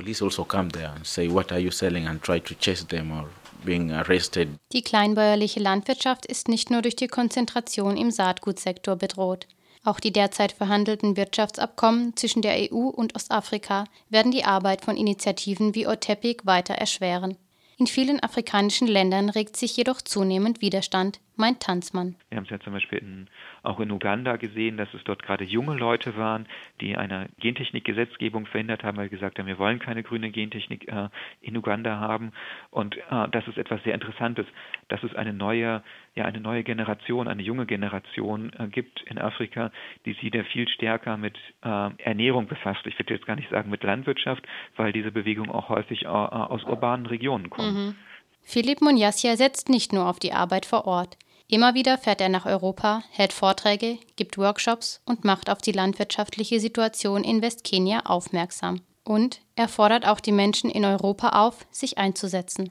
Die 4.73 4.82
kleinbäuerliche 4.82 5.60
Landwirtschaft 5.60 6.25
ist 6.25 6.47
nicht 6.49 6.69
nur 6.69 6.82
durch 6.82 6.95
die 6.97 7.08
Konzentration 7.08 7.97
im 7.97 8.12
Saatgutsektor 8.12 8.97
bedroht. 8.97 9.47
Auch 9.89 9.99
die 9.99 10.13
derzeit 10.13 10.52
verhandelten 10.52 11.17
Wirtschaftsabkommen 11.17 12.15
zwischen 12.15 12.43
der 12.43 12.71
EU 12.71 12.89
und 12.89 13.15
Ostafrika 13.15 13.86
werden 14.10 14.32
die 14.32 14.43
Arbeit 14.43 14.82
von 14.86 14.95
Initiativen 14.95 15.73
wie 15.73 15.88
OTEPIC 15.88 16.45
weiter 16.45 16.75
erschweren. 16.75 17.38
In 17.80 17.88
vielen 17.88 18.21
afrikanischen 18.21 18.88
Ländern 18.88 19.32
regt 19.32 19.58
sich 19.58 19.75
jedoch 19.75 20.04
zunehmend 20.04 20.62
Widerstand, 20.62 21.19
meint 21.38 21.62
Tanzmann. 21.62 22.15
Wir 22.30 22.38
haben 22.38 22.43
es 22.43 22.52
ja 22.52 22.60
zum 22.60 22.73
Beispiel 22.73 22.99
in, 22.99 23.30
auch 23.63 23.80
in 23.80 23.91
Uganda 23.91 24.38
gesehen, 24.38 24.78
dass 24.78 24.93
es 24.93 25.04
dort 25.04 25.24
gerade 25.24 25.43
junge 25.43 25.76
Leute 25.76 26.17
waren, 26.17 26.45
die 26.82 26.95
eine 26.95 27.30
Gentechnikgesetzgebung 27.39 28.45
verhindert 28.45 28.84
haben, 28.84 28.98
weil 28.98 29.06
sie 29.06 29.15
gesagt 29.15 29.39
haben, 29.39 29.48
wir 29.48 29.60
wollen 29.60 29.80
keine 29.80 30.04
grüne 30.04 30.32
Gentechnik 30.32 30.88
äh, 30.88 31.10
in 31.41 31.58
Uganda 31.58 32.00
haben. 32.00 32.32
Und 32.72 32.98
äh, 32.98 33.28
das 33.32 33.48
ist 33.48 33.58
etwas 33.58 33.84
sehr 33.84 33.93
Interessantes, 33.93 34.45
dass 34.88 35.04
es 35.04 35.15
eine 35.15 35.34
neue, 35.34 35.84
ja, 36.15 36.26
eine 36.26 36.39
neue 36.39 36.63
Generation, 36.63 37.28
eine 37.28 37.43
junge 37.43 37.65
Generation 37.65 38.52
äh, 38.58 38.67
gibt 38.67 39.02
in 39.04 39.17
Afrika, 39.17 39.72
die 40.06 40.13
sich 40.13 40.24
wieder 40.24 40.43
viel 40.45 40.67
stärker 40.67 41.17
mit 41.17 41.38
äh, 41.63 41.89
Ernährung 42.04 42.48
befasst. 42.48 42.86
Ich 42.86 42.98
würde 42.98 43.13
jetzt 43.13 43.26
gar 43.26 43.36
nicht 43.36 43.50
sagen 43.50 43.69
mit 43.69 43.84
Landwirtschaft, 43.84 44.43
weil 44.76 44.93
diese 44.93 45.12
Bewegung 45.12 45.52
auch 45.52 45.69
häufig 45.69 46.04
äh, 46.04 46.08
aus 46.08 46.63
urbanen 46.63 47.06
Regionen 47.06 47.50
kommt. 47.50 47.74
Mhm. 47.74 47.95
Philipp 48.43 48.82
Munyasia 48.82 49.36
setzt 49.36 49.69
nicht 49.69 49.93
nur 49.93 50.08
auf 50.08 50.17
die 50.17 50.34
Arbeit 50.34 50.65
vor 50.65 50.86
Ort. 50.86 51.17
Immer 51.51 51.73
wieder 51.73 51.97
fährt 51.97 52.21
er 52.21 52.29
nach 52.29 52.45
Europa, 52.45 53.01
hält 53.09 53.33
Vorträge, 53.33 53.97
gibt 54.15 54.38
Workshops 54.38 55.01
und 55.05 55.25
macht 55.25 55.49
auf 55.49 55.57
die 55.57 55.71
landwirtschaftliche 55.71 56.59
Situation 56.59 57.23
in 57.23 57.41
Westkenia 57.41 58.01
aufmerksam. 58.01 58.81
Und 59.03 59.41
er 59.55 59.67
fordert 59.67 60.08
auch 60.08 60.19
die 60.19 60.31
Menschen 60.31 60.69
in 60.69 60.85
Europa 60.85 61.29
auf, 61.29 61.65
sich 61.71 61.97
einzusetzen. 61.97 62.69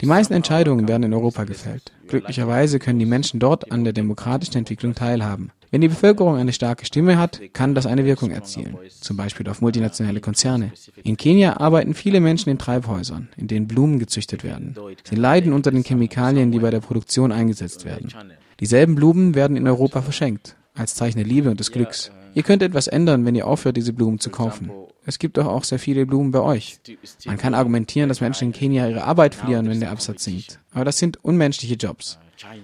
Die 0.00 0.06
meisten 0.06 0.34
Entscheidungen 0.34 0.88
werden 0.88 1.02
in 1.04 1.14
Europa 1.14 1.44
gefällt. 1.44 1.92
Glücklicherweise 2.08 2.80
können 2.80 2.98
die 2.98 3.06
Menschen 3.06 3.38
dort 3.38 3.70
an 3.70 3.84
der 3.84 3.92
demokratischen 3.92 4.56
Entwicklung 4.56 4.96
teilhaben. 4.96 5.52
Wenn 5.70 5.80
die 5.80 5.88
Bevölkerung 5.88 6.36
eine 6.36 6.52
starke 6.52 6.86
Stimme 6.86 7.18
hat, 7.18 7.40
kann 7.52 7.74
das 7.74 7.86
eine 7.86 8.04
Wirkung 8.04 8.30
erzielen, 8.30 8.76
zum 9.00 9.16
Beispiel 9.16 9.48
auf 9.48 9.60
multinationale 9.60 10.20
Konzerne. 10.20 10.72
In 11.02 11.16
Kenia 11.16 11.58
arbeiten 11.58 11.94
viele 11.94 12.20
Menschen 12.20 12.50
in 12.50 12.58
Treibhäusern, 12.58 13.28
in 13.36 13.48
denen 13.48 13.66
Blumen 13.66 13.98
gezüchtet 13.98 14.44
werden. 14.44 14.76
Sie 15.04 15.16
leiden 15.16 15.52
unter 15.52 15.70
den 15.70 15.84
Chemikalien, 15.84 16.52
die 16.52 16.60
bei 16.60 16.70
der 16.70 16.80
Produktion 16.80 17.32
eingesetzt 17.32 17.84
werden. 17.84 18.12
Dieselben 18.60 18.94
Blumen 18.94 19.34
werden 19.34 19.56
in 19.56 19.66
Europa 19.66 20.02
verschenkt, 20.02 20.56
als 20.74 20.94
Zeichen 20.94 21.18
der 21.18 21.26
Liebe 21.26 21.50
und 21.50 21.60
des 21.60 21.72
Glücks. 21.72 22.10
Ihr 22.34 22.42
könnt 22.42 22.62
etwas 22.62 22.86
ändern, 22.86 23.24
wenn 23.24 23.34
ihr 23.34 23.46
aufhört, 23.46 23.76
diese 23.76 23.92
Blumen 23.92 24.20
zu 24.20 24.30
kaufen. 24.30 24.70
Es 25.06 25.18
gibt 25.18 25.36
doch 25.36 25.46
auch 25.46 25.64
sehr 25.64 25.78
viele 25.78 26.04
Blumen 26.04 26.32
bei 26.32 26.40
euch. 26.40 26.80
Man 27.24 27.38
kann 27.38 27.54
argumentieren, 27.54 28.08
dass 28.08 28.20
Menschen 28.20 28.48
in 28.48 28.52
Kenia 28.52 28.88
ihre 28.88 29.04
Arbeit 29.04 29.34
verlieren, 29.34 29.68
wenn 29.68 29.80
der 29.80 29.92
Absatz 29.92 30.24
sinkt. 30.24 30.58
Aber 30.72 30.84
das 30.84 30.98
sind 30.98 31.22
unmenschliche 31.24 31.76
Jobs. 31.76 32.18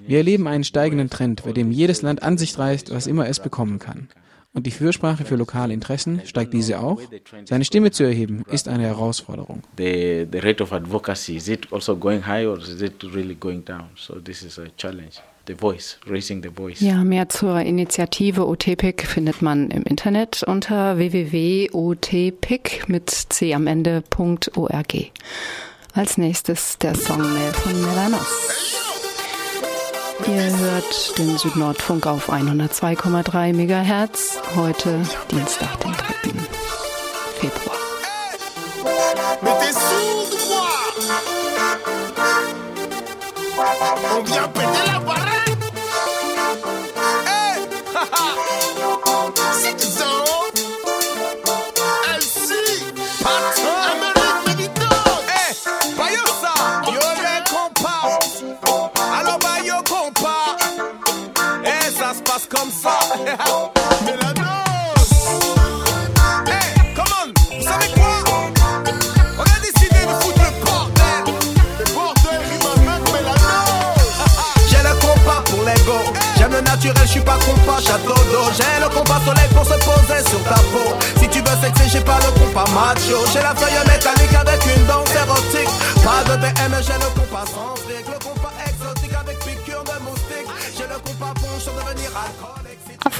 Wir 0.07 0.19
erleben 0.19 0.47
einen 0.47 0.65
steigenden 0.65 1.11
Trend, 1.11 1.45
bei 1.45 1.53
dem 1.53 1.71
jedes 1.71 2.03
Land 2.03 2.23
an 2.23 2.39
sich 2.39 2.59
reißt, 2.59 2.93
was 2.93 3.07
immer 3.07 3.29
es 3.29 3.41
bekommen 3.41 3.79
kann. 3.79 4.09
Und 4.55 4.67
die 4.67 4.71
Fürsprache 4.71 5.25
für 5.25 5.37
lokale 5.37 5.73
Interessen, 5.73 6.21
steigt 6.27 6.53
diese 6.53 6.79
auch? 6.79 7.01
Seine 7.47 7.65
Stimme 7.65 7.91
zu 7.91 8.05
erheben, 8.05 8.45
ist 8.51 8.69
eine 8.69 8.83
Herausforderung. 8.83 9.63
The, 9.79 10.27
the 10.31 10.39
rate 10.41 10.63
of 10.63 10.73
advocacy, 10.75 11.37
is 11.37 11.49
it 11.49 11.73
also 11.73 11.97
going 11.97 12.27
high 12.27 12.47
or 12.47 12.59
is 12.59 12.83
it 12.83 13.03
really 13.15 13.35
going 13.35 13.65
down? 13.65 13.85
So 13.97 14.21
this 14.21 14.43
is 14.43 14.59
a 14.59 14.67
challenge. 14.77 15.23
The 15.47 15.55
voice, 15.55 15.99
raising 16.07 16.43
the 16.43 16.51
voice. 16.51 16.81
Ja, 16.81 17.03
mehr 17.03 17.29
zur 17.31 17.61
Initiative 17.61 18.47
OTPIC 18.47 19.07
findet 19.07 19.41
man 19.43 19.71
im 19.71 19.83
Internet 19.85 20.43
unter 20.43 20.99
www.otpic 20.99 22.83
mit 22.89 23.11
c 23.11 23.55
am 23.55 23.67
Ende.org. 23.67 24.95
Als 25.95 26.19
nächstes 26.19 26.79
der 26.79 26.95
Song 26.95 27.23
Mel 27.23 27.53
von 27.55 27.81
Melanos. 27.81 28.82
Ihr 30.27 30.57
hört 30.59 31.19
den 31.19 31.37
Südnordfunk 31.37 32.07
auf 32.07 32.31
102,3 32.31 33.53
MHz. 33.53 34.41
Heute 34.55 35.03
Dienstag, 35.31 35.81
den 35.81 35.93
3. 35.93 36.03
Februar. 37.41 37.77
Hey, 47.25 47.67
ça 62.53 62.59
se 62.59 62.61
passe 62.61 62.61
comme 62.61 62.71
ça. 62.71 62.99
Mélanos. 64.05 65.13
Hey, 66.47 66.95
come 66.95 67.13
on. 67.21 67.29
Vous 67.57 67.63
savez 67.63 67.89
quoi? 67.95 68.15
On 69.39 69.43
a 69.43 69.59
décidé 69.61 70.01
de 70.01 70.15
foutre 70.23 70.41
le 70.41 70.51
bordel. 70.65 71.35
Le 71.79 71.85
bordel 71.95 72.41
rime 72.51 72.69
avec 72.73 73.03
Mélanos. 73.13 74.09
J'ai 74.69 74.83
le 74.83 74.95
compas 75.01 75.43
pour 75.47 75.63
l'ego. 75.65 75.99
J'aime 76.37 76.53
le 76.53 76.61
naturel, 76.61 77.07
je 77.07 77.11
suis 77.11 77.21
pas 77.21 77.39
compas, 77.39 77.81
château 77.81 78.15
d'eau. 78.31 78.47
J'ai 78.57 78.81
le 78.81 78.89
compas 78.89 79.21
soleil 79.25 79.49
pour 79.55 79.65
se 79.65 79.75
poser 79.85 80.23
sur 80.29 80.43
ta 80.45 80.61
peau. 80.73 80.97
Si 81.21 81.29
tu 81.29 81.41
veux 81.41 81.57
sexer, 81.63 81.89
j'ai 81.89 82.01
pas 82.01 82.19
le 82.19 82.31
compas 82.39 82.69
macho. 82.71 83.25
J'ai 83.33 83.43
la 83.43 83.55
feuille 83.55 83.79
métallique 83.87 84.35
avec 84.35 84.61
une 84.77 84.87
danse 84.87 85.15
érotique. 85.15 85.71
Pas 86.05 86.25
de 86.31 86.37
BM, 86.41 86.75
j'ai 86.83 86.95
le 86.95 87.11
compas 87.15 87.45
sans 87.47 87.82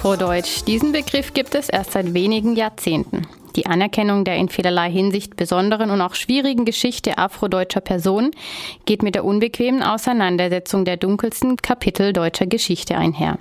Afrodeutsch. 0.03 0.65
Diesen 0.67 0.91
Begriff 0.91 1.33
gibt 1.33 1.55
es 1.55 1.69
erst 1.69 1.93
seit 1.93 2.13
wenigen 2.13 2.57
Jahrzehnten. 2.57 3.25
Die 3.55 3.67
Anerkennung 3.67 4.25
der 4.25 4.35
in 4.35 4.49
vielerlei 4.49 4.91
Hinsicht 4.91 5.37
besonderen 5.37 5.91
und 5.91 6.01
auch 6.01 6.17
schwierigen 6.17 6.65
Geschichte 6.65 7.19
afrodeutscher 7.19 7.83
Personen 7.83 8.33
geht 8.85 9.05
mit 9.05 9.15
der 9.15 9.25
unbequemen 9.25 9.85
Auseinandersetzung 9.85 10.85
der 10.85 10.97
dunkelsten 10.97 11.57
Kapitel 11.57 12.13
deutscher 12.13 12.47
Geschichte 12.47 12.97
einher. 12.97 13.39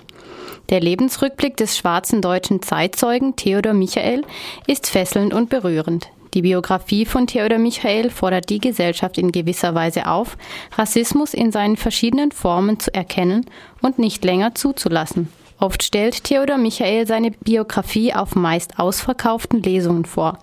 Der 0.70 0.78
Lebensrückblick 0.78 1.56
des 1.56 1.76
schwarzen 1.76 2.22
deutschen 2.22 2.62
Zeitzeugen 2.62 3.34
Theodor 3.34 3.72
Michael 3.72 4.22
ist 4.68 4.88
fesselnd 4.88 5.34
und 5.34 5.50
berührend. 5.50 6.10
Die 6.34 6.42
Biografie 6.42 7.06
von 7.06 7.26
Theodor 7.26 7.58
Michael 7.58 8.08
fordert 8.08 8.50
die 8.50 8.60
Gesellschaft 8.60 9.18
in 9.18 9.32
gewisser 9.32 9.74
Weise 9.74 10.06
auf, 10.06 10.38
Rassismus 10.78 11.34
in 11.34 11.50
seinen 11.50 11.76
verschiedenen 11.76 12.30
Formen 12.30 12.78
zu 12.78 12.94
erkennen 12.94 13.46
und 13.80 13.98
nicht 13.98 14.24
länger 14.24 14.54
zuzulassen. 14.54 15.28
Oft 15.62 15.84
stellt 15.84 16.24
Theodor 16.24 16.58
Michael 16.58 17.06
seine 17.06 17.30
Biografie 17.30 18.12
auf 18.12 18.34
meist 18.34 18.80
ausverkauften 18.80 19.62
Lesungen 19.62 20.04
vor, 20.04 20.38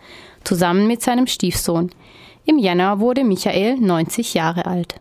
zusammen 0.46 0.88
mit 0.88 1.02
seinem 1.02 1.28
Stiefsohn. 1.28 1.92
Im 2.46 2.58
Jänner 2.58 3.02
wurde 3.02 3.26
Michael 3.26 3.76
90 3.82 4.34
Jahre 4.34 4.66
alt. 4.66 4.96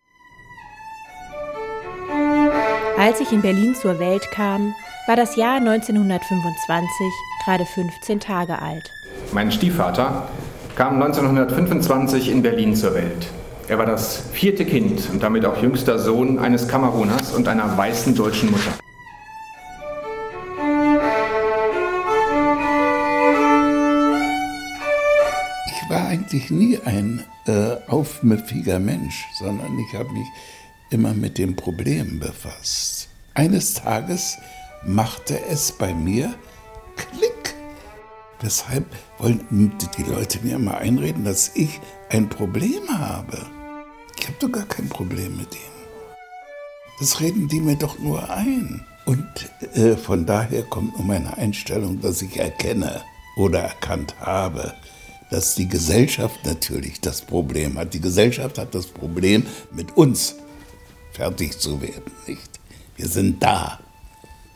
Als 2.98 3.20
ich 3.20 3.30
in 3.30 3.42
Berlin 3.42 3.76
zur 3.76 4.00
Welt 4.00 4.28
kam, 4.32 4.74
war 5.06 5.14
das 5.14 5.36
Jahr 5.36 5.58
1925 5.58 6.96
gerade 7.44 7.64
15 7.64 8.18
Tage 8.18 8.60
alt. 8.60 8.90
Mein 9.30 9.52
Stiefvater 9.52 10.26
kam 10.74 11.00
1925 11.00 12.28
in 12.28 12.42
Berlin 12.42 12.74
zur 12.74 12.92
Welt. 12.94 13.28
Er 13.68 13.78
war 13.78 13.86
das 13.86 14.24
vierte 14.32 14.64
Kind 14.64 15.08
und 15.12 15.22
damit 15.22 15.44
auch 15.44 15.62
jüngster 15.62 15.96
Sohn 16.00 16.40
eines 16.40 16.66
Kameruners 16.66 17.32
und 17.32 17.46
einer 17.46 17.78
weißen 17.78 18.16
deutschen 18.16 18.50
Mutter. 18.50 18.72
Eigentlich 26.08 26.50
nie 26.50 26.78
ein 26.78 27.24
äh, 27.46 27.76
aufmüpfiger 27.86 28.78
Mensch, 28.78 29.26
sondern 29.38 29.78
ich 29.78 29.94
habe 29.94 30.10
mich 30.12 30.26
immer 30.90 31.14
mit 31.14 31.38
dem 31.38 31.54
Problem 31.54 32.18
befasst. 32.18 33.08
Eines 33.34 33.74
Tages 33.74 34.38
machte 34.84 35.38
es 35.48 35.72
bei 35.72 35.94
mir 35.94 36.34
Klick. 36.96 37.54
Weshalb 38.40 38.86
wollen 39.18 39.44
die 39.50 40.02
Leute 40.02 40.40
mir 40.42 40.56
immer 40.56 40.78
einreden, 40.78 41.24
dass 41.24 41.52
ich 41.54 41.80
ein 42.10 42.28
Problem 42.28 42.88
habe? 42.88 43.46
Ich 44.18 44.26
habe 44.26 44.36
doch 44.40 44.50
gar 44.52 44.66
kein 44.66 44.88
Problem 44.88 45.36
mit 45.36 45.54
ihnen. 45.54 45.78
Das 47.00 47.20
reden 47.20 47.48
die 47.48 47.60
mir 47.60 47.76
doch 47.76 47.98
nur 47.98 48.28
ein. 48.30 48.84
Und 49.06 49.24
äh, 49.74 49.96
von 49.96 50.26
daher 50.26 50.62
kommt 50.62 50.96
nur 50.96 51.06
meine 51.06 51.36
Einstellung, 51.36 52.00
dass 52.00 52.22
ich 52.22 52.36
erkenne 52.38 53.02
oder 53.36 53.60
erkannt 53.60 54.14
habe, 54.20 54.74
dass 55.30 55.54
die 55.54 55.68
Gesellschaft 55.68 56.44
natürlich 56.44 57.00
das 57.00 57.22
Problem 57.22 57.78
hat. 57.78 57.94
Die 57.94 58.00
Gesellschaft 58.00 58.58
hat 58.58 58.74
das 58.74 58.86
Problem, 58.86 59.44
mit 59.72 59.96
uns 59.96 60.36
fertig 61.12 61.58
zu 61.58 61.80
werden, 61.82 62.12
nicht? 62.26 62.60
Wir 62.96 63.08
sind 63.08 63.42
da. 63.42 63.80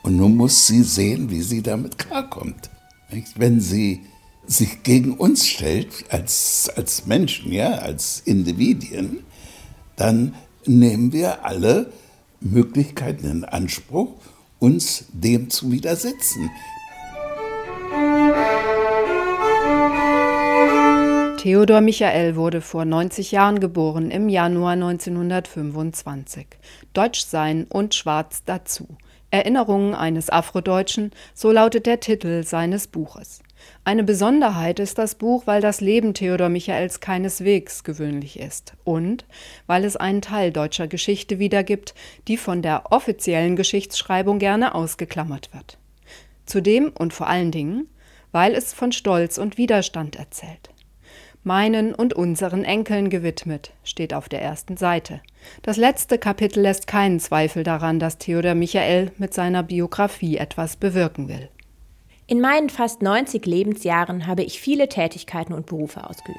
Und 0.02 0.16
nun 0.16 0.36
muss 0.36 0.66
sie 0.66 0.82
sehen, 0.82 1.30
wie 1.30 1.42
sie 1.42 1.62
damit 1.62 1.98
klarkommt. 1.98 2.70
Nicht? 3.10 3.38
Wenn 3.38 3.60
sie 3.60 4.02
sich 4.46 4.82
gegen 4.82 5.14
uns 5.14 5.46
stellt, 5.46 5.88
als, 6.08 6.70
als 6.74 7.06
Menschen, 7.06 7.52
ja, 7.52 7.72
als 7.72 8.22
Individuen, 8.24 9.24
dann 9.96 10.34
nehmen 10.66 11.12
wir 11.12 11.44
alle 11.44 11.92
Möglichkeiten 12.40 13.30
in 13.30 13.44
Anspruch, 13.44 14.14
uns 14.58 15.04
dem 15.12 15.50
zu 15.50 15.70
widersetzen. 15.70 16.50
Theodor 21.42 21.80
Michael 21.80 22.36
wurde 22.36 22.60
vor 22.60 22.84
90 22.84 23.32
Jahren 23.32 23.58
geboren, 23.58 24.12
im 24.12 24.28
Januar 24.28 24.74
1925. 24.74 26.46
Deutsch 26.92 27.24
sein 27.24 27.66
und 27.68 27.96
schwarz 27.96 28.44
dazu. 28.44 28.86
Erinnerungen 29.32 29.96
eines 29.96 30.30
Afrodeutschen, 30.30 31.10
so 31.34 31.50
lautet 31.50 31.86
der 31.86 31.98
Titel 31.98 32.44
seines 32.44 32.86
Buches. 32.86 33.42
Eine 33.82 34.04
Besonderheit 34.04 34.78
ist 34.78 34.98
das 34.98 35.16
Buch, 35.16 35.42
weil 35.48 35.60
das 35.60 35.80
Leben 35.80 36.14
Theodor 36.14 36.48
Michaels 36.48 37.00
keineswegs 37.00 37.82
gewöhnlich 37.82 38.38
ist 38.38 38.74
und 38.84 39.24
weil 39.66 39.84
es 39.84 39.96
einen 39.96 40.22
Teil 40.22 40.52
deutscher 40.52 40.86
Geschichte 40.86 41.40
wiedergibt, 41.40 41.92
die 42.28 42.36
von 42.36 42.62
der 42.62 42.92
offiziellen 42.92 43.56
Geschichtsschreibung 43.56 44.38
gerne 44.38 44.76
ausgeklammert 44.76 45.52
wird. 45.52 45.76
Zudem 46.46 46.92
und 46.96 47.12
vor 47.12 47.26
allen 47.26 47.50
Dingen, 47.50 47.88
weil 48.30 48.54
es 48.54 48.72
von 48.72 48.92
Stolz 48.92 49.38
und 49.38 49.58
Widerstand 49.58 50.14
erzählt 50.14 50.71
meinen 51.44 51.94
und 51.94 52.14
unseren 52.14 52.64
Enkeln 52.64 53.10
gewidmet, 53.10 53.72
steht 53.84 54.14
auf 54.14 54.28
der 54.28 54.42
ersten 54.42 54.76
Seite. 54.76 55.20
Das 55.62 55.76
letzte 55.76 56.18
Kapitel 56.18 56.60
lässt 56.60 56.86
keinen 56.86 57.20
Zweifel 57.20 57.64
daran, 57.64 57.98
dass 57.98 58.18
Theodor 58.18 58.54
Michael 58.54 59.10
mit 59.18 59.34
seiner 59.34 59.62
Biografie 59.62 60.36
etwas 60.36 60.76
bewirken 60.76 61.28
will. 61.28 61.48
In 62.26 62.40
meinen 62.40 62.70
fast 62.70 63.02
90 63.02 63.44
Lebensjahren 63.46 64.26
habe 64.26 64.42
ich 64.42 64.60
viele 64.60 64.88
Tätigkeiten 64.88 65.52
und 65.52 65.66
Berufe 65.66 66.08
ausgeübt. 66.08 66.38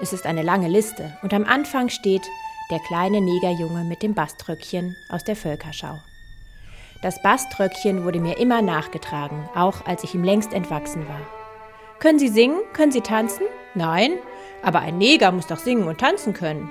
Es 0.00 0.12
ist 0.12 0.26
eine 0.26 0.42
lange 0.42 0.68
Liste 0.68 1.16
und 1.22 1.32
am 1.32 1.44
Anfang 1.44 1.88
steht 1.88 2.22
der 2.70 2.80
kleine 2.80 3.20
Negerjunge 3.20 3.84
mit 3.84 4.02
dem 4.02 4.14
Baströckchen 4.14 4.94
aus 5.08 5.24
der 5.24 5.36
Völkerschau. 5.36 5.98
Das 7.00 7.22
Baströckchen 7.22 8.04
wurde 8.04 8.20
mir 8.20 8.38
immer 8.38 8.60
nachgetragen, 8.60 9.48
auch 9.54 9.86
als 9.86 10.02
ich 10.02 10.14
ihm 10.14 10.24
längst 10.24 10.52
entwachsen 10.52 11.08
war. 11.08 11.37
Können 12.00 12.20
Sie 12.20 12.28
singen? 12.28 12.60
Können 12.72 12.92
Sie 12.92 13.00
tanzen? 13.00 13.42
Nein, 13.74 14.12
aber 14.62 14.80
ein 14.80 14.98
Neger 14.98 15.32
muss 15.32 15.48
doch 15.48 15.58
singen 15.58 15.88
und 15.88 15.98
tanzen 15.98 16.32
können. 16.32 16.68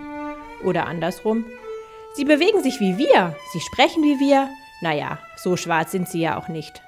Oder 0.63 0.87
andersrum. 0.87 1.45
Sie 2.15 2.23
bewegen 2.23 2.63
sich 2.63 2.79
wie 2.79 2.97
wir, 2.97 3.35
sie 3.53 3.59
sprechen 3.59 4.03
wie 4.03 4.19
wir. 4.19 4.49
Naja, 4.81 5.19
so 5.35 5.57
schwarz 5.57 5.91
sind 5.91 6.07
sie 6.07 6.21
ja 6.21 6.39
auch 6.39 6.47
nicht. 6.47 6.81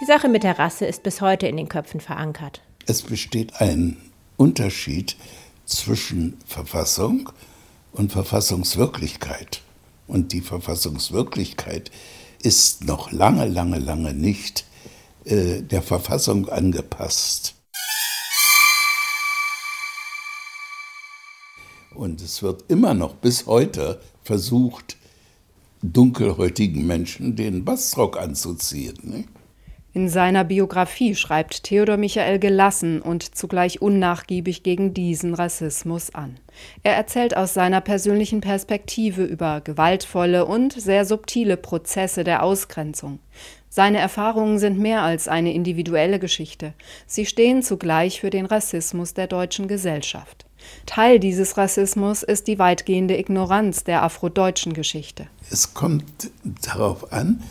Die 0.00 0.04
Sache 0.04 0.28
mit 0.28 0.42
der 0.42 0.58
Rasse 0.58 0.84
ist 0.84 1.02
bis 1.02 1.20
heute 1.20 1.46
in 1.46 1.56
den 1.56 1.68
Köpfen 1.68 2.00
verankert. 2.00 2.60
Es 2.86 3.02
besteht 3.02 3.60
ein 3.60 3.96
Unterschied 4.36 5.16
zwischen 5.64 6.36
Verfassung 6.46 7.30
und 7.92 8.12
Verfassungswirklichkeit. 8.12 9.62
Und 10.06 10.32
die 10.32 10.42
Verfassungswirklichkeit 10.42 11.90
ist 12.42 12.84
noch 12.84 13.12
lange, 13.12 13.46
lange, 13.46 13.78
lange 13.78 14.12
nicht 14.12 14.64
äh, 15.24 15.62
der 15.62 15.82
Verfassung 15.82 16.48
angepasst. 16.48 17.54
Und 21.96 22.20
es 22.20 22.42
wird 22.42 22.64
immer 22.68 22.94
noch 22.94 23.14
bis 23.14 23.46
heute 23.46 24.00
versucht, 24.22 24.96
dunkelhäutigen 25.82 26.86
Menschen 26.86 27.36
den 27.36 27.64
Bastrock 27.64 28.18
anzuziehen. 28.18 28.96
Nicht? 29.02 29.28
In 29.96 30.10
seiner 30.10 30.44
Biografie 30.44 31.14
schreibt 31.14 31.62
Theodor 31.62 31.96
Michael 31.96 32.38
gelassen 32.38 33.00
und 33.00 33.34
zugleich 33.34 33.80
unnachgiebig 33.80 34.62
gegen 34.62 34.92
diesen 34.92 35.32
Rassismus 35.32 36.14
an. 36.14 36.38
Er 36.82 36.94
erzählt 36.94 37.34
aus 37.34 37.54
seiner 37.54 37.80
persönlichen 37.80 38.42
Perspektive 38.42 39.24
über 39.24 39.62
gewaltvolle 39.62 40.44
und 40.44 40.74
sehr 40.74 41.06
subtile 41.06 41.56
Prozesse 41.56 42.24
der 42.24 42.42
Ausgrenzung. 42.42 43.20
Seine 43.70 43.96
Erfahrungen 43.96 44.58
sind 44.58 44.78
mehr 44.78 45.00
als 45.00 45.28
eine 45.28 45.54
individuelle 45.54 46.18
Geschichte. 46.18 46.74
Sie 47.06 47.24
stehen 47.24 47.62
zugleich 47.62 48.20
für 48.20 48.28
den 48.28 48.44
Rassismus 48.44 49.14
der 49.14 49.28
deutschen 49.28 49.66
Gesellschaft. 49.66 50.45
Teil 50.86 51.18
dieses 51.18 51.56
Rassismus 51.56 52.22
ist 52.22 52.46
die 52.46 52.58
weitgehende 52.58 53.18
Ignoranz 53.18 53.84
der 53.84 54.02
afrodeutschen 54.02 54.72
Geschichte. 54.72 55.26
Es 55.50 55.74
kommt 55.74 56.30
darauf 56.62 57.12
an, 57.12 57.42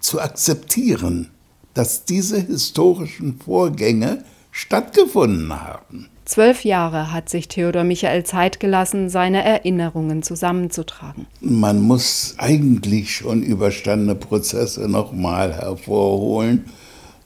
zu 0.00 0.20
akzeptieren, 0.20 1.30
dass 1.72 2.04
diese 2.04 2.40
historischen 2.40 3.40
Vorgänge 3.40 4.24
stattgefunden 4.50 5.60
haben. 5.60 6.08
Zwölf 6.24 6.64
Jahre 6.64 7.12
hat 7.12 7.28
sich 7.28 7.48
Theodor 7.48 7.84
Michael 7.84 8.24
Zeit 8.24 8.58
gelassen, 8.58 9.10
seine 9.10 9.44
Erinnerungen 9.44 10.22
zusammenzutragen. 10.22 11.26
Man 11.40 11.82
muss 11.82 12.34
eigentlich 12.38 13.14
schon 13.14 13.42
überstandene 13.42 14.14
Prozesse 14.14 14.88
nochmal 14.88 15.52
hervorholen, 15.52 16.64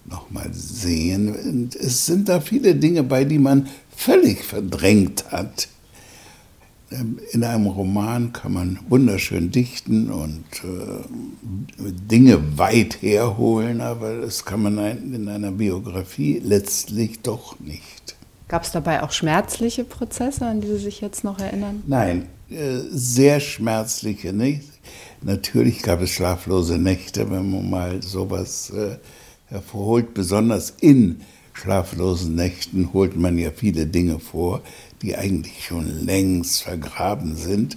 nochmal 0.05 0.49
sehen. 0.53 1.29
Und 1.29 1.77
es 1.77 2.07
sind 2.07 2.29
da 2.29 2.41
viele 2.41 2.75
Dinge 2.75 3.05
bei, 3.05 3.25
die 3.25 3.39
man 3.39 3.69
völlig 3.99 4.45
verdrängt 4.45 5.33
hat. 5.33 5.69
Ähm, 6.93 7.19
in 7.33 7.43
einem 7.43 7.67
Roman 7.67 8.33
kann 8.33 8.53
man 8.53 8.79
wunderschön 8.89 9.51
dichten 9.51 10.11
und 10.11 10.45
äh, 10.63 11.91
Dinge 12.09 12.57
weit 12.57 13.03
herholen, 13.03 13.81
aber 13.81 14.19
das 14.19 14.45
kann 14.45 14.63
man 14.63 14.79
in 14.79 15.29
einer 15.29 15.51
Biografie 15.51 16.41
letztlich 16.43 17.21
doch 17.23 17.59
nicht. 17.59 18.17
Gab 18.47 18.63
es 18.63 18.71
dabei 18.71 19.03
auch 19.03 19.11
schmerzliche 19.11 19.85
Prozesse, 19.85 20.47
an 20.47 20.61
die 20.61 20.69
Sie 20.69 20.79
sich 20.79 21.01
jetzt 21.01 21.25
noch 21.25 21.41
erinnern? 21.41 21.83
Nein, 21.87 22.27
äh, 22.51 22.79
sehr 22.91 23.41
schmerzliche 23.41 24.33
nicht. 24.33 24.63
Natürlich 25.23 25.83
gab 25.83 26.01
es 26.01 26.11
schlaflose 26.11 26.79
Nächte, 26.79 27.29
wenn 27.31 27.51
man 27.51 27.69
mal 27.69 28.03
sowas 28.03 28.71
äh, 28.71 28.97
hervorholt, 29.47 30.15
besonders 30.15 30.73
in 30.81 31.21
schlaflosen 31.59 32.35
Nächten 32.35 32.93
holt 32.93 33.17
man 33.17 33.37
ja 33.39 33.51
viele 33.51 33.87
Dinge 33.87 34.19
vor, 34.19 34.63
die 35.03 35.17
eigentlich 35.17 35.65
schon 35.65 36.05
längst 36.05 36.63
vergraben 36.63 37.37
sind. 37.37 37.77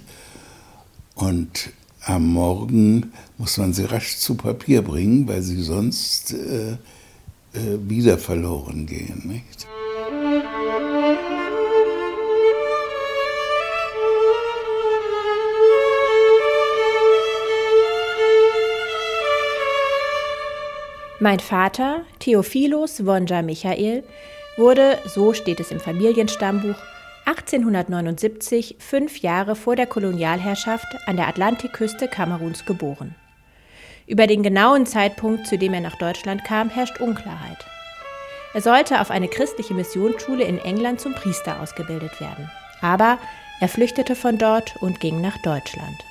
Und 1.14 1.70
am 2.04 2.32
Morgen 2.32 3.12
muss 3.38 3.58
man 3.58 3.72
sie 3.72 3.84
rasch 3.84 4.16
zu 4.16 4.34
Papier 4.34 4.82
bringen, 4.82 5.26
weil 5.28 5.42
sie 5.42 5.62
sonst 5.62 6.32
äh, 6.32 6.72
äh, 6.72 7.78
wieder 7.88 8.18
verloren 8.18 8.86
gehen. 8.86 9.22
Nicht? 9.24 9.66
Mein 21.22 21.38
Vater, 21.38 22.00
Theophilus 22.18 23.06
Wonja 23.06 23.42
Michael, 23.42 24.02
wurde, 24.56 24.98
so 25.06 25.34
steht 25.34 25.60
es 25.60 25.70
im 25.70 25.78
Familienstammbuch, 25.78 26.74
1879, 27.26 28.74
fünf 28.80 29.18
Jahre 29.18 29.54
vor 29.54 29.76
der 29.76 29.86
Kolonialherrschaft, 29.86 30.84
an 31.06 31.16
der 31.16 31.28
Atlantikküste 31.28 32.08
Kameruns 32.08 32.64
geboren. 32.64 33.14
Über 34.08 34.26
den 34.26 34.42
genauen 34.42 34.84
Zeitpunkt, 34.84 35.46
zu 35.46 35.56
dem 35.56 35.74
er 35.74 35.80
nach 35.80 35.96
Deutschland 35.96 36.42
kam, 36.42 36.70
herrscht 36.70 37.00
Unklarheit. 37.00 37.64
Er 38.52 38.60
sollte 38.60 39.00
auf 39.00 39.12
eine 39.12 39.28
christliche 39.28 39.74
Missionsschule 39.74 40.42
in 40.42 40.58
England 40.58 41.00
zum 41.00 41.14
Priester 41.14 41.60
ausgebildet 41.60 42.20
werden. 42.20 42.50
Aber 42.80 43.16
er 43.60 43.68
flüchtete 43.68 44.16
von 44.16 44.38
dort 44.38 44.74
und 44.80 44.98
ging 44.98 45.20
nach 45.20 45.40
Deutschland. 45.42 46.04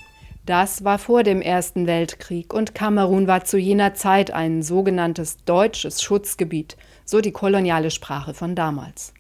Das 0.46 0.84
war 0.84 0.98
vor 0.98 1.22
dem 1.22 1.39
Ersten 1.39 1.86
Weltkrieg 1.86 2.52
und 2.52 2.74
Kamerun 2.74 3.28
war 3.28 3.44
zu 3.44 3.60
jener 3.60 3.94
Zeit 3.94 4.32
ein 4.32 4.64
sogenanntes 4.64 5.38
deutsches 5.46 6.02
Schutzgebiet, 6.02 6.78
so 7.06 7.22
die 7.22 7.32
koloniale 7.32 7.92
Sprache 7.92 8.34
von 8.34 8.56
damals. 8.56 9.14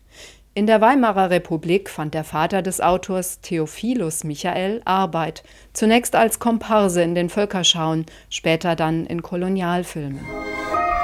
In 0.53 0.65
der 0.65 0.81
Weimarer 0.81 1.29
Republik 1.29 1.89
fand 1.89 2.13
der 2.13 2.23
Vater 2.23 2.61
des 2.61 2.81
Autors 2.81 3.39
Theophilus 3.39 4.23
Michael 4.23 4.81
Arbeit, 4.83 5.43
zunächst 5.73 6.15
als 6.15 6.39
Komparse 6.39 7.03
in 7.03 7.15
den 7.15 7.29
Völkerschauen, 7.29 8.05
später 8.29 8.75
dann 8.75 9.05
in 9.05 9.21
Kolonialfilmen. 9.21 10.19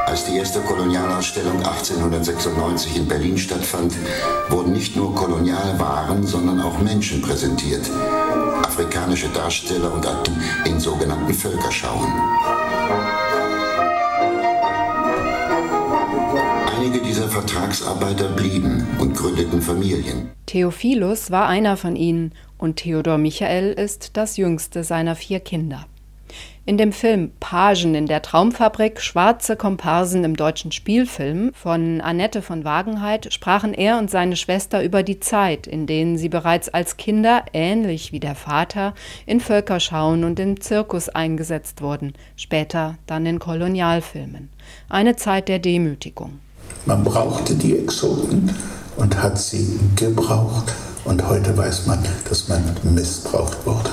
Als 0.08 0.26
die 0.26 0.38
erste 0.38 0.62
Kolonialausstellung 0.62 1.58
1896 1.58 2.98
in 2.98 3.08
Berlin 3.08 3.38
stattfand, 3.38 3.94
wurden 4.50 4.74
nicht 4.74 4.96
nur 4.96 5.14
Kolonialwaren, 5.14 6.26
sondern 6.26 6.60
auch 6.62 6.80
Menschen 6.80 7.22
präsentiert. 7.22 7.90
Afrikanische 8.68 9.30
Darsteller 9.30 9.94
und 9.94 10.06
Akten 10.06 10.36
in 10.66 10.78
sogenannten 10.78 11.34
Völkerschauen. 11.34 12.12
Einige 16.76 17.00
dieser 17.00 17.30
Vertragsarbeiter 17.30 18.28
blieben 18.28 18.86
und 19.00 19.16
gründeten 19.16 19.62
Familien. 19.62 20.32
Theophilus 20.48 21.32
war 21.32 21.48
einer 21.48 21.78
von 21.78 21.96
ihnen 21.96 22.34
und 22.58 22.76
Theodor 22.76 23.18
Michael 23.18 23.72
ist 23.72 24.18
das 24.18 24.36
jüngste 24.36 24.84
seiner 24.84 25.16
vier 25.16 25.40
Kinder. 25.40 25.88
In 26.68 26.78
dem 26.78 26.92
Film 26.92 27.32
Pagen 27.40 27.96
in 27.96 28.08
der 28.08 28.22
Traumfabrik, 28.22 29.00
schwarze 29.00 29.56
Komparsen 29.56 30.26
im 30.26 30.36
deutschen 30.36 30.74
Spielfilm 30.74 31.52
von 31.54 32.02
Annette 32.02 32.42
von 32.42 32.66
Wagenheit 32.66 33.34
sprachen 33.34 33.74
er 33.74 33.98
und 33.98 34.12
seine 34.12 34.36
Schwester 34.36 34.84
über 34.84 35.02
die 35.02 35.22
Zeit, 35.22 35.66
in 35.66 35.88
denen 35.88 36.18
sie 36.18 36.28
bereits 36.28 36.68
als 36.68 36.98
Kinder, 36.98 37.46
ähnlich 37.54 38.12
wie 38.12 38.20
der 38.20 38.36
Vater, 38.36 38.94
in 39.26 39.40
Völkerschauen 39.40 40.26
und 40.26 40.42
im 40.42 40.60
Zirkus 40.60 41.08
eingesetzt 41.08 41.82
wurden, 41.82 42.12
später 42.36 42.98
dann 43.06 43.26
in 43.26 43.40
Kolonialfilmen. 43.40 44.50
Eine 44.90 45.16
Zeit 45.16 45.48
der 45.48 45.60
Demütigung. 45.60 46.40
Man 46.86 47.02
brauchte 47.06 47.56
die 47.56 47.78
Exoten 47.78 48.54
und 48.98 49.24
hat 49.24 49.40
sie 49.40 49.80
gebraucht. 49.96 50.74
Und 51.06 51.26
heute 51.30 51.56
weiß 51.56 51.88
man, 51.88 52.04
dass 52.28 52.50
man 52.50 52.62
missbraucht 52.84 53.66
wurde. 53.66 53.92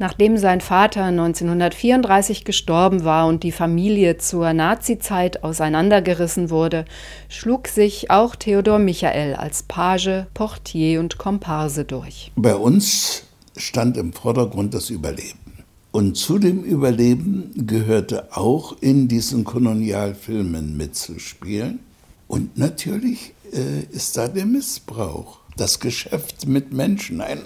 Nachdem 0.00 0.38
sein 0.38 0.60
Vater 0.60 1.04
1934 1.04 2.44
gestorben 2.44 3.02
war 3.02 3.26
und 3.26 3.42
die 3.42 3.50
Familie 3.50 4.16
zur 4.16 4.52
Nazizeit 4.52 5.42
auseinandergerissen 5.42 6.50
wurde, 6.50 6.84
schlug 7.28 7.66
sich 7.66 8.08
auch 8.08 8.36
Theodor 8.36 8.78
Michael 8.78 9.34
als 9.34 9.64
Page, 9.64 10.26
Portier 10.34 11.00
und 11.00 11.18
Komparse 11.18 11.84
durch. 11.84 12.30
Bei 12.36 12.54
uns 12.54 13.24
stand 13.56 13.96
im 13.96 14.12
Vordergrund 14.12 14.72
das 14.72 14.88
Überleben. 14.88 15.64
Und 15.90 16.16
zu 16.16 16.38
dem 16.38 16.62
Überleben 16.62 17.50
gehörte 17.66 18.36
auch 18.36 18.76
in 18.80 19.08
diesen 19.08 19.42
Kolonialfilmen 19.42 20.76
mitzuspielen. 20.76 21.80
Und 22.28 22.56
natürlich 22.56 23.32
äh, 23.52 23.82
ist 23.90 24.16
da 24.16 24.28
der 24.28 24.46
Missbrauch, 24.46 25.40
das 25.56 25.80
Geschäft 25.80 26.46
mit 26.46 26.72
Menschen, 26.72 27.20
ein 27.20 27.40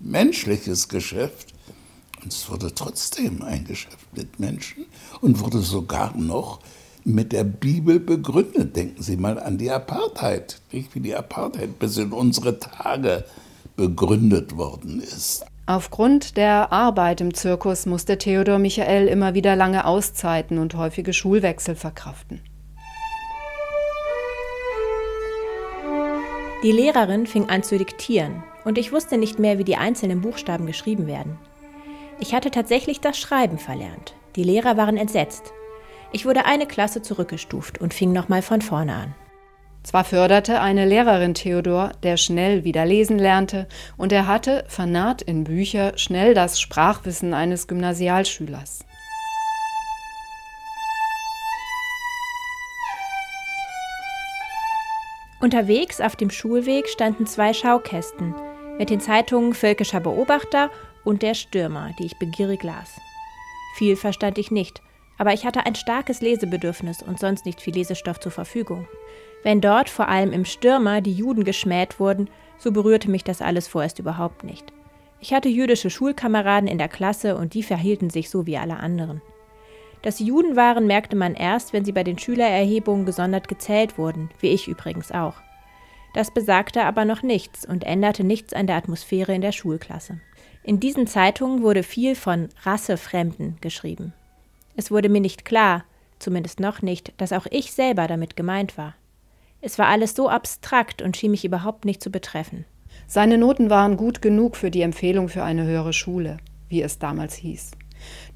unmenschliches 0.00 0.88
Geschäft. 0.88 1.54
Und 2.22 2.32
es 2.32 2.50
wurde 2.50 2.74
trotzdem 2.74 3.42
ein 3.42 3.64
Geschäft 3.64 4.06
mit 4.14 4.38
Menschen 4.40 4.86
und 5.20 5.40
wurde 5.40 5.60
sogar 5.60 6.14
noch 6.16 6.60
mit 7.04 7.32
der 7.32 7.44
Bibel 7.44 7.98
begründet. 7.98 8.76
Denken 8.76 9.02
Sie 9.02 9.16
mal 9.16 9.38
an 9.38 9.56
die 9.56 9.70
Apartheid, 9.70 10.60
nicht? 10.70 10.94
wie 10.94 11.00
die 11.00 11.14
Apartheid 11.14 11.78
bis 11.78 11.96
in 11.96 12.12
unsere 12.12 12.58
Tage 12.58 13.24
begründet 13.76 14.56
worden 14.56 15.00
ist. 15.00 15.46
Aufgrund 15.64 16.36
der 16.36 16.72
Arbeit 16.72 17.20
im 17.20 17.32
Zirkus 17.32 17.86
musste 17.86 18.18
Theodor 18.18 18.58
Michael 18.58 19.06
immer 19.06 19.34
wieder 19.34 19.56
lange 19.56 19.86
Auszeiten 19.86 20.58
und 20.58 20.74
häufige 20.74 21.12
Schulwechsel 21.12 21.76
verkraften. 21.76 22.40
Die 26.62 26.72
Lehrerin 26.72 27.26
fing 27.26 27.48
an 27.48 27.62
zu 27.62 27.78
diktieren 27.78 28.42
und 28.66 28.76
ich 28.76 28.92
wusste 28.92 29.16
nicht 29.16 29.38
mehr, 29.38 29.56
wie 29.58 29.64
die 29.64 29.76
einzelnen 29.76 30.20
Buchstaben 30.20 30.66
geschrieben 30.66 31.06
werden. 31.06 31.38
Ich 32.18 32.34
hatte 32.34 32.50
tatsächlich 32.50 33.00
das 33.00 33.18
Schreiben 33.18 33.58
verlernt. 33.58 34.14
Die 34.36 34.44
Lehrer 34.44 34.76
waren 34.76 34.98
entsetzt. 34.98 35.54
Ich 36.12 36.26
wurde 36.26 36.44
eine 36.44 36.66
Klasse 36.66 37.00
zurückgestuft 37.00 37.80
und 37.80 37.94
fing 37.94 38.12
nochmal 38.12 38.42
von 38.42 38.60
vorne 38.60 38.94
an. 38.94 39.14
Zwar 39.84 40.04
förderte 40.04 40.60
eine 40.60 40.84
Lehrerin 40.84 41.32
Theodor, 41.32 41.92
der 42.02 42.18
schnell 42.18 42.62
wieder 42.64 42.84
lesen 42.84 43.18
lernte, 43.18 43.66
und 43.96 44.12
er 44.12 44.26
hatte, 44.26 44.64
vernarrt 44.68 45.22
in 45.22 45.44
Bücher, 45.44 45.96
schnell 45.96 46.34
das 46.34 46.60
Sprachwissen 46.60 47.32
eines 47.32 47.68
Gymnasialschülers. 47.68 48.84
Unterwegs 55.40 56.02
auf 56.02 56.16
dem 56.16 56.28
Schulweg 56.28 56.86
standen 56.86 57.26
zwei 57.26 57.54
Schaukästen 57.54 58.34
mit 58.76 58.90
den 58.90 59.00
Zeitungen 59.00 59.54
Völkischer 59.54 60.00
Beobachter 60.00 60.70
und 61.02 61.22
Der 61.22 61.34
Stürmer, 61.34 61.90
die 61.98 62.04
ich 62.06 62.18
begierig 62.18 62.62
las. 62.62 63.00
Viel 63.76 63.96
verstand 63.96 64.36
ich 64.36 64.50
nicht, 64.50 64.82
aber 65.16 65.32
ich 65.32 65.46
hatte 65.46 65.64
ein 65.64 65.74
starkes 65.74 66.20
Lesebedürfnis 66.20 67.02
und 67.02 67.18
sonst 67.18 67.46
nicht 67.46 67.62
viel 67.62 67.74
Lesestoff 67.74 68.20
zur 68.20 68.32
Verfügung. 68.32 68.86
Wenn 69.42 69.62
dort 69.62 69.88
vor 69.88 70.08
allem 70.08 70.32
im 70.32 70.44
Stürmer 70.44 71.00
die 71.00 71.14
Juden 71.14 71.44
geschmäht 71.44 71.98
wurden, 71.98 72.28
so 72.58 72.70
berührte 72.70 73.10
mich 73.10 73.24
das 73.24 73.40
alles 73.40 73.66
vorerst 73.66 73.98
überhaupt 73.98 74.44
nicht. 74.44 74.72
Ich 75.20 75.32
hatte 75.32 75.48
jüdische 75.48 75.88
Schulkameraden 75.88 76.68
in 76.68 76.76
der 76.76 76.88
Klasse 76.88 77.36
und 77.36 77.54
die 77.54 77.62
verhielten 77.62 78.10
sich 78.10 78.28
so 78.28 78.46
wie 78.46 78.58
alle 78.58 78.76
anderen. 78.76 79.22
Dass 80.02 80.16
sie 80.16 80.24
Juden 80.24 80.56
waren, 80.56 80.86
merkte 80.86 81.16
man 81.16 81.34
erst, 81.34 81.72
wenn 81.72 81.84
sie 81.84 81.92
bei 81.92 82.04
den 82.04 82.18
Schülererhebungen 82.18 83.04
gesondert 83.04 83.48
gezählt 83.48 83.98
wurden, 83.98 84.30
wie 84.40 84.48
ich 84.48 84.68
übrigens 84.68 85.12
auch. 85.12 85.34
Das 86.14 86.32
besagte 86.32 86.84
aber 86.84 87.04
noch 87.04 87.22
nichts 87.22 87.64
und 87.64 87.84
änderte 87.84 88.24
nichts 88.24 88.52
an 88.52 88.66
der 88.66 88.76
Atmosphäre 88.76 89.34
in 89.34 89.42
der 89.42 89.52
Schulklasse. 89.52 90.20
In 90.62 90.80
diesen 90.80 91.06
Zeitungen 91.06 91.62
wurde 91.62 91.82
viel 91.82 92.14
von 92.14 92.48
Rassefremden 92.62 93.58
geschrieben. 93.60 94.12
Es 94.76 94.90
wurde 94.90 95.08
mir 95.08 95.20
nicht 95.20 95.44
klar, 95.44 95.84
zumindest 96.18 96.60
noch 96.60 96.82
nicht, 96.82 97.12
dass 97.18 97.32
auch 97.32 97.46
ich 97.50 97.72
selber 97.72 98.06
damit 98.06 98.36
gemeint 98.36 98.76
war. 98.76 98.94
Es 99.60 99.78
war 99.78 99.86
alles 99.86 100.14
so 100.14 100.28
abstrakt 100.28 101.02
und 101.02 101.16
schien 101.16 101.30
mich 101.30 101.44
überhaupt 101.44 101.84
nicht 101.84 102.02
zu 102.02 102.10
betreffen. 102.10 102.64
Seine 103.06 103.38
Noten 103.38 103.70
waren 103.70 103.96
gut 103.96 104.22
genug 104.22 104.56
für 104.56 104.70
die 104.70 104.82
Empfehlung 104.82 105.28
für 105.28 105.42
eine 105.42 105.64
höhere 105.64 105.92
Schule, 105.92 106.38
wie 106.68 106.82
es 106.82 106.98
damals 106.98 107.34
hieß. 107.34 107.72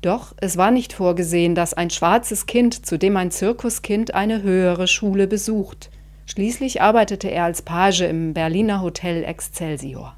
Doch 0.02 0.34
es 0.40 0.56
war 0.56 0.70
nicht 0.70 0.92
vorgesehen, 0.92 1.54
dass 1.54 1.74
ein 1.74 1.90
schwarzes 1.90 2.46
Kind, 2.46 2.86
zu 2.86 2.98
dem 2.98 3.16
ein 3.16 3.30
Zirkuskind 3.30 4.14
eine 4.14 4.42
höhere 4.42 4.86
Schule 4.86 5.26
besucht. 5.26 5.90
Schließlich 6.26 6.80
arbeitete 6.80 7.28
er 7.28 7.44
als 7.44 7.62
Page 7.62 8.02
im 8.02 8.34
Berliner 8.34 8.82
Hotel 8.82 9.24
Excelsior. 9.24 10.16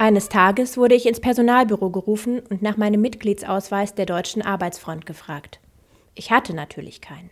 Eines 0.00 0.30
Tages 0.30 0.78
wurde 0.78 0.94
ich 0.94 1.04
ins 1.04 1.20
Personalbüro 1.20 1.90
gerufen 1.90 2.40
und 2.48 2.62
nach 2.62 2.78
meinem 2.78 3.02
Mitgliedsausweis 3.02 3.94
der 3.94 4.06
Deutschen 4.06 4.40
Arbeitsfront 4.40 5.04
gefragt. 5.04 5.60
Ich 6.14 6.30
hatte 6.30 6.54
natürlich 6.54 7.00
keinen. 7.00 7.30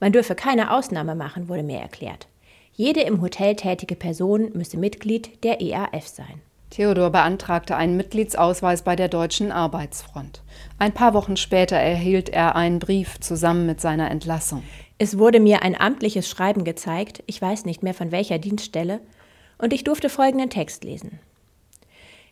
Man 0.00 0.12
dürfe 0.12 0.34
keine 0.34 0.72
Ausnahme 0.72 1.14
machen, 1.14 1.48
wurde 1.48 1.62
mir 1.62 1.78
erklärt. 1.78 2.28
Jede 2.72 3.00
im 3.00 3.22
Hotel 3.22 3.56
tätige 3.56 3.96
Person 3.96 4.52
müsse 4.52 4.76
Mitglied 4.76 5.42
der 5.44 5.60
EAF 5.60 6.06
sein. 6.06 6.42
Theodor 6.70 7.10
beantragte 7.10 7.76
einen 7.76 7.96
Mitgliedsausweis 7.96 8.82
bei 8.82 8.96
der 8.96 9.08
Deutschen 9.08 9.50
Arbeitsfront. 9.52 10.42
Ein 10.78 10.92
paar 10.92 11.14
Wochen 11.14 11.36
später 11.36 11.76
erhielt 11.76 12.28
er 12.28 12.56
einen 12.56 12.80
Brief 12.80 13.18
zusammen 13.20 13.66
mit 13.66 13.80
seiner 13.80 14.10
Entlassung. 14.10 14.62
Es 14.98 15.16
wurde 15.16 15.40
mir 15.40 15.62
ein 15.62 15.78
amtliches 15.78 16.28
Schreiben 16.28 16.64
gezeigt, 16.64 17.22
ich 17.26 17.40
weiß 17.40 17.64
nicht 17.64 17.82
mehr 17.82 17.94
von 17.94 18.12
welcher 18.12 18.38
Dienststelle, 18.38 19.00
und 19.58 19.72
ich 19.72 19.84
durfte 19.84 20.10
folgenden 20.10 20.50
Text 20.50 20.84
lesen. 20.84 21.18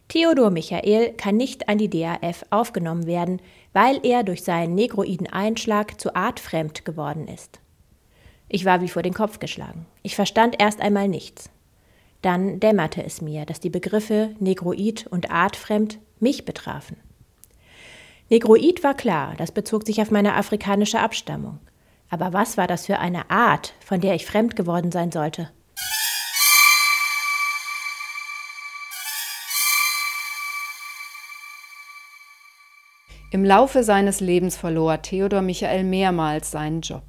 Theodor 0.08 0.50
Michael 0.50 1.12
kann 1.14 1.36
nicht 1.36 1.68
an 1.68 1.78
die 1.78 1.88
DAF 1.88 2.44
aufgenommen 2.50 3.06
werden, 3.06 3.40
weil 3.72 4.00
er 4.04 4.22
durch 4.22 4.44
seinen 4.44 4.74
negroiden 4.74 5.26
Einschlag 5.26 6.00
zu 6.00 6.14
artfremd 6.14 6.84
geworden 6.84 7.26
ist. 7.26 7.60
Ich 8.48 8.64
war 8.64 8.80
wie 8.80 8.88
vor 8.88 9.02
den 9.02 9.14
Kopf 9.14 9.38
geschlagen. 9.38 9.86
Ich 10.02 10.14
verstand 10.14 10.56
erst 10.60 10.80
einmal 10.80 11.08
nichts. 11.08 11.50
Dann 12.22 12.60
dämmerte 12.60 13.02
es 13.02 13.20
mir, 13.20 13.44
dass 13.46 13.60
die 13.60 13.70
Begriffe 13.70 14.34
negroid 14.38 15.06
und 15.08 15.30
artfremd 15.30 15.98
mich 16.20 16.44
betrafen. 16.44 16.96
Negroid 18.30 18.82
war 18.82 18.94
klar, 18.94 19.34
das 19.36 19.52
bezog 19.52 19.84
sich 19.84 20.00
auf 20.00 20.10
meine 20.10 20.34
afrikanische 20.34 21.00
Abstammung. 21.00 21.58
Aber 22.08 22.32
was 22.32 22.56
war 22.56 22.66
das 22.66 22.86
für 22.86 22.98
eine 22.98 23.30
Art, 23.30 23.74
von 23.80 24.00
der 24.00 24.14
ich 24.14 24.26
fremd 24.26 24.56
geworden 24.56 24.92
sein 24.92 25.10
sollte? 25.12 25.50
Im 33.34 33.44
Laufe 33.44 33.82
seines 33.82 34.20
Lebens 34.20 34.54
verlor 34.54 35.02
Theodor 35.02 35.42
Michael 35.42 35.82
mehrmals 35.82 36.52
seinen 36.52 36.82
Job. 36.82 37.02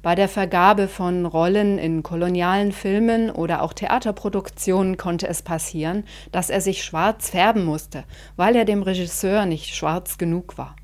Bei 0.00 0.14
der 0.14 0.26
Vergabe 0.26 0.88
von 0.88 1.26
Rollen 1.26 1.76
in 1.76 2.02
kolonialen 2.02 2.72
Filmen 2.72 3.30
oder 3.30 3.60
auch 3.60 3.74
Theaterproduktionen 3.74 4.96
konnte 4.96 5.28
es 5.28 5.42
passieren, 5.42 6.04
dass 6.32 6.48
er 6.48 6.62
sich 6.62 6.82
schwarz 6.82 7.28
färben 7.28 7.66
musste, 7.66 8.04
weil 8.36 8.56
er 8.56 8.64
dem 8.64 8.82
Regisseur 8.82 9.44
nicht 9.44 9.74
schwarz 9.74 10.16
genug 10.16 10.56
war. 10.56 10.76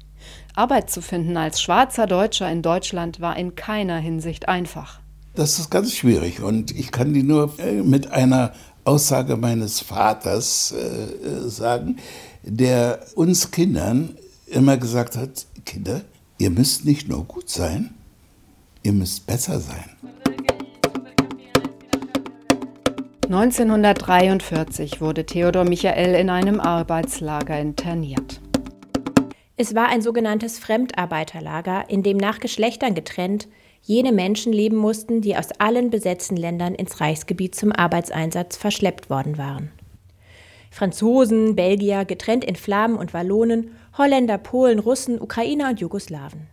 Arbeit 0.57 0.91
zu 0.91 1.01
finden 1.01 1.39
als 1.39 1.63
schwarzer 1.63 2.07
Deutscher 2.07 2.53
in 2.53 2.61
Deutschland 2.61 3.19
war 3.23 3.39
in 3.39 3.55
keiner 3.55 3.97
Hinsicht 3.97 4.47
einfach. 4.51 5.01
Das 5.35 5.59
ist 5.59 5.71
ganz 5.71 5.95
schwierig 5.95 6.43
und 6.43 6.71
ich 6.71 6.93
kann 6.93 7.15
die 7.15 7.23
nur 7.23 7.59
äh, 7.59 7.81
mit 7.81 8.13
einer 8.13 8.53
Aussage 8.85 9.39
meines 9.39 9.81
Vaters 9.81 10.75
äh, 10.77 11.47
äh 11.47 11.49
sagen, 11.49 11.97
der 12.43 13.01
uns 13.15 13.53
Kindern 13.53 14.19
immer 14.53 14.77
gesagt 14.77 15.17
hat, 15.17 15.47
Kinder, 15.65 16.03
ihr 16.39 16.51
müsst 16.51 16.85
nicht 16.85 17.09
nur 17.09 17.25
gut 17.25 17.49
sein, 17.49 17.95
ihr 18.83 18.93
müsst 18.93 19.27
besser 19.27 19.59
sein. 19.59 19.91
1943 23.25 25.01
wurde 25.01 25.25
Theodor 25.25 25.65
Michael 25.65 26.15
in 26.15 26.29
einem 26.29 26.61
Arbeitslager 26.61 27.59
interniert. 27.59 28.41
Es 29.57 29.75
war 29.75 29.89
ein 29.89 30.03
sogenanntes 30.03 30.59
Fremdarbeiterlager, 30.59 31.89
in 31.89 32.03
dem 32.03 32.19
nach 32.19 32.41
Geschlechtern 32.41 32.95
getrennt 32.95 33.49
jene 33.81 34.13
Menschen 34.13 34.53
leben 34.53 34.77
mussten, 34.77 35.23
die 35.23 35.37
aus 35.37 35.49
allen 35.59 35.91
besetzten 35.91 36.37
Ländern 36.37 36.75
ins 36.75 37.01
Reichsgebiet 37.01 37.55
zum 37.55 37.73
Arbeitseinsatz 37.73 38.57
verschleppt 38.57 39.09
worden 39.09 39.39
waren. 39.39 39.71
Franzosen, 40.71 41.55
Belgier, 41.57 42.05
getrennt 42.05 42.45
in 42.45 42.57
Flamen 42.57 42.97
und 42.97 43.13
Wallonen, 43.13 43.73
Holländer, 43.97 44.39
Polen, 44.39 44.79
Russen, 44.79 45.21
Ukrainer 45.21 45.69
und 45.69 45.81
Jugoslawen. 45.81 46.49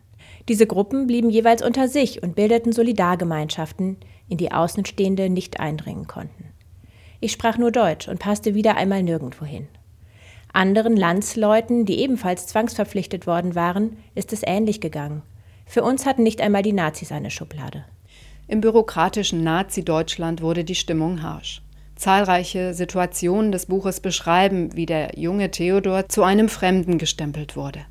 Diese 0.48 0.68
Gruppen 0.68 1.08
blieben 1.08 1.30
jeweils 1.30 1.62
unter 1.62 1.88
sich 1.88 2.22
und 2.24 2.36
bildeten 2.36 2.72
Solidargemeinschaften, 2.72 3.98
in 4.28 4.38
die 4.38 4.52
Außenstehende 4.52 5.30
nicht 5.30 5.60
eindringen 5.60 6.08
konnten. 6.08 6.46
Ich 7.20 7.32
sprach 7.32 7.58
nur 7.58 7.72
Deutsch 7.72 8.08
und 8.08 8.20
passte 8.20 8.56
wieder 8.56 8.78
einmal 8.78 9.04
nirgendwo 9.04 9.46
hin. 9.46 9.68
Anderen 10.52 10.98
Landsleuten, 10.98 11.86
die 11.86 12.00
ebenfalls 12.00 12.48
zwangsverpflichtet 12.48 13.28
worden 13.28 13.56
waren, 13.56 13.98
ist 14.16 14.34
es 14.34 14.42
ähnlich 14.44 14.82
gegangen. 14.82 15.22
Für 15.66 15.84
uns 15.84 16.06
hatten 16.06 16.24
nicht 16.24 16.42
einmal 16.42 16.64
die 16.64 16.74
Nazis 16.74 17.12
eine 17.12 17.30
Schublade. 17.30 17.86
Im 18.48 18.62
bürokratischen 18.62 19.44
Nazi-Deutschland 19.44 20.42
wurde 20.42 20.64
die 20.64 20.76
Stimmung 20.76 21.22
harsch. 21.22 21.62
Zahlreiche 22.00 22.74
Situationen 22.74 23.52
des 23.52 23.66
Buches 23.66 24.00
beschreiben, 24.00 24.74
wie 24.74 24.86
der 24.86 25.20
junge 25.20 25.52
Theodor 25.52 26.08
zu 26.08 26.24
einem 26.24 26.48
Fremden 26.48 26.98
gestempelt 26.98 27.58
wurde. 27.58 27.82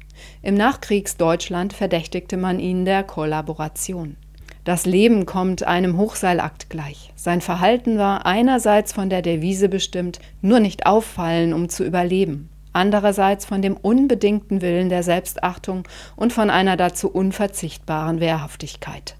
Im 0.40 0.54
Nachkriegsdeutschland 0.54 1.74
verdächtigte 1.74 2.38
man 2.38 2.58
ihn 2.58 2.86
der 2.86 3.02
Kollaboration. 3.02 4.16
Das 4.64 4.86
Leben 4.86 5.26
kommt 5.26 5.62
einem 5.62 5.98
Hochseilakt 5.98 6.70
gleich. 6.70 7.12
Sein 7.16 7.42
Verhalten 7.42 7.98
war 7.98 8.24
einerseits 8.24 8.94
von 8.94 9.10
der 9.10 9.20
Devise 9.20 9.68
bestimmt, 9.68 10.20
nur 10.40 10.58
nicht 10.58 10.86
auffallen, 10.86 11.52
um 11.52 11.68
zu 11.68 11.84
überleben, 11.84 12.48
andererseits 12.72 13.44
von 13.44 13.60
dem 13.60 13.76
unbedingten 13.76 14.62
Willen 14.62 14.88
der 14.88 15.02
Selbstachtung 15.02 15.86
und 16.16 16.32
von 16.32 16.48
einer 16.48 16.78
dazu 16.78 17.10
unverzichtbaren 17.10 18.20
Wehrhaftigkeit. 18.20 19.17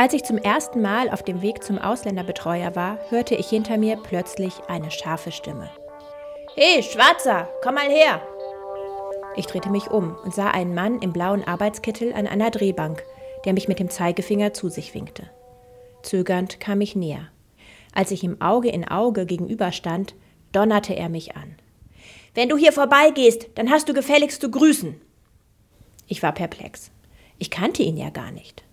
Als 0.00 0.14
ich 0.14 0.24
zum 0.24 0.38
ersten 0.38 0.80
Mal 0.80 1.10
auf 1.10 1.22
dem 1.22 1.42
Weg 1.42 1.62
zum 1.62 1.76
Ausländerbetreuer 1.76 2.74
war, 2.74 2.98
hörte 3.10 3.34
ich 3.34 3.50
hinter 3.50 3.76
mir 3.76 3.98
plötzlich 3.98 4.54
eine 4.66 4.90
scharfe 4.90 5.30
Stimme. 5.30 5.68
Hey, 6.54 6.82
Schwarzer, 6.82 7.50
komm 7.62 7.74
mal 7.74 7.90
her! 7.90 8.22
Ich 9.36 9.44
drehte 9.44 9.68
mich 9.68 9.90
um 9.90 10.16
und 10.24 10.34
sah 10.34 10.52
einen 10.52 10.74
Mann 10.74 11.02
im 11.02 11.12
blauen 11.12 11.46
Arbeitskittel 11.46 12.14
an 12.14 12.26
einer 12.26 12.50
Drehbank, 12.50 13.02
der 13.44 13.52
mich 13.52 13.68
mit 13.68 13.78
dem 13.78 13.90
Zeigefinger 13.90 14.54
zu 14.54 14.70
sich 14.70 14.94
winkte. 14.94 15.28
Zögernd 16.00 16.60
kam 16.60 16.80
ich 16.80 16.96
näher. 16.96 17.28
Als 17.92 18.10
ich 18.10 18.24
ihm 18.24 18.40
Auge 18.40 18.70
in 18.70 18.88
Auge 18.88 19.26
gegenüberstand, 19.26 20.14
donnerte 20.52 20.94
er 20.94 21.10
mich 21.10 21.36
an. 21.36 21.56
Wenn 22.32 22.48
du 22.48 22.56
hier 22.56 22.72
vorbeigehst, 22.72 23.50
dann 23.54 23.68
hast 23.68 23.86
du 23.86 23.92
gefälligst 23.92 24.40
zu 24.40 24.50
grüßen. 24.50 24.98
Ich 26.06 26.22
war 26.22 26.32
perplex. 26.32 26.90
Ich 27.36 27.50
kannte 27.50 27.82
ihn 27.82 27.98
ja 27.98 28.08
gar 28.08 28.30
nicht. 28.30 28.64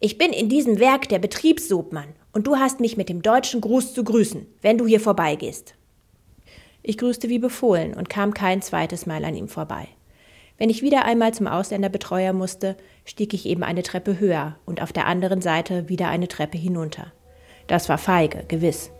Ich 0.00 0.16
bin 0.16 0.32
in 0.32 0.48
diesem 0.48 0.78
Werk 0.78 1.08
der 1.08 1.18
Betriebsobmann 1.18 2.14
und 2.32 2.46
du 2.46 2.56
hast 2.56 2.78
mich 2.78 2.96
mit 2.96 3.08
dem 3.08 3.20
deutschen 3.20 3.60
Gruß 3.60 3.94
zu 3.94 4.04
grüßen, 4.04 4.46
wenn 4.62 4.78
du 4.78 4.86
hier 4.86 5.00
vorbeigehst. 5.00 5.74
Ich 6.84 6.98
grüßte 6.98 7.28
wie 7.28 7.40
befohlen 7.40 7.94
und 7.94 8.08
kam 8.08 8.32
kein 8.32 8.62
zweites 8.62 9.06
Mal 9.06 9.24
an 9.24 9.34
ihm 9.34 9.48
vorbei. 9.48 9.88
Wenn 10.56 10.70
ich 10.70 10.82
wieder 10.82 11.04
einmal 11.04 11.34
zum 11.34 11.48
Ausländerbetreuer 11.48 12.32
musste, 12.32 12.76
stieg 13.04 13.34
ich 13.34 13.44
eben 13.46 13.64
eine 13.64 13.82
Treppe 13.82 14.20
höher 14.20 14.56
und 14.66 14.80
auf 14.80 14.92
der 14.92 15.06
anderen 15.06 15.40
Seite 15.42 15.88
wieder 15.88 16.08
eine 16.08 16.28
Treppe 16.28 16.58
hinunter. 16.58 17.12
Das 17.66 17.88
war 17.88 17.98
feige, 17.98 18.44
gewiss. 18.46 18.92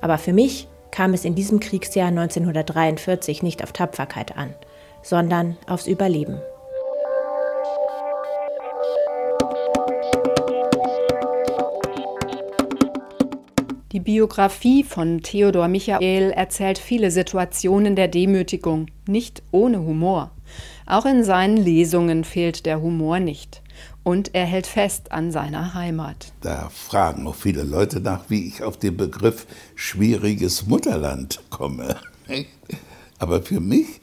Aber 0.00 0.18
für 0.18 0.32
mich 0.32 0.66
kam 0.90 1.14
es 1.14 1.24
in 1.24 1.36
diesem 1.36 1.60
Kriegsjahr 1.60 2.08
1943 2.08 3.44
nicht 3.44 3.62
auf 3.62 3.72
Tapferkeit 3.72 4.36
an, 4.36 4.52
sondern 5.02 5.56
aufs 5.68 5.86
Überleben. 5.86 6.40
Die 13.92 13.98
Biografie 13.98 14.84
von 14.84 15.20
Theodor 15.20 15.66
Michael 15.66 16.30
erzählt 16.30 16.78
viele 16.78 17.10
Situationen 17.10 17.96
der 17.96 18.06
Demütigung, 18.06 18.86
nicht 19.08 19.42
ohne 19.50 19.80
Humor. 19.80 20.30
Auch 20.86 21.06
in 21.06 21.24
seinen 21.24 21.56
Lesungen 21.56 22.22
fehlt 22.22 22.66
der 22.66 22.80
Humor 22.82 23.18
nicht. 23.18 23.62
Und 24.04 24.32
er 24.32 24.46
hält 24.46 24.68
fest 24.68 25.10
an 25.10 25.32
seiner 25.32 25.74
Heimat. 25.74 26.32
Da 26.40 26.68
fragen 26.68 27.26
auch 27.26 27.34
viele 27.34 27.64
Leute 27.64 27.98
nach, 27.98 28.30
wie 28.30 28.46
ich 28.46 28.62
auf 28.62 28.76
den 28.76 28.96
Begriff 28.96 29.48
schwieriges 29.74 30.68
Mutterland 30.68 31.40
komme. 31.50 31.96
Aber 33.18 33.42
für 33.42 33.58
mich, 33.58 34.00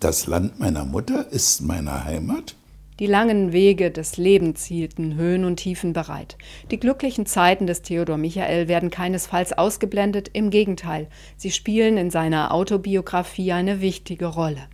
das 0.00 0.26
Land 0.26 0.58
meiner 0.58 0.86
Mutter 0.86 1.30
ist 1.30 1.60
meine 1.60 2.04
Heimat 2.04 2.56
die 2.98 3.06
langen 3.06 3.52
Wege 3.52 3.90
des 3.90 4.16
Lebens 4.16 4.64
hielten 4.64 5.14
Höhen 5.14 5.44
und 5.44 5.56
Tiefen 5.56 5.92
bereit. 5.92 6.36
Die 6.70 6.78
glücklichen 6.78 7.26
Zeiten 7.26 7.66
des 7.66 7.82
Theodor 7.82 8.16
Michael 8.16 8.68
werden 8.68 8.90
keinesfalls 8.90 9.52
ausgeblendet, 9.52 10.30
im 10.32 10.50
Gegenteil, 10.50 11.08
sie 11.36 11.50
spielen 11.50 11.96
in 11.96 12.10
seiner 12.10 12.52
Autobiografie 12.52 13.52
eine 13.52 13.80
wichtige 13.80 14.26
Rolle. 14.26 14.68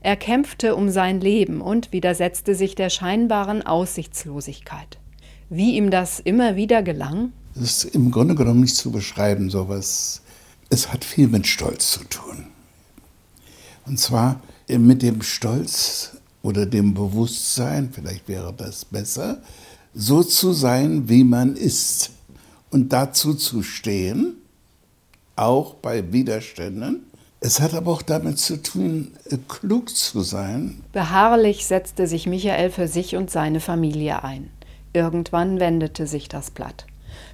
Er 0.00 0.16
kämpfte 0.16 0.74
um 0.74 0.90
sein 0.90 1.20
Leben 1.20 1.60
und 1.60 1.92
widersetzte 1.92 2.54
sich 2.54 2.74
der 2.74 2.90
scheinbaren 2.90 3.64
Aussichtslosigkeit. 3.64 4.98
Wie 5.48 5.76
ihm 5.76 5.90
das 5.90 6.20
immer 6.20 6.56
wieder 6.56 6.82
gelang? 6.82 7.32
Es 7.54 7.84
ist 7.84 7.94
im 7.94 8.10
Grunde 8.10 8.34
genommen 8.34 8.60
nicht 8.60 8.76
zu 8.76 8.90
beschreiben, 8.90 9.50
sowas. 9.50 10.22
Es 10.70 10.92
hat 10.92 11.04
viel 11.04 11.28
mit 11.28 11.46
Stolz 11.46 11.92
zu 11.92 12.04
tun. 12.04 12.46
Und 13.86 13.98
zwar 13.98 14.40
mit 14.68 15.02
dem 15.02 15.22
Stolz 15.22 16.19
oder 16.42 16.66
dem 16.66 16.94
Bewusstsein, 16.94 17.90
vielleicht 17.92 18.28
wäre 18.28 18.52
das 18.56 18.84
besser, 18.84 19.42
so 19.94 20.22
zu 20.22 20.52
sein, 20.52 21.08
wie 21.08 21.24
man 21.24 21.56
ist 21.56 22.10
und 22.70 22.92
dazu 22.92 23.34
zu 23.34 23.62
stehen, 23.62 24.34
auch 25.36 25.74
bei 25.74 26.12
Widerständen. 26.12 27.04
Es 27.40 27.60
hat 27.60 27.72
aber 27.74 27.92
auch 27.92 28.02
damit 28.02 28.38
zu 28.38 28.62
tun, 28.62 29.12
äh, 29.30 29.38
klug 29.48 29.88
zu 29.96 30.20
sein. 30.20 30.82
Beharrlich 30.92 31.66
setzte 31.66 32.06
sich 32.06 32.26
Michael 32.26 32.70
für 32.70 32.86
sich 32.86 33.16
und 33.16 33.30
seine 33.30 33.60
Familie 33.60 34.22
ein. 34.22 34.50
Irgendwann 34.92 35.58
wendete 35.58 36.06
sich 36.06 36.28
das 36.28 36.50
Blatt. 36.50 36.86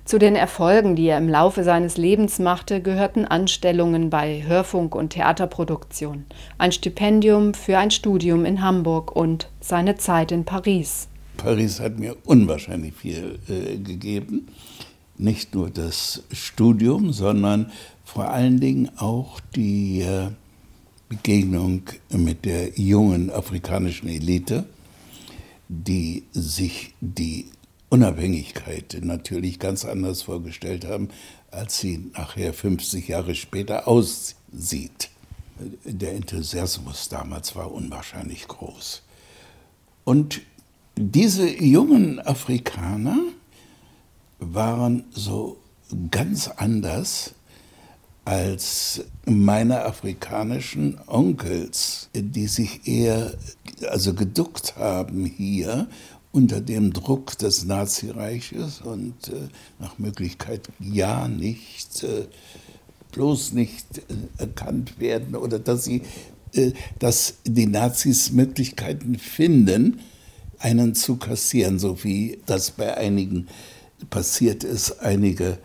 Zu 0.07 0.20
den 0.20 0.36
Erfolgen, 0.36 0.94
die 0.94 1.09
er 1.09 1.18
im 1.18 1.28
Laufe 1.28 1.64
seines 1.64 1.96
Lebens 1.96 2.38
machte, 2.38 2.80
gehörten 2.80 3.24
Anstellungen 3.24 4.09
bei 4.09 4.44
Hörfunk- 4.46 4.94
und 4.94 5.11
Theaterproduktion, 5.11 6.26
ein 6.59 6.70
Stipendium 6.70 7.54
für 7.54 7.76
ein 7.76 7.90
Studium 7.90 8.44
in 8.44 8.62
Hamburg 8.62 9.16
und 9.16 9.48
seine 9.61 9.96
Zeit 9.96 10.30
in 10.30 10.44
Paris. 10.44 11.09
Paris 11.38 11.80
hat 11.80 11.98
mir 11.98 12.14
unwahrscheinlich 12.24 12.94
viel 12.94 13.40
äh, 13.48 13.78
gegeben. 13.78 14.46
Nicht 15.18 15.57
nur 15.57 15.70
das 15.70 16.22
Studium, 16.30 17.12
sondern 17.12 17.72
vor 18.04 18.30
allen 18.30 18.61
Dingen 18.61 18.88
auch 18.98 19.40
die 19.57 20.02
äh, 20.02 20.28
Begegnung 21.09 21.82
mit 22.11 22.44
der 22.44 22.78
jungen 22.78 23.32
afrikanischen 23.32 24.09
Elite, 24.09 24.66
die 25.68 26.22
sich 26.30 26.94
die 27.00 27.46
Unabhängigkeit 27.89 28.99
natürlich 29.03 29.59
ganz 29.59 29.84
anders 29.84 30.22
vorgestellt 30.22 30.84
haben, 30.84 31.09
als 31.51 31.78
sie 31.78 32.11
nachher 32.14 32.53
50 32.53 33.09
Jahre 33.09 33.34
später 33.34 33.87
aussieht. 33.87 35.11
Der 35.84 36.14
Enthusiasmus 36.14 37.09
damals 37.09 37.55
war 37.57 37.72
unwahrscheinlich 37.72 38.49
groß. 38.49 39.03
Und 40.05 40.43
diese 40.97 41.49
jungen 41.49 42.20
Afrikaner 42.20 43.18
waren 44.39 45.05
so 45.11 45.59
ganz 46.11 46.49
anders 46.49 47.34
als 48.24 49.05
meine 49.24 49.84
afrikanischen 49.84 50.99
Onkels, 51.07 52.11
die 52.12 52.49
sich 52.49 52.87
eher 52.89 53.34
also 53.89 54.14
geduckt 54.14 54.76
haben 54.76 55.24
hier 55.24 55.89
unter 56.37 56.61
dem 56.61 56.93
Druck 56.93 57.39
des 57.39 57.64
Nazireiches 57.64 58.82
und 58.82 59.28
äh, 59.28 59.49
nach 59.78 59.99
Möglichkeit 59.99 60.68
ja 60.78 61.28
nicht, 61.28 62.05
äh, 62.05 62.26
bloß 63.12 63.53
nicht 63.53 63.87
äh, 63.97 64.03
erkannt 64.43 65.01
werden 65.01 65.34
oder 65.34 65.59
dass 65.59 65.84
sie, 65.84 66.03
äh, 66.53 66.72
dass 66.99 67.37
die 67.47 67.66
Nazis 67.66 68.32
Möglichkeiten 68.32 69.18
finden, 69.18 70.01
einen 70.59 70.95
zu 70.95 71.16
kassieren, 71.16 71.78
so 71.78 72.05
wie 72.05 72.39
das 72.45 72.70
bei 72.70 72.95
einigen 72.95 73.49
passiert 74.11 74.62
ist. 74.62 75.01
Einige 75.01 75.57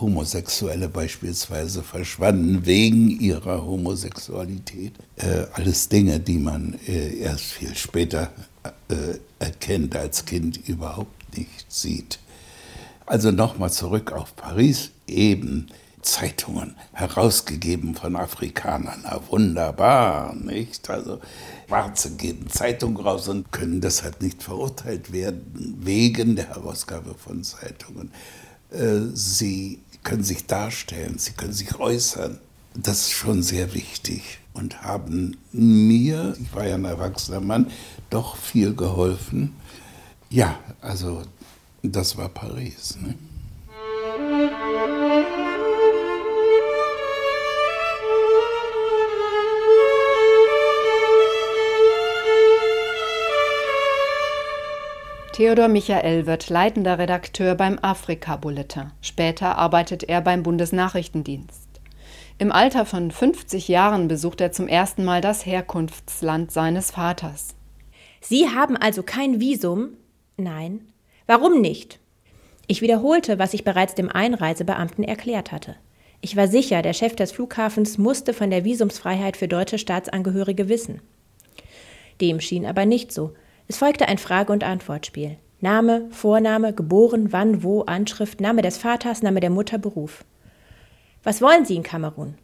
Homosexuelle 0.00 0.88
beispielsweise 0.88 1.84
verschwanden 1.84 2.66
wegen 2.66 3.10
ihrer 3.10 3.64
Homosexualität. 3.64 4.94
Äh, 5.18 5.46
alles 5.52 5.88
Dinge, 5.88 6.18
die 6.18 6.38
man 6.38 6.76
äh, 6.88 7.16
erst 7.18 7.44
viel 7.44 7.76
später 7.76 8.32
äh, 8.88 9.18
erkennt, 9.38 9.96
als 9.96 10.24
Kind 10.24 10.68
überhaupt 10.68 11.36
nicht 11.36 11.70
sieht. 11.70 12.18
Also 13.06 13.30
nochmal 13.30 13.70
zurück 13.70 14.12
auf 14.12 14.34
Paris, 14.36 14.90
eben 15.06 15.68
Zeitungen 16.02 16.76
herausgegeben 16.92 17.94
von 17.94 18.16
Afrikanern. 18.16 19.00
Na 19.02 19.20
wunderbar, 19.28 20.34
nicht? 20.34 20.88
Also 20.88 21.20
Schwarze 21.68 22.12
geben 22.12 22.48
Zeitungen 22.48 22.96
raus 22.96 23.28
und 23.28 23.50
können 23.52 23.80
deshalb 23.80 24.22
nicht 24.22 24.42
verurteilt 24.42 25.12
werden 25.12 25.76
wegen 25.80 26.36
der 26.36 26.48
Herausgabe 26.48 27.14
von 27.14 27.42
Zeitungen. 27.42 28.12
Äh, 28.70 29.14
sie 29.14 29.80
können 30.04 30.24
sich 30.24 30.46
darstellen, 30.46 31.18
sie 31.18 31.32
können 31.32 31.52
sich 31.52 31.78
äußern. 31.78 32.38
Das 32.74 33.02
ist 33.02 33.12
schon 33.12 33.42
sehr 33.42 33.74
wichtig 33.74 34.38
und 34.56 34.82
haben 34.82 35.36
mir, 35.52 36.34
ich 36.40 36.54
war 36.54 36.66
ja 36.66 36.74
ein 36.74 36.84
erwachsener 36.84 37.40
Mann, 37.40 37.70
doch 38.10 38.36
viel 38.36 38.74
geholfen. 38.74 39.54
Ja, 40.30 40.58
also 40.80 41.22
das 41.82 42.16
war 42.16 42.28
Paris. 42.28 42.98
Ne? 43.00 43.14
Theodor 55.32 55.68
Michael 55.68 56.26
wird 56.26 56.48
leitender 56.48 56.98
Redakteur 56.98 57.54
beim 57.56 57.78
Afrika-Bulletin. 57.82 58.92
Später 59.02 59.58
arbeitet 59.58 60.04
er 60.04 60.22
beim 60.22 60.42
Bundesnachrichtendienst. 60.42 61.65
Im 62.38 62.52
Alter 62.52 62.84
von 62.84 63.10
50 63.10 63.66
Jahren 63.66 64.08
besucht 64.08 64.42
er 64.42 64.52
zum 64.52 64.68
ersten 64.68 65.06
Mal 65.06 65.22
das 65.22 65.46
Herkunftsland 65.46 66.52
seines 66.52 66.90
Vaters. 66.90 67.54
Sie 68.20 68.50
haben 68.50 68.76
also 68.76 69.02
kein 69.02 69.40
Visum? 69.40 69.94
Nein. 70.36 70.92
Warum 71.26 71.62
nicht? 71.62 71.98
Ich 72.66 72.82
wiederholte, 72.82 73.38
was 73.38 73.54
ich 73.54 73.64
bereits 73.64 73.94
dem 73.94 74.10
Einreisebeamten 74.10 75.02
erklärt 75.02 75.50
hatte. 75.50 75.76
Ich 76.20 76.36
war 76.36 76.46
sicher, 76.46 76.82
der 76.82 76.92
Chef 76.92 77.16
des 77.16 77.32
Flughafens 77.32 77.96
musste 77.96 78.34
von 78.34 78.50
der 78.50 78.64
Visumsfreiheit 78.64 79.38
für 79.38 79.48
deutsche 79.48 79.78
Staatsangehörige 79.78 80.68
wissen. 80.68 81.00
Dem 82.20 82.40
schien 82.40 82.66
aber 82.66 82.84
nicht 82.84 83.12
so. 83.12 83.32
Es 83.66 83.78
folgte 83.78 84.08
ein 84.08 84.18
Frage- 84.18 84.52
und 84.52 84.62
Antwortspiel. 84.62 85.38
Name, 85.62 86.06
Vorname, 86.10 86.74
geboren, 86.74 87.32
wann, 87.32 87.62
wo, 87.62 87.82
Anschrift, 87.82 88.42
Name 88.42 88.60
des 88.60 88.76
Vaters, 88.76 89.22
Name 89.22 89.40
der 89.40 89.50
Mutter, 89.50 89.78
Beruf. 89.78 90.24
Was 91.26 91.42
wollen 91.42 91.64
Sie 91.64 91.74
in 91.74 91.82
Kamerun? 91.82 92.36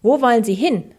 Wo 0.00 0.20
wollen 0.20 0.44
Sie 0.44 0.54
hin? 0.54 0.94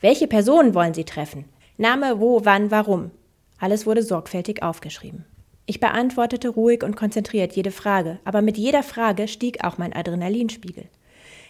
Welche 0.00 0.26
Personen 0.26 0.74
wollen 0.74 0.92
Sie 0.92 1.04
treffen? 1.04 1.44
Name, 1.76 2.18
wo, 2.18 2.44
wann, 2.44 2.72
warum. 2.72 3.12
Alles 3.60 3.86
wurde 3.86 4.02
sorgfältig 4.02 4.60
aufgeschrieben. 4.60 5.24
Ich 5.66 5.78
beantwortete 5.78 6.48
ruhig 6.48 6.82
und 6.82 6.96
konzentriert 6.96 7.52
jede 7.52 7.70
Frage, 7.70 8.18
aber 8.24 8.42
mit 8.42 8.58
jeder 8.58 8.82
Frage 8.82 9.28
stieg 9.28 9.62
auch 9.62 9.78
mein 9.78 9.92
Adrenalinspiegel. 9.92 10.86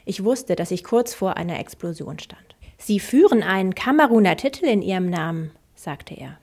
Ich 0.05 0.25
wusste, 0.25 0.57
dass 0.57 0.71
ich 0.71 0.85
kurz 0.85 1.15
vor 1.15 1.39
einer 1.39 1.59
Explosion 1.59 2.19
stand. 2.19 2.55
Sie 2.77 3.01
führen 3.01 3.43
einen 3.43 3.75
Kameruner 3.75 4.37
Titel 4.37 4.67
in 4.67 4.83
Ihrem 4.83 5.09
Namen, 5.09 5.53
sagte 5.75 6.13
er. 6.13 6.39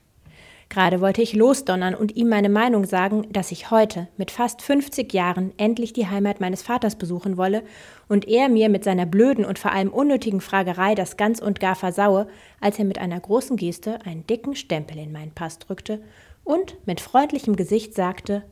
Gerade 0.70 1.00
wollte 1.00 1.22
ich 1.22 1.34
losdonnern 1.34 1.96
und 1.96 2.16
ihm 2.16 2.28
meine 2.28 2.50
Meinung 2.50 2.86
sagen, 2.86 3.28
dass 3.32 3.52
ich 3.52 3.72
heute, 3.72 4.08
mit 4.18 4.32
fast 4.32 4.62
50 4.62 5.14
Jahren, 5.14 5.54
endlich 5.58 5.94
die 5.94 6.08
Heimat 6.08 6.42
meines 6.42 6.64
Vaters 6.64 6.96
besuchen 6.96 7.38
wolle 7.38 7.64
und 8.10 8.28
er 8.28 8.50
mir 8.50 8.70
mit 8.70 8.84
seiner 8.84 9.06
blöden 9.06 9.46
und 9.46 9.60
vor 9.60 9.72
allem 9.72 9.90
unnötigen 9.90 10.42
Fragerei 10.42 10.96
das 10.96 11.18
ganz 11.18 11.40
und 11.40 11.60
gar 11.60 11.76
versaue, 11.76 12.28
als 12.60 12.80
er 12.80 12.86
mit 12.86 12.98
einer 12.98 13.20
großen 13.20 13.58
Geste 13.58 14.00
einen 14.06 14.28
dicken 14.28 14.56
Stempel 14.56 14.98
in 14.98 15.12
meinen 15.12 15.32
Pass 15.32 15.60
drückte 15.60 16.02
und 16.44 16.76
mit 16.86 17.00
freundlichem 17.00 17.56
Gesicht 17.56 17.94
sagte: 17.94 18.44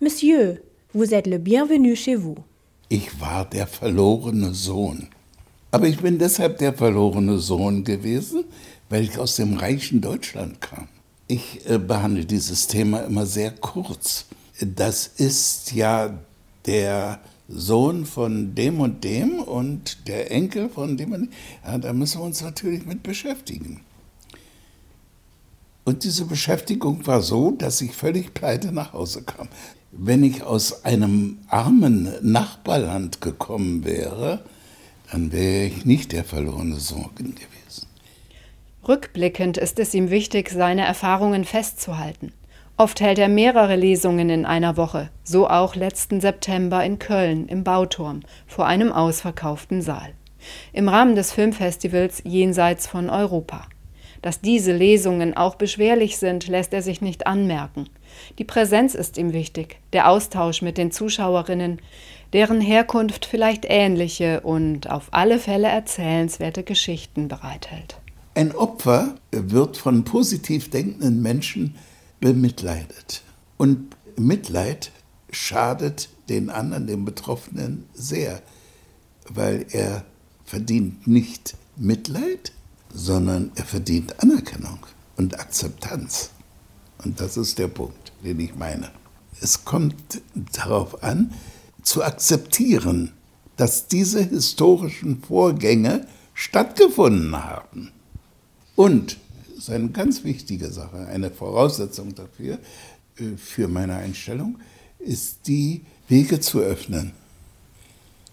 Monsieur, 0.00 0.58
vous 0.92 1.12
êtes 1.12 1.28
le 1.28 1.38
bienvenu 1.38 1.96
chez 1.96 2.16
vous. 2.22 2.38
Ich 2.88 3.20
war 3.20 3.44
der 3.44 3.66
verlorene 3.66 4.54
Sohn. 4.54 5.08
Aber 5.70 5.86
ich 5.86 5.98
bin 5.98 6.18
deshalb 6.18 6.58
der 6.58 6.72
verlorene 6.72 7.38
Sohn 7.38 7.84
gewesen, 7.84 8.44
weil 8.88 9.04
ich 9.04 9.18
aus 9.18 9.36
dem 9.36 9.58
reichen 9.58 10.00
Deutschland 10.00 10.60
kam. 10.62 10.88
Ich 11.30 11.68
äh, 11.68 11.78
behandle 11.78 12.24
dieses 12.24 12.68
Thema 12.68 13.00
immer 13.00 13.26
sehr 13.26 13.50
kurz. 13.50 14.24
Das 14.60 15.06
ist 15.06 15.72
ja 15.72 16.18
der 16.64 17.20
Sohn 17.48 18.06
von 18.06 18.54
dem 18.54 18.80
und 18.80 19.04
dem 19.04 19.40
und 19.40 20.08
der 20.08 20.30
Enkel 20.30 20.70
von 20.70 20.96
dem 20.96 21.12
und 21.12 21.20
dem. 21.26 21.30
Ja, 21.64 21.76
da 21.76 21.92
müssen 21.92 22.20
wir 22.20 22.24
uns 22.24 22.40
natürlich 22.40 22.86
mit 22.86 23.02
beschäftigen. 23.02 23.82
Und 25.84 26.04
diese 26.04 26.24
Beschäftigung 26.24 27.06
war 27.06 27.20
so, 27.20 27.50
dass 27.50 27.82
ich 27.82 27.92
völlig 27.92 28.32
pleite 28.32 28.72
nach 28.72 28.94
Hause 28.94 29.22
kam. 29.22 29.48
Wenn 29.92 30.22
ich 30.22 30.42
aus 30.42 30.86
einem 30.86 31.38
armen 31.48 32.10
Nachbarland 32.22 33.20
gekommen 33.20 33.84
wäre, 33.84 34.42
dann 35.10 35.32
wäre 35.32 35.66
ich 35.66 35.84
nicht 35.84 36.12
der 36.12 36.24
verlorene 36.24 36.80
Sohn 36.80 37.14
gewesen. 37.14 37.87
Rückblickend 38.88 39.58
ist 39.58 39.78
es 39.78 39.92
ihm 39.92 40.08
wichtig, 40.08 40.48
seine 40.48 40.86
Erfahrungen 40.86 41.44
festzuhalten. 41.44 42.32
Oft 42.78 43.02
hält 43.02 43.18
er 43.18 43.28
mehrere 43.28 43.76
Lesungen 43.76 44.30
in 44.30 44.46
einer 44.46 44.78
Woche, 44.78 45.10
so 45.24 45.46
auch 45.46 45.74
letzten 45.74 46.22
September 46.22 46.82
in 46.82 46.98
Köln 46.98 47.48
im 47.48 47.64
Bauturm 47.64 48.20
vor 48.46 48.66
einem 48.66 48.90
ausverkauften 48.90 49.82
Saal. 49.82 50.14
Im 50.72 50.88
Rahmen 50.88 51.16
des 51.16 51.32
Filmfestivals 51.32 52.22
Jenseits 52.24 52.86
von 52.86 53.10
Europa. 53.10 53.66
Dass 54.22 54.40
diese 54.40 54.72
Lesungen 54.72 55.36
auch 55.36 55.56
beschwerlich 55.56 56.16
sind, 56.16 56.48
lässt 56.48 56.72
er 56.72 56.80
sich 56.80 57.02
nicht 57.02 57.26
anmerken. 57.26 57.90
Die 58.38 58.44
Präsenz 58.44 58.94
ist 58.94 59.18
ihm 59.18 59.34
wichtig, 59.34 59.80
der 59.92 60.08
Austausch 60.08 60.62
mit 60.62 60.78
den 60.78 60.92
Zuschauerinnen, 60.92 61.82
deren 62.32 62.62
Herkunft 62.62 63.26
vielleicht 63.26 63.66
ähnliche 63.68 64.40
und 64.40 64.88
auf 64.90 65.08
alle 65.10 65.38
Fälle 65.38 65.68
erzählenswerte 65.68 66.62
Geschichten 66.62 67.28
bereithält. 67.28 67.98
Ein 68.38 68.54
Opfer 68.54 69.16
wird 69.32 69.76
von 69.76 70.04
positiv 70.04 70.70
denkenden 70.70 71.22
Menschen 71.22 71.74
bemitleidet. 72.20 73.24
Und 73.56 73.96
Mitleid 74.16 74.92
schadet 75.32 76.08
den 76.28 76.48
anderen, 76.48 76.86
den 76.86 77.04
Betroffenen, 77.04 77.86
sehr, 77.94 78.40
weil 79.28 79.66
er 79.70 80.04
verdient 80.44 81.08
nicht 81.08 81.56
Mitleid, 81.74 82.52
sondern 82.94 83.50
er 83.56 83.64
verdient 83.64 84.22
Anerkennung 84.22 84.86
und 85.16 85.40
Akzeptanz. 85.40 86.30
Und 87.02 87.20
das 87.20 87.36
ist 87.36 87.58
der 87.58 87.66
Punkt, 87.66 88.12
den 88.22 88.38
ich 88.38 88.54
meine. 88.54 88.92
Es 89.40 89.64
kommt 89.64 90.22
darauf 90.52 91.02
an, 91.02 91.32
zu 91.82 92.04
akzeptieren, 92.04 93.14
dass 93.56 93.88
diese 93.88 94.22
historischen 94.22 95.24
Vorgänge 95.24 96.06
stattgefunden 96.34 97.34
haben. 97.34 97.90
Und, 98.78 99.16
das 99.48 99.64
ist 99.64 99.70
eine 99.70 99.88
ganz 99.88 100.22
wichtige 100.22 100.70
Sache, 100.70 100.98
eine 101.08 101.32
Voraussetzung 101.32 102.14
dafür, 102.14 102.60
äh, 103.16 103.36
für 103.36 103.66
meine 103.66 103.96
Einstellung, 103.96 104.60
ist 105.00 105.48
die 105.48 105.80
Wege 106.06 106.38
zu 106.38 106.60
öffnen 106.60 107.10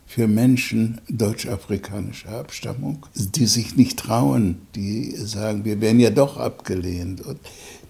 für 0.06 0.28
Menschen 0.28 1.02
deutsch-afrikanischer 1.10 2.30
Abstammung, 2.30 3.08
die 3.16 3.48
sich 3.48 3.76
nicht 3.76 3.98
trauen, 3.98 4.60
die 4.76 5.16
sagen, 5.16 5.66
wir 5.66 5.82
werden 5.82 6.00
ja 6.00 6.12
doch 6.12 6.38
abgelehnt. 6.38 7.22
Und 7.22 7.40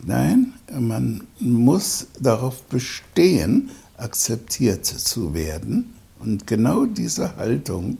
nein, 0.05 0.53
man 0.71 1.27
muss 1.41 2.07
darauf 2.21 2.63
bestehen, 2.63 3.69
akzeptiert 3.97 4.85
zu 4.85 5.33
werden. 5.33 5.93
Und 6.19 6.47
genau 6.47 6.85
diese 6.85 7.35
Haltung 7.35 7.97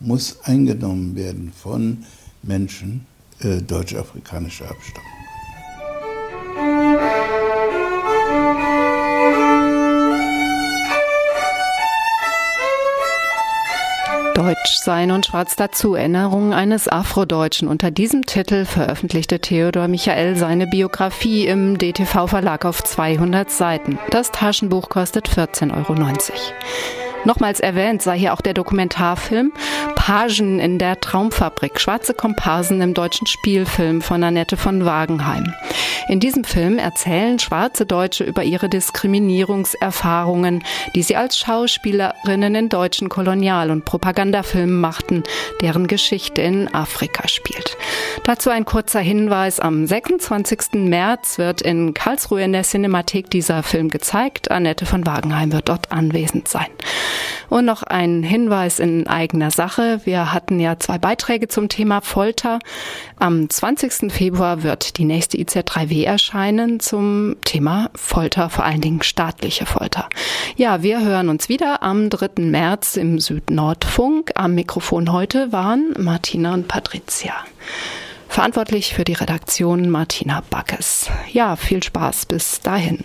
muss 0.00 0.40
eingenommen 0.42 1.14
werden 1.14 1.52
von 1.52 2.04
Menschen 2.42 3.06
äh, 3.44 3.60
deutsch-afrikanischer 3.62 4.70
Abstammung. 4.70 5.12
Deutsch 14.34 14.76
sein 14.82 15.10
und 15.10 15.26
schwarz 15.26 15.56
dazu 15.56 15.94
Erinnerungen 15.94 16.52
eines 16.52 16.88
Afrodeutschen. 16.88 17.68
Unter 17.68 17.90
diesem 17.90 18.26
Titel 18.26 18.64
veröffentlichte 18.64 19.38
Theodor 19.38 19.88
Michael 19.88 20.36
seine 20.36 20.66
Biografie 20.66 21.46
im 21.46 21.78
DTV 21.78 22.26
Verlag 22.26 22.64
auf 22.64 22.82
200 22.82 23.50
Seiten. 23.50 23.98
Das 24.10 24.32
Taschenbuch 24.32 24.88
kostet 24.88 25.28
14,90 25.28 25.72
Euro. 25.72 27.01
Nochmals 27.24 27.60
erwähnt 27.60 28.02
sei 28.02 28.18
hier 28.18 28.32
auch 28.32 28.40
der 28.40 28.54
Dokumentarfilm 28.54 29.52
Pagen 29.94 30.58
in 30.58 30.78
der 30.80 31.00
Traumfabrik, 31.00 31.78
schwarze 31.78 32.12
Komparsen 32.12 32.80
im 32.80 32.92
deutschen 32.92 33.28
Spielfilm 33.28 34.02
von 34.02 34.24
Annette 34.24 34.56
von 34.56 34.84
Wagenheim. 34.84 35.54
In 36.08 36.18
diesem 36.18 36.42
Film 36.42 36.78
erzählen 36.78 37.38
schwarze 37.38 37.86
Deutsche 37.86 38.24
über 38.24 38.42
ihre 38.42 38.68
Diskriminierungserfahrungen, 38.68 40.64
die 40.96 41.04
sie 41.04 41.14
als 41.14 41.38
Schauspielerinnen 41.38 42.56
in 42.56 42.68
deutschen 42.68 43.08
Kolonial- 43.08 43.70
und 43.70 43.84
Propagandafilmen 43.84 44.80
machten, 44.80 45.22
deren 45.60 45.86
Geschichte 45.86 46.42
in 46.42 46.74
Afrika 46.74 47.28
spielt. 47.28 47.76
Dazu 48.24 48.50
ein 48.50 48.64
kurzer 48.64 49.00
Hinweis. 49.00 49.60
Am 49.60 49.86
26. 49.86 50.72
März 50.88 51.38
wird 51.38 51.62
in 51.62 51.94
Karlsruhe 51.94 52.42
in 52.42 52.52
der 52.52 52.64
Cinemathek 52.64 53.30
dieser 53.30 53.62
Film 53.62 53.88
gezeigt. 53.88 54.50
Annette 54.50 54.84
von 54.84 55.06
Wagenheim 55.06 55.52
wird 55.52 55.68
dort 55.68 55.92
anwesend 55.92 56.48
sein. 56.48 56.66
Und 57.48 57.64
noch 57.64 57.82
ein 57.82 58.22
Hinweis 58.22 58.78
in 58.78 59.06
eigener 59.06 59.50
Sache. 59.50 60.00
Wir 60.04 60.32
hatten 60.32 60.60
ja 60.60 60.78
zwei 60.78 60.98
Beiträge 60.98 61.48
zum 61.48 61.68
Thema 61.68 62.00
Folter. 62.00 62.58
Am 63.18 63.48
20. 63.48 64.12
Februar 64.12 64.62
wird 64.62 64.98
die 64.98 65.04
nächste 65.04 65.38
IZ3W 65.38 66.04
erscheinen 66.04 66.80
zum 66.80 67.36
Thema 67.44 67.90
Folter, 67.94 68.50
vor 68.50 68.64
allen 68.64 68.80
Dingen 68.80 69.02
staatliche 69.02 69.66
Folter. 69.66 70.08
Ja, 70.56 70.82
wir 70.82 71.04
hören 71.04 71.28
uns 71.28 71.48
wieder 71.48 71.82
am 71.82 72.10
3. 72.10 72.42
März 72.42 72.96
im 72.96 73.18
Südnordfunk. 73.18 74.32
Am 74.34 74.54
Mikrofon 74.54 75.12
heute 75.12 75.52
waren 75.52 75.94
Martina 75.98 76.54
und 76.54 76.68
Patricia. 76.68 77.34
Verantwortlich 78.28 78.94
für 78.94 79.04
die 79.04 79.12
Redaktion 79.12 79.90
Martina 79.90 80.42
Backes. 80.48 81.10
Ja, 81.30 81.54
viel 81.56 81.82
Spaß 81.82 82.24
bis 82.24 82.60
dahin. 82.60 83.04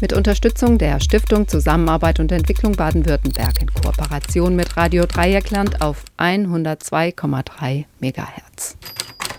Mit 0.00 0.12
Unterstützung 0.12 0.78
der 0.78 1.00
Stiftung 1.00 1.48
Zusammenarbeit 1.48 2.20
und 2.20 2.30
Entwicklung 2.30 2.72
Baden-Württemberg 2.72 3.60
in 3.60 3.74
Kooperation 3.74 4.54
mit 4.54 4.76
Radio 4.76 5.06
Dreieckland 5.06 5.80
auf 5.82 6.04
102,3 6.18 7.84
MHz. 8.00 8.76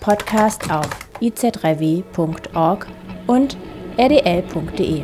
Podcast 0.00 0.70
auf 0.70 0.88
iz3w.org 1.22 2.86
und 3.26 3.56
rdl.de. 3.96 5.02